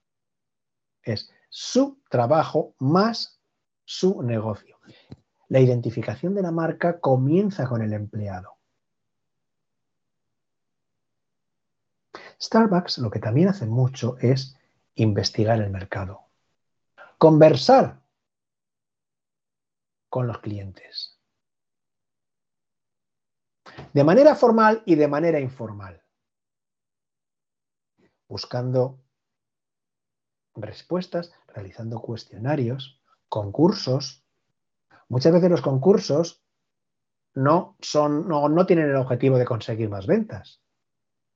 es 1.04 1.30
su 1.48 2.02
trabajo 2.10 2.74
más 2.80 3.40
su 3.84 4.24
negocio. 4.24 4.80
La 5.48 5.60
identificación 5.60 6.34
de 6.34 6.42
la 6.42 6.50
marca 6.50 7.00
comienza 7.00 7.68
con 7.68 7.84
el 7.84 7.94
empleado. 7.94 8.58
Starbucks 12.42 12.98
lo 12.98 13.12
que 13.12 13.20
también 13.20 13.50
hace 13.50 13.68
mucho 13.68 14.18
es 14.20 14.58
investigar 14.96 15.62
el 15.62 15.70
mercado, 15.70 16.30
conversar 17.20 18.02
con 20.10 20.26
los 20.26 20.40
clientes, 20.40 21.15
de 23.94 24.04
manera 24.04 24.36
formal 24.36 24.84
y 24.86 24.96
de 24.96 25.08
manera 25.08 25.40
informal, 25.40 26.04
buscando 28.28 29.02
respuestas, 30.56 31.34
realizando 31.48 32.02
cuestionarios, 32.02 33.02
concursos. 33.30 34.24
Muchas 35.10 35.34
veces 35.34 35.50
los 35.50 35.62
concursos 35.62 36.44
no, 37.34 37.76
son, 37.82 38.28
no, 38.28 38.50
no 38.50 38.66
tienen 38.66 38.90
el 38.90 38.96
objetivo 38.96 39.38
de 39.38 39.46
conseguir 39.46 39.90
más 39.90 40.08
ventas. 40.08 40.62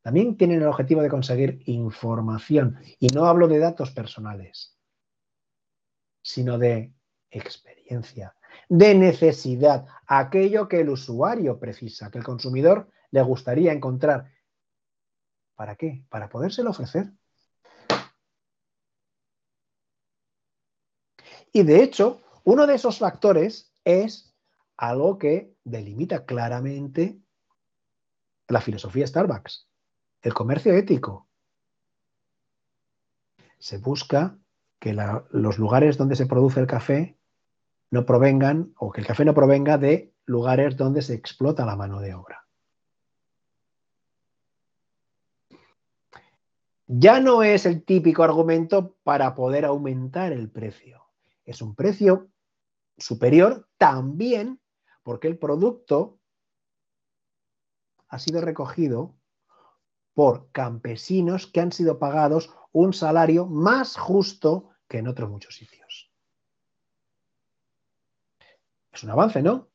También 0.01 0.37
tienen 0.37 0.61
el 0.61 0.67
objetivo 0.67 1.01
de 1.01 1.09
conseguir 1.09 1.61
información. 1.65 2.79
Y 2.99 3.07
no 3.07 3.25
hablo 3.25 3.47
de 3.47 3.59
datos 3.59 3.91
personales, 3.91 4.77
sino 6.21 6.57
de 6.57 6.93
experiencia, 7.29 8.35
de 8.67 8.95
necesidad, 8.95 9.87
aquello 10.07 10.67
que 10.67 10.81
el 10.81 10.89
usuario 10.89 11.59
precisa, 11.59 12.11
que 12.11 12.17
el 12.17 12.23
consumidor 12.23 12.89
le 13.11 13.21
gustaría 13.21 13.71
encontrar. 13.71 14.31
¿Para 15.55 15.75
qué? 15.75 16.03
Para 16.09 16.29
podérselo 16.29 16.71
ofrecer. 16.71 17.11
Y 21.51 21.63
de 21.63 21.83
hecho, 21.83 22.21
uno 22.43 22.67
de 22.67 22.75
esos 22.75 22.99
factores 22.99 23.73
es 23.83 24.33
algo 24.77 25.17
que 25.17 25.55
delimita 25.63 26.25
claramente 26.25 27.19
la 28.47 28.61
filosofía 28.61 29.05
Starbucks, 29.05 29.67
el 30.21 30.33
comercio 30.33 30.73
ético. 30.73 31.27
Se 33.57 33.77
busca 33.77 34.37
que 34.79 34.93
los 34.93 35.57
lugares 35.57 35.97
donde 35.97 36.15
se 36.15 36.25
produce 36.25 36.59
el 36.61 36.67
café 36.67 37.18
no 37.91 38.05
provengan, 38.05 38.73
o 38.77 38.91
que 38.91 39.01
el 39.01 39.07
café 39.07 39.25
no 39.25 39.33
provenga 39.33 39.77
de 39.77 40.13
lugares 40.25 40.77
donde 40.77 41.01
se 41.01 41.13
explota 41.13 41.65
la 41.65 41.75
mano 41.75 41.99
de 41.99 42.13
obra. 42.13 42.45
Ya 46.87 47.19
no 47.19 47.43
es 47.43 47.65
el 47.65 47.83
típico 47.83 48.23
argumento 48.23 48.95
para 49.03 49.35
poder 49.35 49.65
aumentar 49.65 50.31
el 50.31 50.49
precio 50.49 50.99
es 51.49 51.63
un 51.63 51.73
precio 51.73 52.29
superior 52.97 53.67
también 53.79 54.61
porque 55.01 55.27
el 55.27 55.39
producto 55.39 56.19
ha 58.07 58.19
sido 58.19 58.41
recogido 58.41 59.15
por 60.13 60.51
campesinos 60.51 61.47
que 61.47 61.61
han 61.61 61.71
sido 61.71 61.97
pagados 61.97 62.53
un 62.71 62.93
salario 62.93 63.47
más 63.47 63.97
justo 63.97 64.69
que 64.87 64.99
en 64.99 65.07
otros 65.07 65.29
muchos 65.29 65.55
sitios. 65.55 66.08
Es 68.91 69.03
un 69.03 69.11
avance, 69.11 69.41
¿no? 69.41 69.69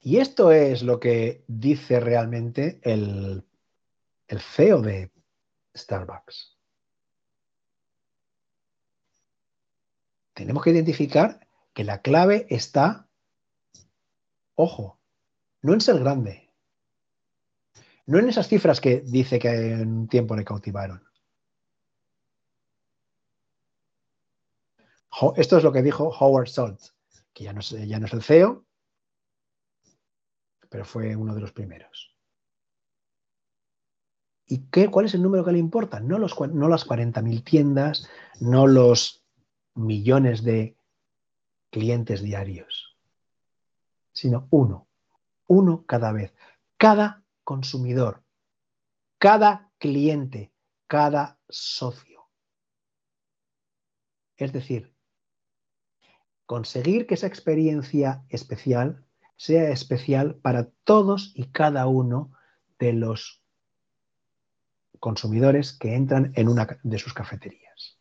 Y 0.00 0.18
esto 0.18 0.52
es 0.52 0.82
lo 0.82 1.00
que 1.00 1.44
dice 1.48 1.98
realmente 2.00 2.80
el, 2.82 3.44
el 4.28 4.40
CEO 4.40 4.80
de 4.82 5.10
Starbucks. 5.76 6.56
tenemos 10.36 10.62
que 10.62 10.70
identificar 10.70 11.48
que 11.72 11.82
la 11.82 12.02
clave 12.02 12.46
está, 12.50 13.08
ojo, 14.54 15.00
no 15.62 15.72
en 15.72 15.80
ser 15.80 15.98
grande, 15.98 16.52
no 18.04 18.18
en 18.18 18.28
esas 18.28 18.46
cifras 18.46 18.82
que 18.82 19.00
dice 19.00 19.38
que 19.38 19.48
en 19.48 19.88
un 19.88 20.08
tiempo 20.08 20.36
le 20.36 20.44
cautivaron. 20.44 21.05
Esto 25.36 25.56
es 25.56 25.64
lo 25.64 25.72
que 25.72 25.82
dijo 25.82 26.08
Howard 26.08 26.48
Schultz, 26.48 26.94
que 27.32 27.44
ya 27.44 27.52
no 27.52 27.60
es, 27.60 27.72
el 27.72 28.22
CEO, 28.22 28.66
pero 30.68 30.84
fue 30.84 31.16
uno 31.16 31.34
de 31.34 31.40
los 31.40 31.52
primeros. 31.52 32.14
¿Y 34.46 34.66
qué, 34.68 34.90
cuál 34.90 35.06
es 35.06 35.14
el 35.14 35.22
número 35.22 35.44
que 35.44 35.52
le 35.52 35.58
importa? 35.58 36.00
No, 36.00 36.18
los, 36.18 36.38
no 36.52 36.68
las 36.68 36.86
40.000 36.86 37.44
tiendas, 37.44 38.08
no 38.40 38.66
los 38.66 39.24
millones 39.74 40.44
de 40.44 40.76
clientes 41.70 42.22
diarios, 42.22 42.96
sino 44.12 44.48
uno, 44.50 44.86
uno 45.46 45.84
cada 45.86 46.12
vez, 46.12 46.34
cada 46.76 47.24
consumidor, 47.42 48.22
cada 49.18 49.70
cliente, 49.78 50.52
cada 50.86 51.38
socio. 51.48 52.28
Es 54.36 54.52
decir, 54.52 54.95
conseguir 56.46 57.06
que 57.06 57.14
esa 57.14 57.26
experiencia 57.26 58.24
especial 58.28 59.04
sea 59.36 59.70
especial 59.70 60.36
para 60.36 60.70
todos 60.84 61.32
y 61.34 61.50
cada 61.50 61.86
uno 61.86 62.32
de 62.78 62.94
los 62.94 63.42
consumidores 64.98 65.72
que 65.72 65.94
entran 65.94 66.32
en 66.36 66.48
una 66.48 66.78
de 66.82 66.98
sus 66.98 67.12
cafeterías. 67.12 67.98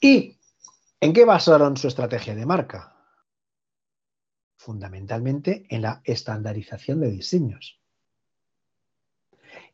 ¿Y 0.00 0.36
en 1.00 1.12
qué 1.12 1.24
basaron 1.24 1.76
su 1.76 1.88
estrategia 1.88 2.34
de 2.34 2.44
marca? 2.44 2.96
Fundamentalmente 4.56 5.64
en 5.70 5.82
la 5.82 6.02
estandarización 6.04 7.00
de 7.00 7.10
diseños. 7.10 7.80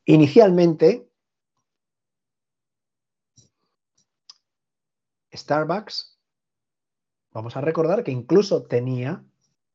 Inicialmente, 0.04 1.07
Starbucks, 5.32 6.18
vamos 7.32 7.56
a 7.56 7.60
recordar 7.60 8.04
que 8.04 8.10
incluso 8.10 8.64
tenía 8.64 9.24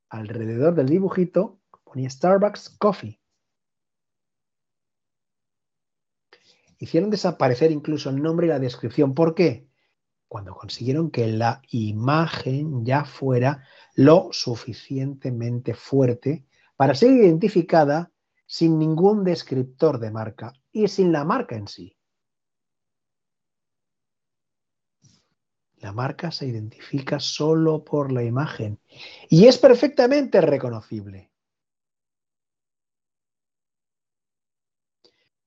alrededor 0.09 0.75
del 0.75 0.89
dibujito, 0.89 1.59
ponía 1.83 2.09
Starbucks 2.09 2.77
Coffee. 2.77 3.19
Hicieron 6.77 7.09
desaparecer 7.09 7.71
incluso 7.71 8.09
el 8.09 8.21
nombre 8.21 8.47
y 8.47 8.49
la 8.49 8.59
descripción. 8.59 9.13
¿Por 9.13 9.35
qué? 9.35 9.67
cuando 10.33 10.55
consiguieron 10.55 11.11
que 11.11 11.27
la 11.27 11.61
imagen 11.69 12.83
ya 12.83 13.05
fuera 13.05 13.63
lo 13.93 14.29
suficientemente 14.31 15.75
fuerte 15.75 16.47
para 16.75 16.95
ser 16.95 17.11
identificada 17.11 18.11
sin 18.47 18.79
ningún 18.79 19.23
descriptor 19.23 19.99
de 19.99 20.09
marca 20.09 20.53
y 20.71 20.87
sin 20.87 21.11
la 21.11 21.23
marca 21.23 21.55
en 21.55 21.67
sí. 21.67 21.95
La 25.83 25.93
marca 25.93 26.31
se 26.31 26.47
identifica 26.47 27.19
solo 27.19 27.83
por 27.83 28.11
la 28.11 28.23
imagen 28.23 28.79
y 29.29 29.45
es 29.45 29.57
perfectamente 29.57 30.41
reconocible. 30.41 31.31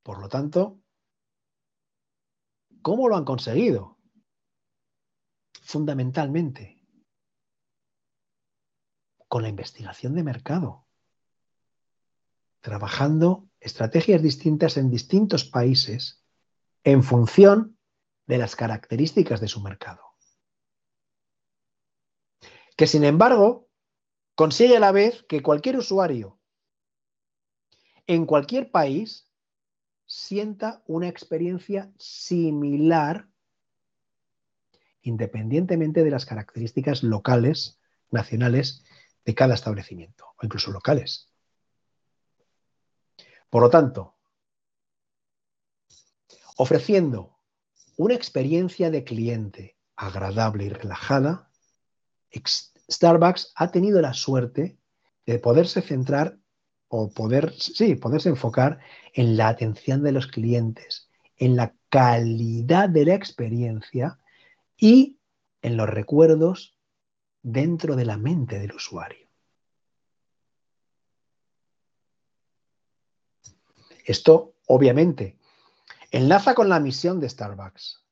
Por 0.02 0.20
lo 0.20 0.28
tanto, 0.28 0.78
¿cómo 2.80 3.08
lo 3.08 3.16
han 3.16 3.24
conseguido? 3.24 3.96
fundamentalmente 5.66 6.80
con 9.26 9.42
la 9.42 9.48
investigación 9.48 10.14
de 10.14 10.22
mercado, 10.22 10.86
trabajando 12.60 13.48
estrategias 13.58 14.22
distintas 14.22 14.76
en 14.76 14.90
distintos 14.90 15.44
países 15.44 16.22
en 16.84 17.02
función 17.02 17.76
de 18.28 18.38
las 18.38 18.54
características 18.54 19.40
de 19.40 19.48
su 19.48 19.60
mercado. 19.60 20.05
Que 22.76 22.86
sin 22.86 23.04
embargo 23.04 23.68
consigue 24.34 24.76
a 24.76 24.80
la 24.80 24.92
vez 24.92 25.24
que 25.28 25.42
cualquier 25.42 25.78
usuario 25.78 26.38
en 28.06 28.26
cualquier 28.26 28.70
país 28.70 29.28
sienta 30.06 30.82
una 30.86 31.08
experiencia 31.08 31.92
similar 31.98 33.28
independientemente 35.02 36.02
de 36.02 36.10
las 36.10 36.26
características 36.26 37.04
locales, 37.04 37.78
nacionales 38.10 38.84
de 39.24 39.34
cada 39.34 39.54
establecimiento, 39.54 40.26
o 40.36 40.44
incluso 40.44 40.72
locales. 40.72 41.32
Por 43.48 43.62
lo 43.62 43.70
tanto, 43.70 44.16
ofreciendo 46.56 47.38
una 47.96 48.14
experiencia 48.14 48.90
de 48.90 49.04
cliente 49.04 49.78
agradable 49.94 50.64
y 50.64 50.68
relajada, 50.70 51.45
Starbucks 52.90 53.52
ha 53.54 53.70
tenido 53.70 54.00
la 54.00 54.14
suerte 54.14 54.78
de 55.24 55.38
poderse 55.38 55.82
centrar 55.82 56.38
o 56.88 57.10
poder, 57.10 57.52
sí, 57.58 57.96
poderse 57.96 58.28
enfocar 58.28 58.78
en 59.12 59.36
la 59.36 59.48
atención 59.48 60.02
de 60.02 60.12
los 60.12 60.26
clientes, 60.26 61.08
en 61.36 61.56
la 61.56 61.74
calidad 61.88 62.88
de 62.88 63.06
la 63.06 63.14
experiencia 63.14 64.18
y 64.76 65.18
en 65.62 65.76
los 65.76 65.88
recuerdos 65.88 66.78
dentro 67.42 67.96
de 67.96 68.04
la 68.04 68.16
mente 68.16 68.58
del 68.58 68.72
usuario. 68.72 69.26
Esto, 74.04 74.54
obviamente, 74.66 75.36
enlaza 76.12 76.54
con 76.54 76.68
la 76.68 76.78
misión 76.78 77.18
de 77.18 77.28
Starbucks. 77.28 78.04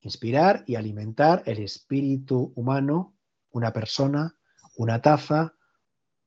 Inspirar 0.00 0.64
y 0.66 0.74
alimentar 0.74 1.42
el 1.46 1.58
espíritu 1.62 2.52
humano, 2.54 3.14
una 3.52 3.72
persona, 3.72 4.36
una 4.76 5.00
taza, 5.00 5.54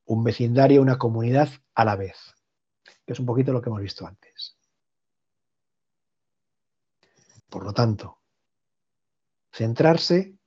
un 0.06 0.24
vecindario, 0.24 0.82
una 0.82 0.98
comunidad 0.98 1.50
a 1.74 1.86
la 1.86 1.96
vez, 1.96 2.36
que 3.06 3.14
es 3.14 3.20
un 3.20 3.26
poquito 3.26 3.52
lo 3.52 3.62
que 3.62 3.70
hemos 3.70 3.82
visto 3.82 4.08
antes. 4.08 4.58
Por 7.50 7.64
lo 7.64 7.74
tanto, 7.74 8.20
centrarse 9.52 10.38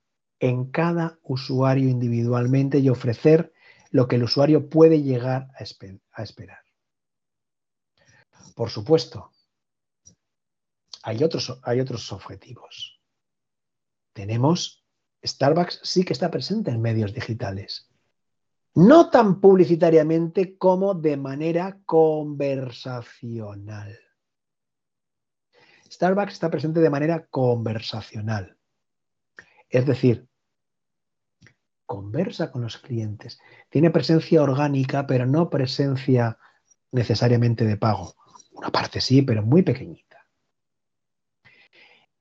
en 0.40 0.70
cada 0.70 1.18
usuario 1.22 1.88
individualmente 1.88 2.78
y 2.78 2.88
ofrecer 2.88 3.52
lo 3.90 4.06
que 4.06 4.16
el 4.16 4.24
usuario 4.24 4.68
puede 4.68 5.02
llegar 5.02 5.48
a, 5.54 6.22
esperar. 6.22 6.62
Por 8.54 8.70
supuesto, 8.70 9.32
hay 11.02 11.22
otros, 11.24 11.58
hay 11.62 11.80
otros 11.80 12.12
objetivos. 12.12 13.00
Tenemos, 14.12 14.84
Starbucks 15.24 15.80
sí 15.82 16.04
que 16.04 16.12
está 16.12 16.30
presente 16.30 16.70
en 16.70 16.80
medios 16.80 17.12
digitales, 17.12 17.90
no 18.74 19.10
tan 19.10 19.40
publicitariamente 19.40 20.56
como 20.56 20.94
de 20.94 21.16
manera 21.16 21.80
conversacional. 21.84 23.98
Starbucks 25.90 26.34
está 26.34 26.50
presente 26.50 26.80
de 26.80 26.90
manera 26.90 27.26
conversacional. 27.26 28.56
Es 29.68 29.86
decir, 29.86 30.28
conversa 31.86 32.52
con 32.52 32.62
los 32.62 32.78
clientes. 32.78 33.40
Tiene 33.70 33.90
presencia 33.90 34.42
orgánica, 34.42 35.06
pero 35.06 35.26
no 35.26 35.48
presencia 35.48 36.38
necesariamente 36.92 37.64
de 37.64 37.76
pago. 37.76 38.14
Una 38.52 38.70
parte 38.70 39.00
sí, 39.00 39.22
pero 39.22 39.42
muy 39.42 39.62
pequeñita. 39.62 40.26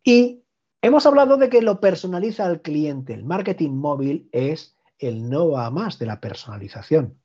Y 0.04 0.47
hemos 0.88 1.06
hablado 1.06 1.38
de 1.38 1.50
que 1.50 1.62
lo 1.62 1.80
personaliza 1.80 2.46
al 2.46 2.62
cliente. 2.62 3.14
El 3.14 3.26
marketing 3.26 3.72
móvil 3.72 4.30
es 4.32 4.78
el 5.00 5.30
no 5.30 5.50
va 5.50 5.70
más 5.70 6.00
de 6.00 6.06
la 6.06 6.20
personalización. 6.20 7.22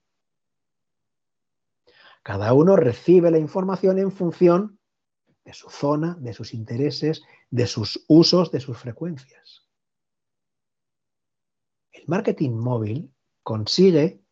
Cada 2.23 2.53
uno 2.53 2.77
recibe 2.77 3.31
la 3.31 3.39
información 3.39 3.99
en 3.99 4.13
función 4.13 4.79
de 5.45 5.53
su 5.55 5.71
zona, 5.71 6.17
de 6.21 6.33
sus 6.35 6.55
intereses, 6.55 7.23
de 7.51 7.67
sus 7.67 8.05
usos, 8.09 8.51
de 8.53 8.61
sus 8.61 8.79
frecuencias. 8.79 9.69
El 11.91 12.05
marketing 12.07 12.53
móvil 12.53 13.13
consigue 13.43 14.23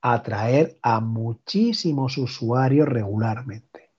atraer 0.00 0.78
a 0.82 1.00
muchísimos 1.00 2.18
usuarios 2.18 2.88
regularmente. 2.88 3.92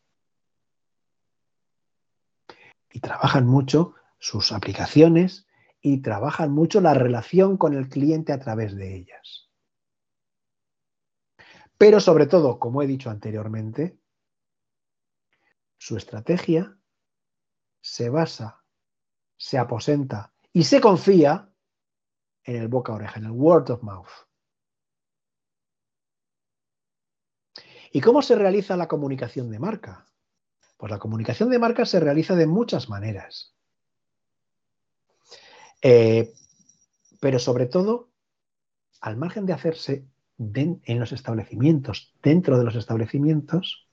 Y 2.91 2.99
trabajan 2.99 3.47
mucho 3.47 3.95
sus 4.23 4.53
aplicaciones 4.53 5.47
y 5.81 6.01
trabajan 6.01 6.49
mucho 6.53 6.79
la 6.79 6.93
relación 6.93 7.57
con 7.57 7.73
el 7.73 7.89
cliente 7.89 8.31
a 8.31 8.39
través 8.39 8.73
de 8.73 8.95
ellas. 8.95 9.51
Pero 11.77 11.99
sobre 11.99 12.25
todo, 12.25 12.57
como 12.57 12.81
he 12.81 12.87
dicho 12.87 13.09
anteriormente, 13.09 13.99
su 15.77 15.97
estrategia 15.97 16.79
se 17.81 18.09
basa, 18.09 18.63
se 19.35 19.57
aposenta 19.57 20.33
y 20.53 20.63
se 20.63 20.79
confía 20.79 21.53
en 22.45 22.55
el 22.55 22.69
boca 22.69 22.93
a 22.93 22.95
oreja, 22.95 23.19
en 23.19 23.25
el 23.25 23.31
word 23.31 23.71
of 23.71 23.83
mouth. 23.83 24.07
¿Y 27.91 27.99
cómo 27.99 28.21
se 28.21 28.35
realiza 28.35 28.77
la 28.77 28.87
comunicación 28.87 29.49
de 29.49 29.59
marca? 29.59 30.07
Pues 30.77 30.89
la 30.89 30.99
comunicación 30.99 31.49
de 31.49 31.59
marca 31.59 31.85
se 31.85 31.99
realiza 31.99 32.37
de 32.37 32.47
muchas 32.47 32.87
maneras. 32.87 33.53
Eh, 35.83 36.33
pero 37.19 37.39
sobre 37.39 37.65
todo, 37.65 38.09
al 39.01 39.17
margen 39.17 39.45
de 39.45 39.53
hacerse 39.53 40.07
en 40.39 40.99
los 40.99 41.11
establecimientos, 41.11 42.15
dentro 42.23 42.57
de 42.57 42.63
los 42.63 42.75
establecimientos, 42.75 43.87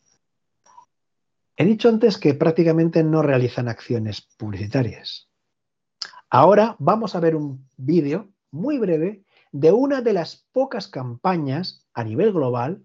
he 1.56 1.64
dicho 1.64 1.88
antes 1.88 2.16
que 2.16 2.34
prácticamente 2.34 3.04
no 3.04 3.22
realizan 3.22 3.68
acciones 3.68 4.22
publicitarias. 4.38 5.28
Ahora 6.30 6.76
vamos 6.78 7.14
a 7.14 7.20
ver 7.20 7.34
un 7.34 7.68
vídeo 7.76 8.32
muy 8.52 8.78
breve 8.78 9.24
de 9.52 9.72
una 9.72 10.00
de 10.00 10.12
las 10.12 10.46
pocas 10.52 10.86
campañas 10.86 11.86
a 11.92 12.04
nivel 12.04 12.32
global 12.32 12.84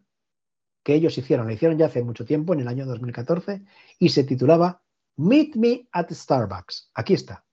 que 0.83 0.95
ellos 0.95 1.17
hicieron. 1.17 1.47
La 1.47 1.53
hicieron 1.53 1.77
ya 1.77 1.85
hace 1.85 2.03
mucho 2.03 2.25
tiempo, 2.25 2.53
en 2.53 2.61
el 2.61 2.67
año 2.67 2.85
2014, 2.85 3.63
y 3.99 4.09
se 4.09 4.23
titulaba 4.23 4.81
Meet 5.17 5.55
Me 5.55 5.87
at 5.91 6.11
Starbucks. 6.11 6.91
Aquí 6.95 7.13
está. 7.13 7.44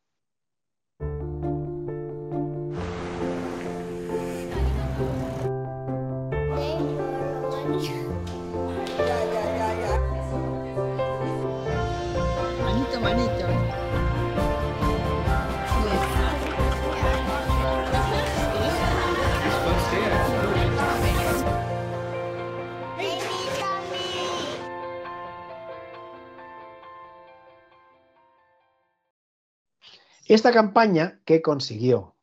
Esta 30.33 30.51
campaña 30.51 31.21
que 31.27 31.43
consiguió 31.43 32.17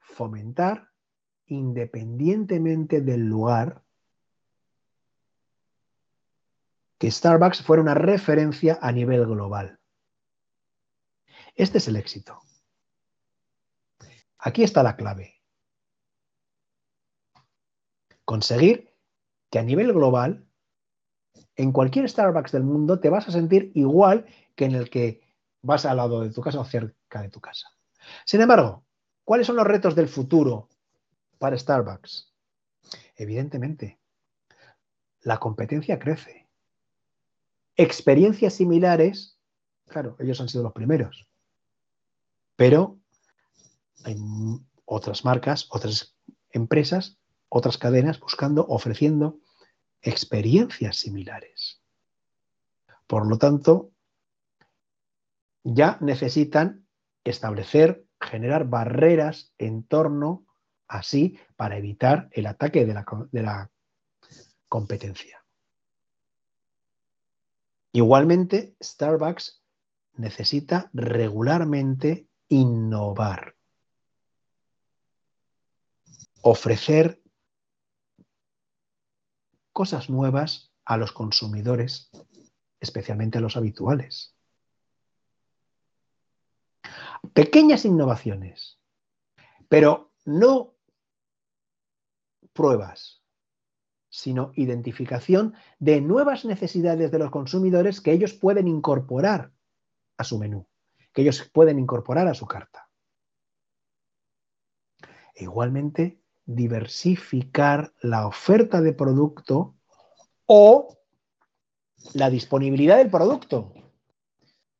fomentar, 0.00 0.90
independientemente 1.46 3.00
del 3.02 3.20
lugar, 3.20 3.84
que 6.98 7.08
Starbucks 7.08 7.62
fuera 7.62 7.82
una 7.82 7.94
referencia 7.94 8.80
a 8.82 8.90
nivel 8.90 9.24
global. 9.26 9.78
Este 11.54 11.78
es 11.78 11.86
el 11.86 11.94
éxito. 11.94 12.40
Aquí 14.38 14.64
está 14.64 14.82
la 14.82 14.96
clave. 14.96 15.40
Conseguir 18.24 18.92
que 19.50 19.60
a 19.60 19.62
nivel 19.62 19.92
global, 19.92 20.48
en 21.54 21.70
cualquier 21.70 22.10
Starbucks 22.10 22.50
del 22.50 22.64
mundo, 22.64 22.98
te 22.98 23.08
vas 23.08 23.28
a 23.28 23.30
sentir 23.30 23.70
igual 23.76 24.26
que 24.56 24.64
en 24.64 24.74
el 24.74 24.90
que 24.90 25.23
vas 25.64 25.86
al 25.86 25.96
lado 25.96 26.20
de 26.20 26.30
tu 26.30 26.42
casa 26.42 26.60
o 26.60 26.64
cerca 26.64 27.22
de 27.22 27.30
tu 27.30 27.40
casa. 27.40 27.68
Sin 28.24 28.40
embargo, 28.40 28.84
¿cuáles 29.24 29.46
son 29.46 29.56
los 29.56 29.66
retos 29.66 29.94
del 29.94 30.08
futuro 30.08 30.68
para 31.38 31.58
Starbucks? 31.58 32.32
Evidentemente, 33.16 33.98
la 35.22 35.38
competencia 35.38 35.98
crece. 35.98 36.46
Experiencias 37.76 38.54
similares, 38.54 39.38
claro, 39.86 40.16
ellos 40.20 40.40
han 40.40 40.48
sido 40.48 40.62
los 40.62 40.74
primeros, 40.74 41.26
pero 42.56 42.98
hay 44.04 44.16
otras 44.84 45.24
marcas, 45.24 45.66
otras 45.70 46.14
empresas, 46.50 47.18
otras 47.48 47.78
cadenas 47.78 48.20
buscando, 48.20 48.66
ofreciendo 48.68 49.38
experiencias 50.02 50.96
similares. 50.96 51.80
Por 53.06 53.26
lo 53.26 53.38
tanto, 53.38 53.93
ya 55.64 55.96
necesitan 56.00 56.86
establecer, 57.24 58.06
generar 58.20 58.68
barreras 58.68 59.52
en 59.58 59.82
torno 59.82 60.46
así 60.86 61.38
para 61.56 61.78
evitar 61.78 62.28
el 62.32 62.46
ataque 62.46 62.84
de 62.84 62.94
la, 62.94 63.06
de 63.32 63.42
la 63.42 63.70
competencia. 64.68 65.42
Igualmente, 67.92 68.76
Starbucks 68.82 69.62
necesita 70.16 70.90
regularmente 70.92 72.28
innovar, 72.48 73.56
ofrecer 76.42 77.22
cosas 79.72 80.10
nuevas 80.10 80.72
a 80.84 80.98
los 80.98 81.12
consumidores, 81.12 82.10
especialmente 82.80 83.38
a 83.38 83.40
los 83.40 83.56
habituales 83.56 84.33
pequeñas 87.32 87.84
innovaciones, 87.84 88.78
pero 89.68 90.12
no 90.24 90.74
pruebas, 92.52 93.22
sino 94.08 94.52
identificación 94.54 95.54
de 95.78 96.00
nuevas 96.00 96.44
necesidades 96.44 97.10
de 97.10 97.18
los 97.18 97.30
consumidores 97.30 98.00
que 98.00 98.12
ellos 98.12 98.32
pueden 98.32 98.68
incorporar 98.68 99.52
a 100.16 100.24
su 100.24 100.38
menú, 100.38 100.68
que 101.12 101.22
ellos 101.22 101.50
pueden 101.52 101.78
incorporar 101.78 102.28
a 102.28 102.34
su 102.34 102.46
carta. 102.46 102.88
E 105.34 105.44
igualmente, 105.44 106.20
diversificar 106.46 107.92
la 108.00 108.26
oferta 108.26 108.80
de 108.80 108.92
producto 108.92 109.74
o 110.46 110.96
la 112.12 112.30
disponibilidad 112.30 112.98
del 112.98 113.10
producto. 113.10 113.72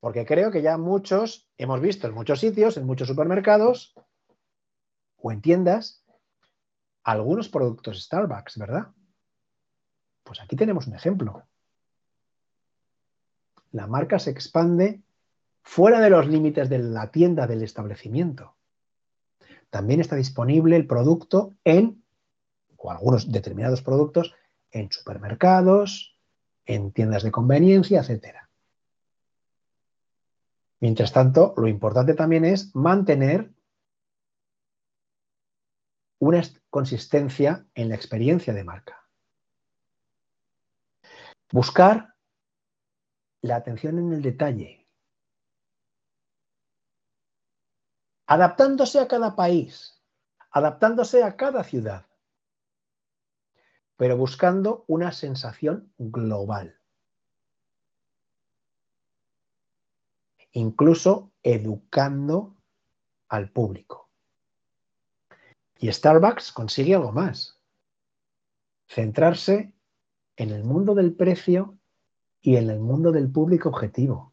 Porque 0.05 0.26
creo 0.26 0.50
que 0.50 0.61
ya 0.61 0.76
muchos 0.76 1.48
hemos 1.57 1.80
visto 1.80 2.07
en 2.07 2.12
muchos 2.12 2.38
sitios, 2.38 2.76
en 2.76 2.84
muchos 2.84 3.09
supermercados 3.09 3.94
o 5.16 5.32
en 5.32 5.40
tiendas, 5.40 6.05
algunos 7.05 7.48
productos 7.48 8.02
Starbucks, 8.02 8.59
¿verdad? 8.59 8.88
Pues 10.22 10.42
aquí 10.42 10.57
tenemos 10.57 10.86
un 10.88 10.94
ejemplo. 10.94 11.46
La 13.72 13.86
marca 13.86 14.18
se 14.18 14.28
expande 14.28 15.00
fuera 15.62 16.00
de 16.00 16.11
los 16.11 16.26
límites 16.26 16.68
de 16.68 16.80
la 16.80 17.11
tienda 17.11 17.46
del 17.46 17.62
establecimiento. 17.62 18.57
También 19.70 20.02
está 20.02 20.16
disponible 20.16 20.76
el 20.76 20.86
producto 20.86 21.55
en, 21.64 22.05
o 22.76 22.90
algunos 22.90 23.32
determinados 23.32 23.80
productos, 23.80 24.34
en 24.70 24.92
supermercados, 24.92 26.14
en 26.66 26.92
tiendas 26.92 27.22
de 27.22 27.32
conveniencia, 27.32 28.02
etc. 28.02 28.44
Mientras 30.85 31.14
tanto, 31.14 31.55
lo 31.57 31.66
importante 31.66 32.12
también 32.12 32.45
es 32.45 32.76
mantener 32.76 33.55
una 36.18 36.43
consistencia 36.68 37.66
en 37.74 37.89
la 37.89 37.95
experiencia 37.95 38.53
de 38.53 38.64
marca. 38.64 39.09
Buscar 41.51 42.14
la 43.41 43.57
atención 43.57 43.99
en 43.99 44.12
el 44.12 44.20
detalle, 44.20 44.87
adaptándose 48.26 49.01
a 49.01 49.09
cada 49.09 49.35
país, 49.35 50.05
adaptándose 50.51 51.24
a 51.24 51.35
cada 51.35 51.64
ciudad, 51.64 52.05
pero 53.97 54.18
buscando 54.18 54.85
una 54.87 55.12
sensación 55.12 55.95
global. 55.97 56.78
Incluso 60.55 61.32
educando 61.42 62.57
al 63.28 63.50
público. 63.50 64.09
Y 65.78 65.92
Starbucks 65.92 66.52
consigue 66.52 66.94
algo 66.94 67.12
más. 67.12 67.61
Centrarse 68.88 69.74
en 70.36 70.50
el 70.50 70.64
mundo 70.64 70.94
del 70.94 71.14
precio 71.14 71.78
y 72.40 72.57
en 72.57 72.70
el 72.70 72.78
mundo 72.78 73.12
del 73.12 73.30
público 73.30 73.68
objetivo. 73.68 74.32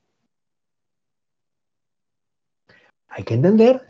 Hay 3.07 3.23
que 3.23 3.33
entender 3.33 3.87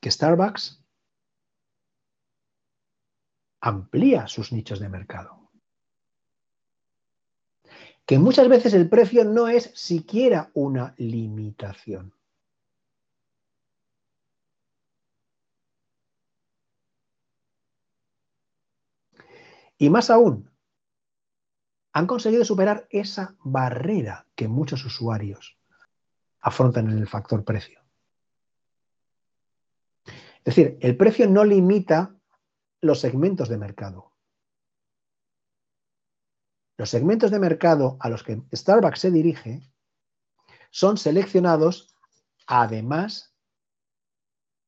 que 0.00 0.10
Starbucks 0.10 0.84
amplía 3.60 4.28
sus 4.28 4.52
nichos 4.52 4.78
de 4.78 4.88
mercado. 4.88 5.37
Que 8.08 8.18
muchas 8.18 8.48
veces 8.48 8.72
el 8.72 8.88
precio 8.88 9.22
no 9.26 9.48
es 9.48 9.70
siquiera 9.74 10.50
una 10.54 10.94
limitación. 10.96 12.14
Y 19.76 19.90
más 19.90 20.08
aún, 20.08 20.50
han 21.92 22.06
conseguido 22.06 22.46
superar 22.46 22.86
esa 22.88 23.36
barrera 23.40 24.26
que 24.34 24.48
muchos 24.48 24.86
usuarios 24.86 25.58
afrontan 26.40 26.90
en 26.90 26.96
el 26.96 27.08
factor 27.08 27.44
precio. 27.44 27.82
Es 30.06 30.56
decir, 30.56 30.78
el 30.80 30.96
precio 30.96 31.28
no 31.28 31.44
limita 31.44 32.16
los 32.80 33.00
segmentos 33.00 33.50
de 33.50 33.58
mercado. 33.58 34.07
Los 36.78 36.90
segmentos 36.90 37.32
de 37.32 37.40
mercado 37.40 37.96
a 37.98 38.08
los 38.08 38.22
que 38.22 38.40
Starbucks 38.54 39.00
se 39.00 39.10
dirige 39.10 39.68
son 40.70 40.96
seleccionados 40.96 41.94
además 42.46 43.34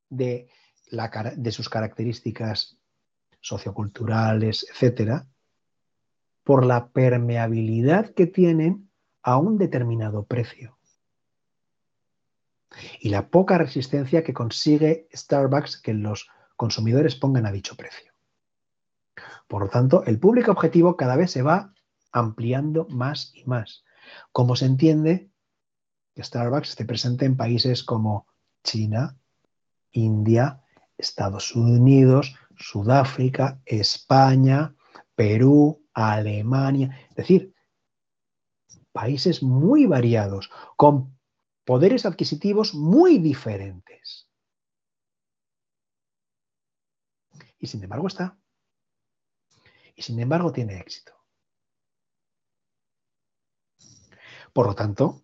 de, 0.09 0.51
de 1.37 1.53
sus 1.53 1.69
características 1.69 2.77
socioculturales, 3.41 4.67
etcétera, 4.69 5.29
por 6.43 6.67
la 6.67 6.89
permeabilidad 6.89 8.13
que 8.13 8.27
tienen 8.27 8.91
a 9.23 9.37
un 9.39 9.57
determinado 9.57 10.25
precio 10.25 10.79
y 12.99 13.11
la 13.11 13.29
poca 13.29 13.57
resistencia 13.57 14.25
que 14.25 14.35
consigue 14.35 15.09
Starbucks 15.15 15.81
que 15.81 15.95
los 15.95 16.29
consumidores 16.57 17.15
pongan 17.15 17.47
a 17.47 17.53
dicho 17.53 17.77
precio. 17.77 18.13
Por 19.47 19.63
lo 19.63 19.69
tanto, 19.69 20.05
el 20.05 20.19
público 20.19 20.51
objetivo 20.51 20.97
cada 20.97 21.15
vez 21.15 21.31
se 21.31 21.43
va 21.43 21.73
ampliando 22.13 22.87
más 22.89 23.33
y 23.35 23.45
más. 23.45 23.85
Como 24.33 24.57
se 24.57 24.67
entiende 24.67 25.31
que 26.15 26.25
Starbucks 26.25 26.71
esté 26.71 26.85
presente 26.85 27.25
en 27.25 27.37
países 27.37 27.85
como 27.85 28.27
China, 28.65 29.19
India, 29.93 30.63
Estados 30.97 31.55
Unidos, 31.55 32.35
Sudáfrica, 32.57 33.61
España, 33.65 34.75
Perú, 35.15 35.87
Alemania, 35.93 37.07
es 37.11 37.17
decir, 37.17 37.55
países 38.93 39.43
muy 39.43 39.87
variados, 39.87 40.51
con 40.77 41.19
poderes 41.65 42.07
adquisitivos 42.07 42.75
muy 42.75 43.19
diferentes. 43.19 44.29
Y 47.59 47.67
sin 47.67 47.83
embargo 47.83 48.09
está. 48.09 48.39
Y 49.95 50.03
sin 50.03 50.19
embargo 50.19 50.53
tiene 50.53 50.79
éxito. 50.79 51.20
Por 54.53 54.67
lo 54.67 54.75
tanto, 54.75 55.23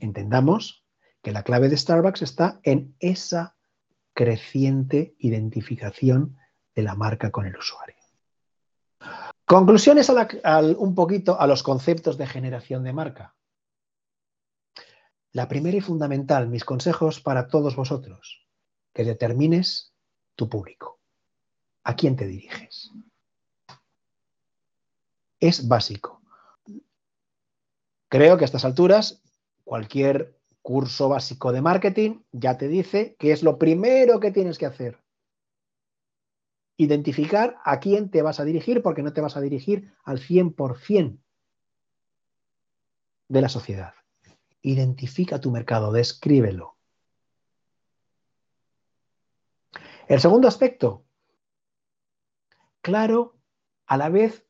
entendamos 0.00 0.84
que 1.22 1.32
la 1.32 1.42
clave 1.42 1.68
de 1.68 1.76
Starbucks 1.76 2.22
está 2.22 2.60
en 2.62 2.94
esa 3.00 3.56
creciente 4.12 5.14
identificación 5.18 6.36
de 6.74 6.82
la 6.82 6.94
marca 6.94 7.30
con 7.30 7.46
el 7.46 7.56
usuario. 7.56 7.96
Conclusiones 9.44 10.10
un 10.78 10.94
poquito 10.94 11.38
a 11.38 11.46
los 11.46 11.62
conceptos 11.62 12.16
de 12.16 12.26
generación 12.26 12.82
de 12.84 12.92
marca. 12.92 13.34
La 15.32 15.48
primera 15.48 15.76
y 15.76 15.80
fundamental, 15.80 16.48
mis 16.48 16.64
consejos 16.64 17.20
para 17.20 17.48
todos 17.48 17.76
vosotros, 17.76 18.46
que 18.92 19.04
determines 19.04 19.92
tu 20.36 20.48
público. 20.48 21.00
¿A 21.82 21.94
quién 21.96 22.16
te 22.16 22.26
diriges? 22.26 22.90
Es 25.40 25.68
básico. 25.68 26.23
Creo 28.14 28.38
que 28.38 28.44
a 28.44 28.46
estas 28.46 28.64
alturas 28.64 29.24
cualquier 29.64 30.38
curso 30.62 31.08
básico 31.08 31.50
de 31.50 31.60
marketing 31.60 32.20
ya 32.30 32.56
te 32.56 32.68
dice 32.68 33.16
que 33.18 33.32
es 33.32 33.42
lo 33.42 33.58
primero 33.58 34.20
que 34.20 34.30
tienes 34.30 34.56
que 34.56 34.66
hacer. 34.66 35.02
Identificar 36.76 37.56
a 37.64 37.80
quién 37.80 38.12
te 38.12 38.22
vas 38.22 38.38
a 38.38 38.44
dirigir 38.44 38.82
porque 38.82 39.02
no 39.02 39.12
te 39.12 39.20
vas 39.20 39.36
a 39.36 39.40
dirigir 39.40 39.92
al 40.04 40.20
100% 40.20 41.18
de 43.26 43.40
la 43.40 43.48
sociedad. 43.48 43.94
Identifica 44.62 45.40
tu 45.40 45.50
mercado, 45.50 45.90
descríbelo. 45.90 46.76
El 50.06 50.20
segundo 50.20 50.46
aspecto, 50.46 51.04
claro, 52.80 53.34
a 53.86 53.96
la 53.96 54.08
vez 54.08 54.46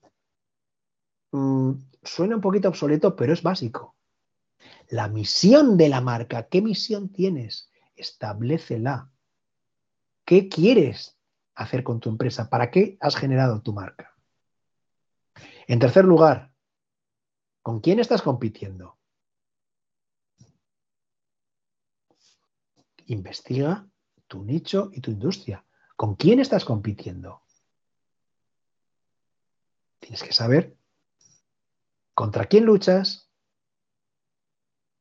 mm, 1.32 1.72
suena 2.04 2.36
un 2.36 2.40
poquito 2.40 2.68
obsoleto, 2.68 3.16
pero 3.16 3.32
es 3.32 3.42
básico. 3.42 3.96
La 4.88 5.08
misión 5.08 5.76
de 5.76 5.88
la 5.88 6.00
marca, 6.00 6.48
¿qué 6.48 6.62
misión 6.62 7.10
tienes? 7.10 7.70
Establecela. 7.96 9.10
¿Qué 10.24 10.48
quieres 10.48 11.18
hacer 11.54 11.84
con 11.84 12.00
tu 12.00 12.08
empresa? 12.08 12.48
¿Para 12.48 12.70
qué 12.70 12.96
has 13.00 13.16
generado 13.16 13.62
tu 13.62 13.72
marca? 13.72 14.14
En 15.66 15.78
tercer 15.78 16.04
lugar, 16.04 16.52
¿con 17.62 17.80
quién 17.80 17.98
estás 17.98 18.22
compitiendo? 18.22 18.98
Investiga 23.06 23.86
tu 24.26 24.44
nicho 24.44 24.90
y 24.92 25.00
tu 25.00 25.10
industria. 25.10 25.64
¿Con 25.96 26.16
quién 26.16 26.40
estás 26.40 26.64
compitiendo? 26.64 27.42
Tienes 30.00 30.22
que 30.22 30.32
saber 30.32 30.76
contra 32.14 32.46
quién 32.46 32.64
luchas, 32.64 33.30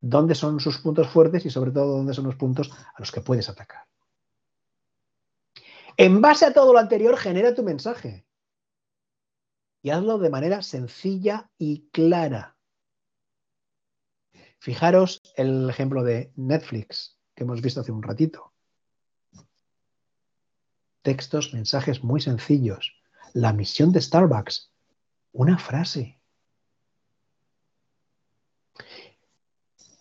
dónde 0.01 0.36
son 0.36 0.59
sus 0.59 0.80
puntos 0.80 1.07
fuertes 1.09 1.45
y 1.45 1.49
sobre 1.49 1.72
todo 1.72 1.97
dónde 1.97 2.14
son 2.14 2.26
los 2.26 2.36
puntos 2.36 2.72
a 2.72 2.99
los 2.99 3.11
que 3.11 3.22
puedes 3.22 3.47
atacar. 3.49 3.88
En 5.95 6.22
base 6.22 6.45
a 6.45 6.53
todo 6.53 6.74
lo 6.74 6.80
anterior, 6.80 7.16
genera 7.18 7.53
tu 7.53 7.64
mensaje. 7.64 8.26
Y 9.82 9.91
hazlo 9.91 10.18
de 10.18 10.30
manera 10.30 10.61
sencilla 10.61 11.51
y 11.57 11.89
clara. 11.89 12.57
Fijaros 14.59 15.22
el 15.36 15.70
ejemplo 15.70 16.03
de 16.03 16.32
Netflix 16.36 17.20
que 17.36 17.43
hemos 17.43 17.61
visto 17.61 17.82
hace 17.82 17.91
un 17.91 18.01
ratito. 18.01 18.53
Textos, 21.01 21.53
mensajes 21.53 22.03
muy 22.03 22.22
sencillos. 22.22 22.95
La 23.34 23.51
misión 23.51 23.91
de 23.91 24.01
Starbucks. 24.01 24.72
Una 25.34 25.57
frase. 25.57 26.22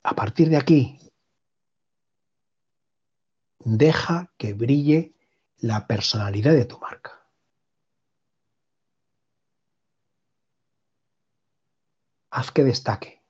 A 0.03 0.14
partir 0.14 0.49
de 0.49 0.57
aquí, 0.57 0.99
deja 3.64 4.33
que 4.37 4.53
brille 4.55 5.14
la 5.59 5.87
personalidad 5.87 6.53
de 6.53 6.64
tu 6.64 6.79
marca. 6.79 7.23
Haz 12.31 12.51
que 12.51 12.64
destaque. 12.64 13.23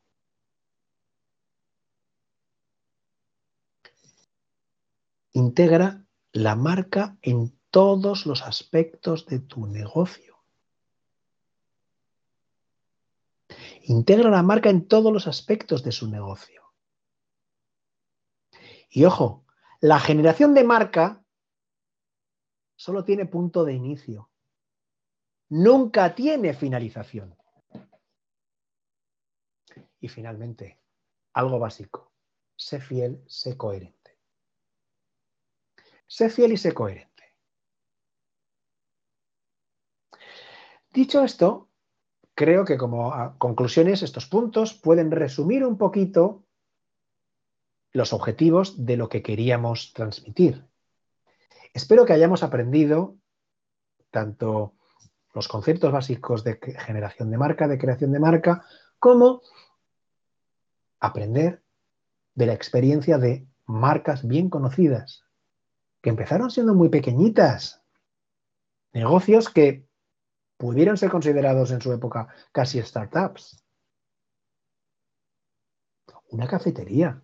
Integra 5.32 6.06
la 6.32 6.54
marca 6.56 7.16
en 7.22 7.58
todos 7.70 8.26
los 8.26 8.42
aspectos 8.42 9.26
de 9.26 9.40
tu 9.40 9.66
negocio. 9.66 10.31
Integra 13.84 14.30
la 14.30 14.42
marca 14.42 14.70
en 14.70 14.86
todos 14.86 15.12
los 15.12 15.26
aspectos 15.26 15.82
de 15.82 15.92
su 15.92 16.08
negocio. 16.08 16.62
Y 18.88 19.04
ojo, 19.04 19.44
la 19.80 19.98
generación 19.98 20.54
de 20.54 20.64
marca 20.64 21.24
solo 22.76 23.04
tiene 23.04 23.26
punto 23.26 23.64
de 23.64 23.72
inicio. 23.72 24.30
Nunca 25.48 26.14
tiene 26.14 26.54
finalización. 26.54 27.36
Y 30.00 30.08
finalmente, 30.08 30.80
algo 31.32 31.58
básico. 31.58 32.12
Sé 32.56 32.80
fiel, 32.80 33.24
sé 33.26 33.56
coherente. 33.56 34.18
Sé 36.06 36.28
fiel 36.28 36.52
y 36.52 36.56
sé 36.56 36.72
coherente. 36.72 37.12
Dicho 40.90 41.24
esto, 41.24 41.71
creo 42.34 42.64
que 42.64 42.78
como 42.78 43.36
conclusiones 43.38 44.02
estos 44.02 44.26
puntos 44.26 44.74
pueden 44.74 45.10
resumir 45.10 45.64
un 45.64 45.78
poquito 45.78 46.44
los 47.92 48.12
objetivos 48.12 48.86
de 48.86 48.96
lo 48.96 49.08
que 49.08 49.22
queríamos 49.22 49.92
transmitir. 49.92 50.66
Espero 51.74 52.04
que 52.04 52.12
hayamos 52.12 52.42
aprendido 52.42 53.16
tanto 54.10 54.74
los 55.34 55.48
conceptos 55.48 55.92
básicos 55.92 56.44
de 56.44 56.58
generación 56.78 57.30
de 57.30 57.38
marca, 57.38 57.68
de 57.68 57.78
creación 57.78 58.12
de 58.12 58.20
marca, 58.20 58.64
como 58.98 59.42
aprender 61.00 61.62
de 62.34 62.46
la 62.46 62.52
experiencia 62.52 63.18
de 63.18 63.46
marcas 63.66 64.26
bien 64.26 64.50
conocidas, 64.50 65.24
que 66.02 66.10
empezaron 66.10 66.50
siendo 66.50 66.74
muy 66.74 66.88
pequeñitas, 66.88 67.82
negocios 68.92 69.48
que 69.48 69.86
pudieron 70.62 70.96
ser 70.96 71.10
considerados 71.10 71.72
en 71.72 71.80
su 71.80 71.92
época 71.92 72.28
casi 72.52 72.80
startups. 72.80 73.64
Una 76.28 76.46
cafetería, 76.46 77.20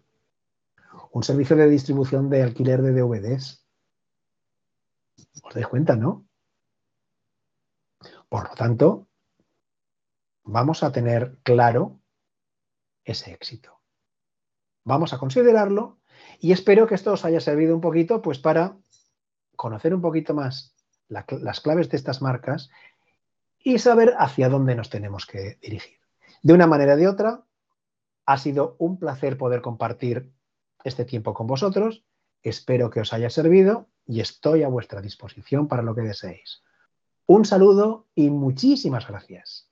un 1.13 1.23
servicio 1.23 1.55
de 1.55 1.69
distribución 1.69 2.31
de 2.31 2.43
alquiler 2.43 2.83
de 2.83 3.01
DVDs. 3.01 3.65
¿Os 5.45 5.55
dais 5.55 5.69
cuenta, 5.69 5.95
no? 5.95 6.27
Por 8.29 8.49
lo 8.49 8.55
tanto, 8.57 9.07
vamos 10.43 10.83
a 10.83 10.91
tener 10.91 11.39
claro 11.45 12.01
ese 13.05 13.31
éxito. 13.31 13.81
Vamos 14.83 15.13
a 15.13 15.19
considerarlo 15.19 16.01
y 16.41 16.51
espero 16.51 16.89
que 16.89 16.97
esto 16.97 17.13
os 17.13 17.25
haya 17.25 17.39
servido 17.39 17.73
un 17.73 17.81
poquito 17.81 18.21
pues 18.21 18.41
para 18.41 18.77
conocer 19.55 19.95
un 19.95 20.01
poquito 20.01 20.35
más 20.35 20.75
las 21.07 21.61
claves 21.61 21.89
de 21.89 21.97
estas 21.99 22.21
marcas 22.21 22.69
y 23.63 23.79
saber 23.79 24.15
hacia 24.19 24.49
dónde 24.49 24.75
nos 24.75 24.91
tenemos 24.91 25.27
que 25.27 25.59
dirigir. 25.61 25.99
De 26.43 26.53
una 26.53 26.67
manera 26.67 26.95
o 26.95 26.97
de 26.97 27.09
otra, 27.09 27.45
ha 28.27 28.39
sido 28.39 28.77
un 28.79 28.99
placer 28.99 29.37
poder 29.37 29.61
compartir 29.61 30.33
este 30.85 31.05
tiempo 31.05 31.35
con 31.35 31.47
vosotros. 31.47 32.05
Espero 32.43 32.91
que 32.91 33.01
os 33.01 33.13
haya 33.13 33.31
servido 33.31 33.89
y 34.07 34.21
estoy 34.21 34.63
a 34.63 34.69
vuestra 34.69 35.01
disposición 35.01 35.69
para 35.69 35.83
lo 35.83 35.95
que 35.95 36.03
deseéis. 36.03 36.63
Un 37.27 37.45
saludo 37.45 38.07
y 38.15 38.31
muchísimas 38.31 39.07
gracias. 39.07 39.68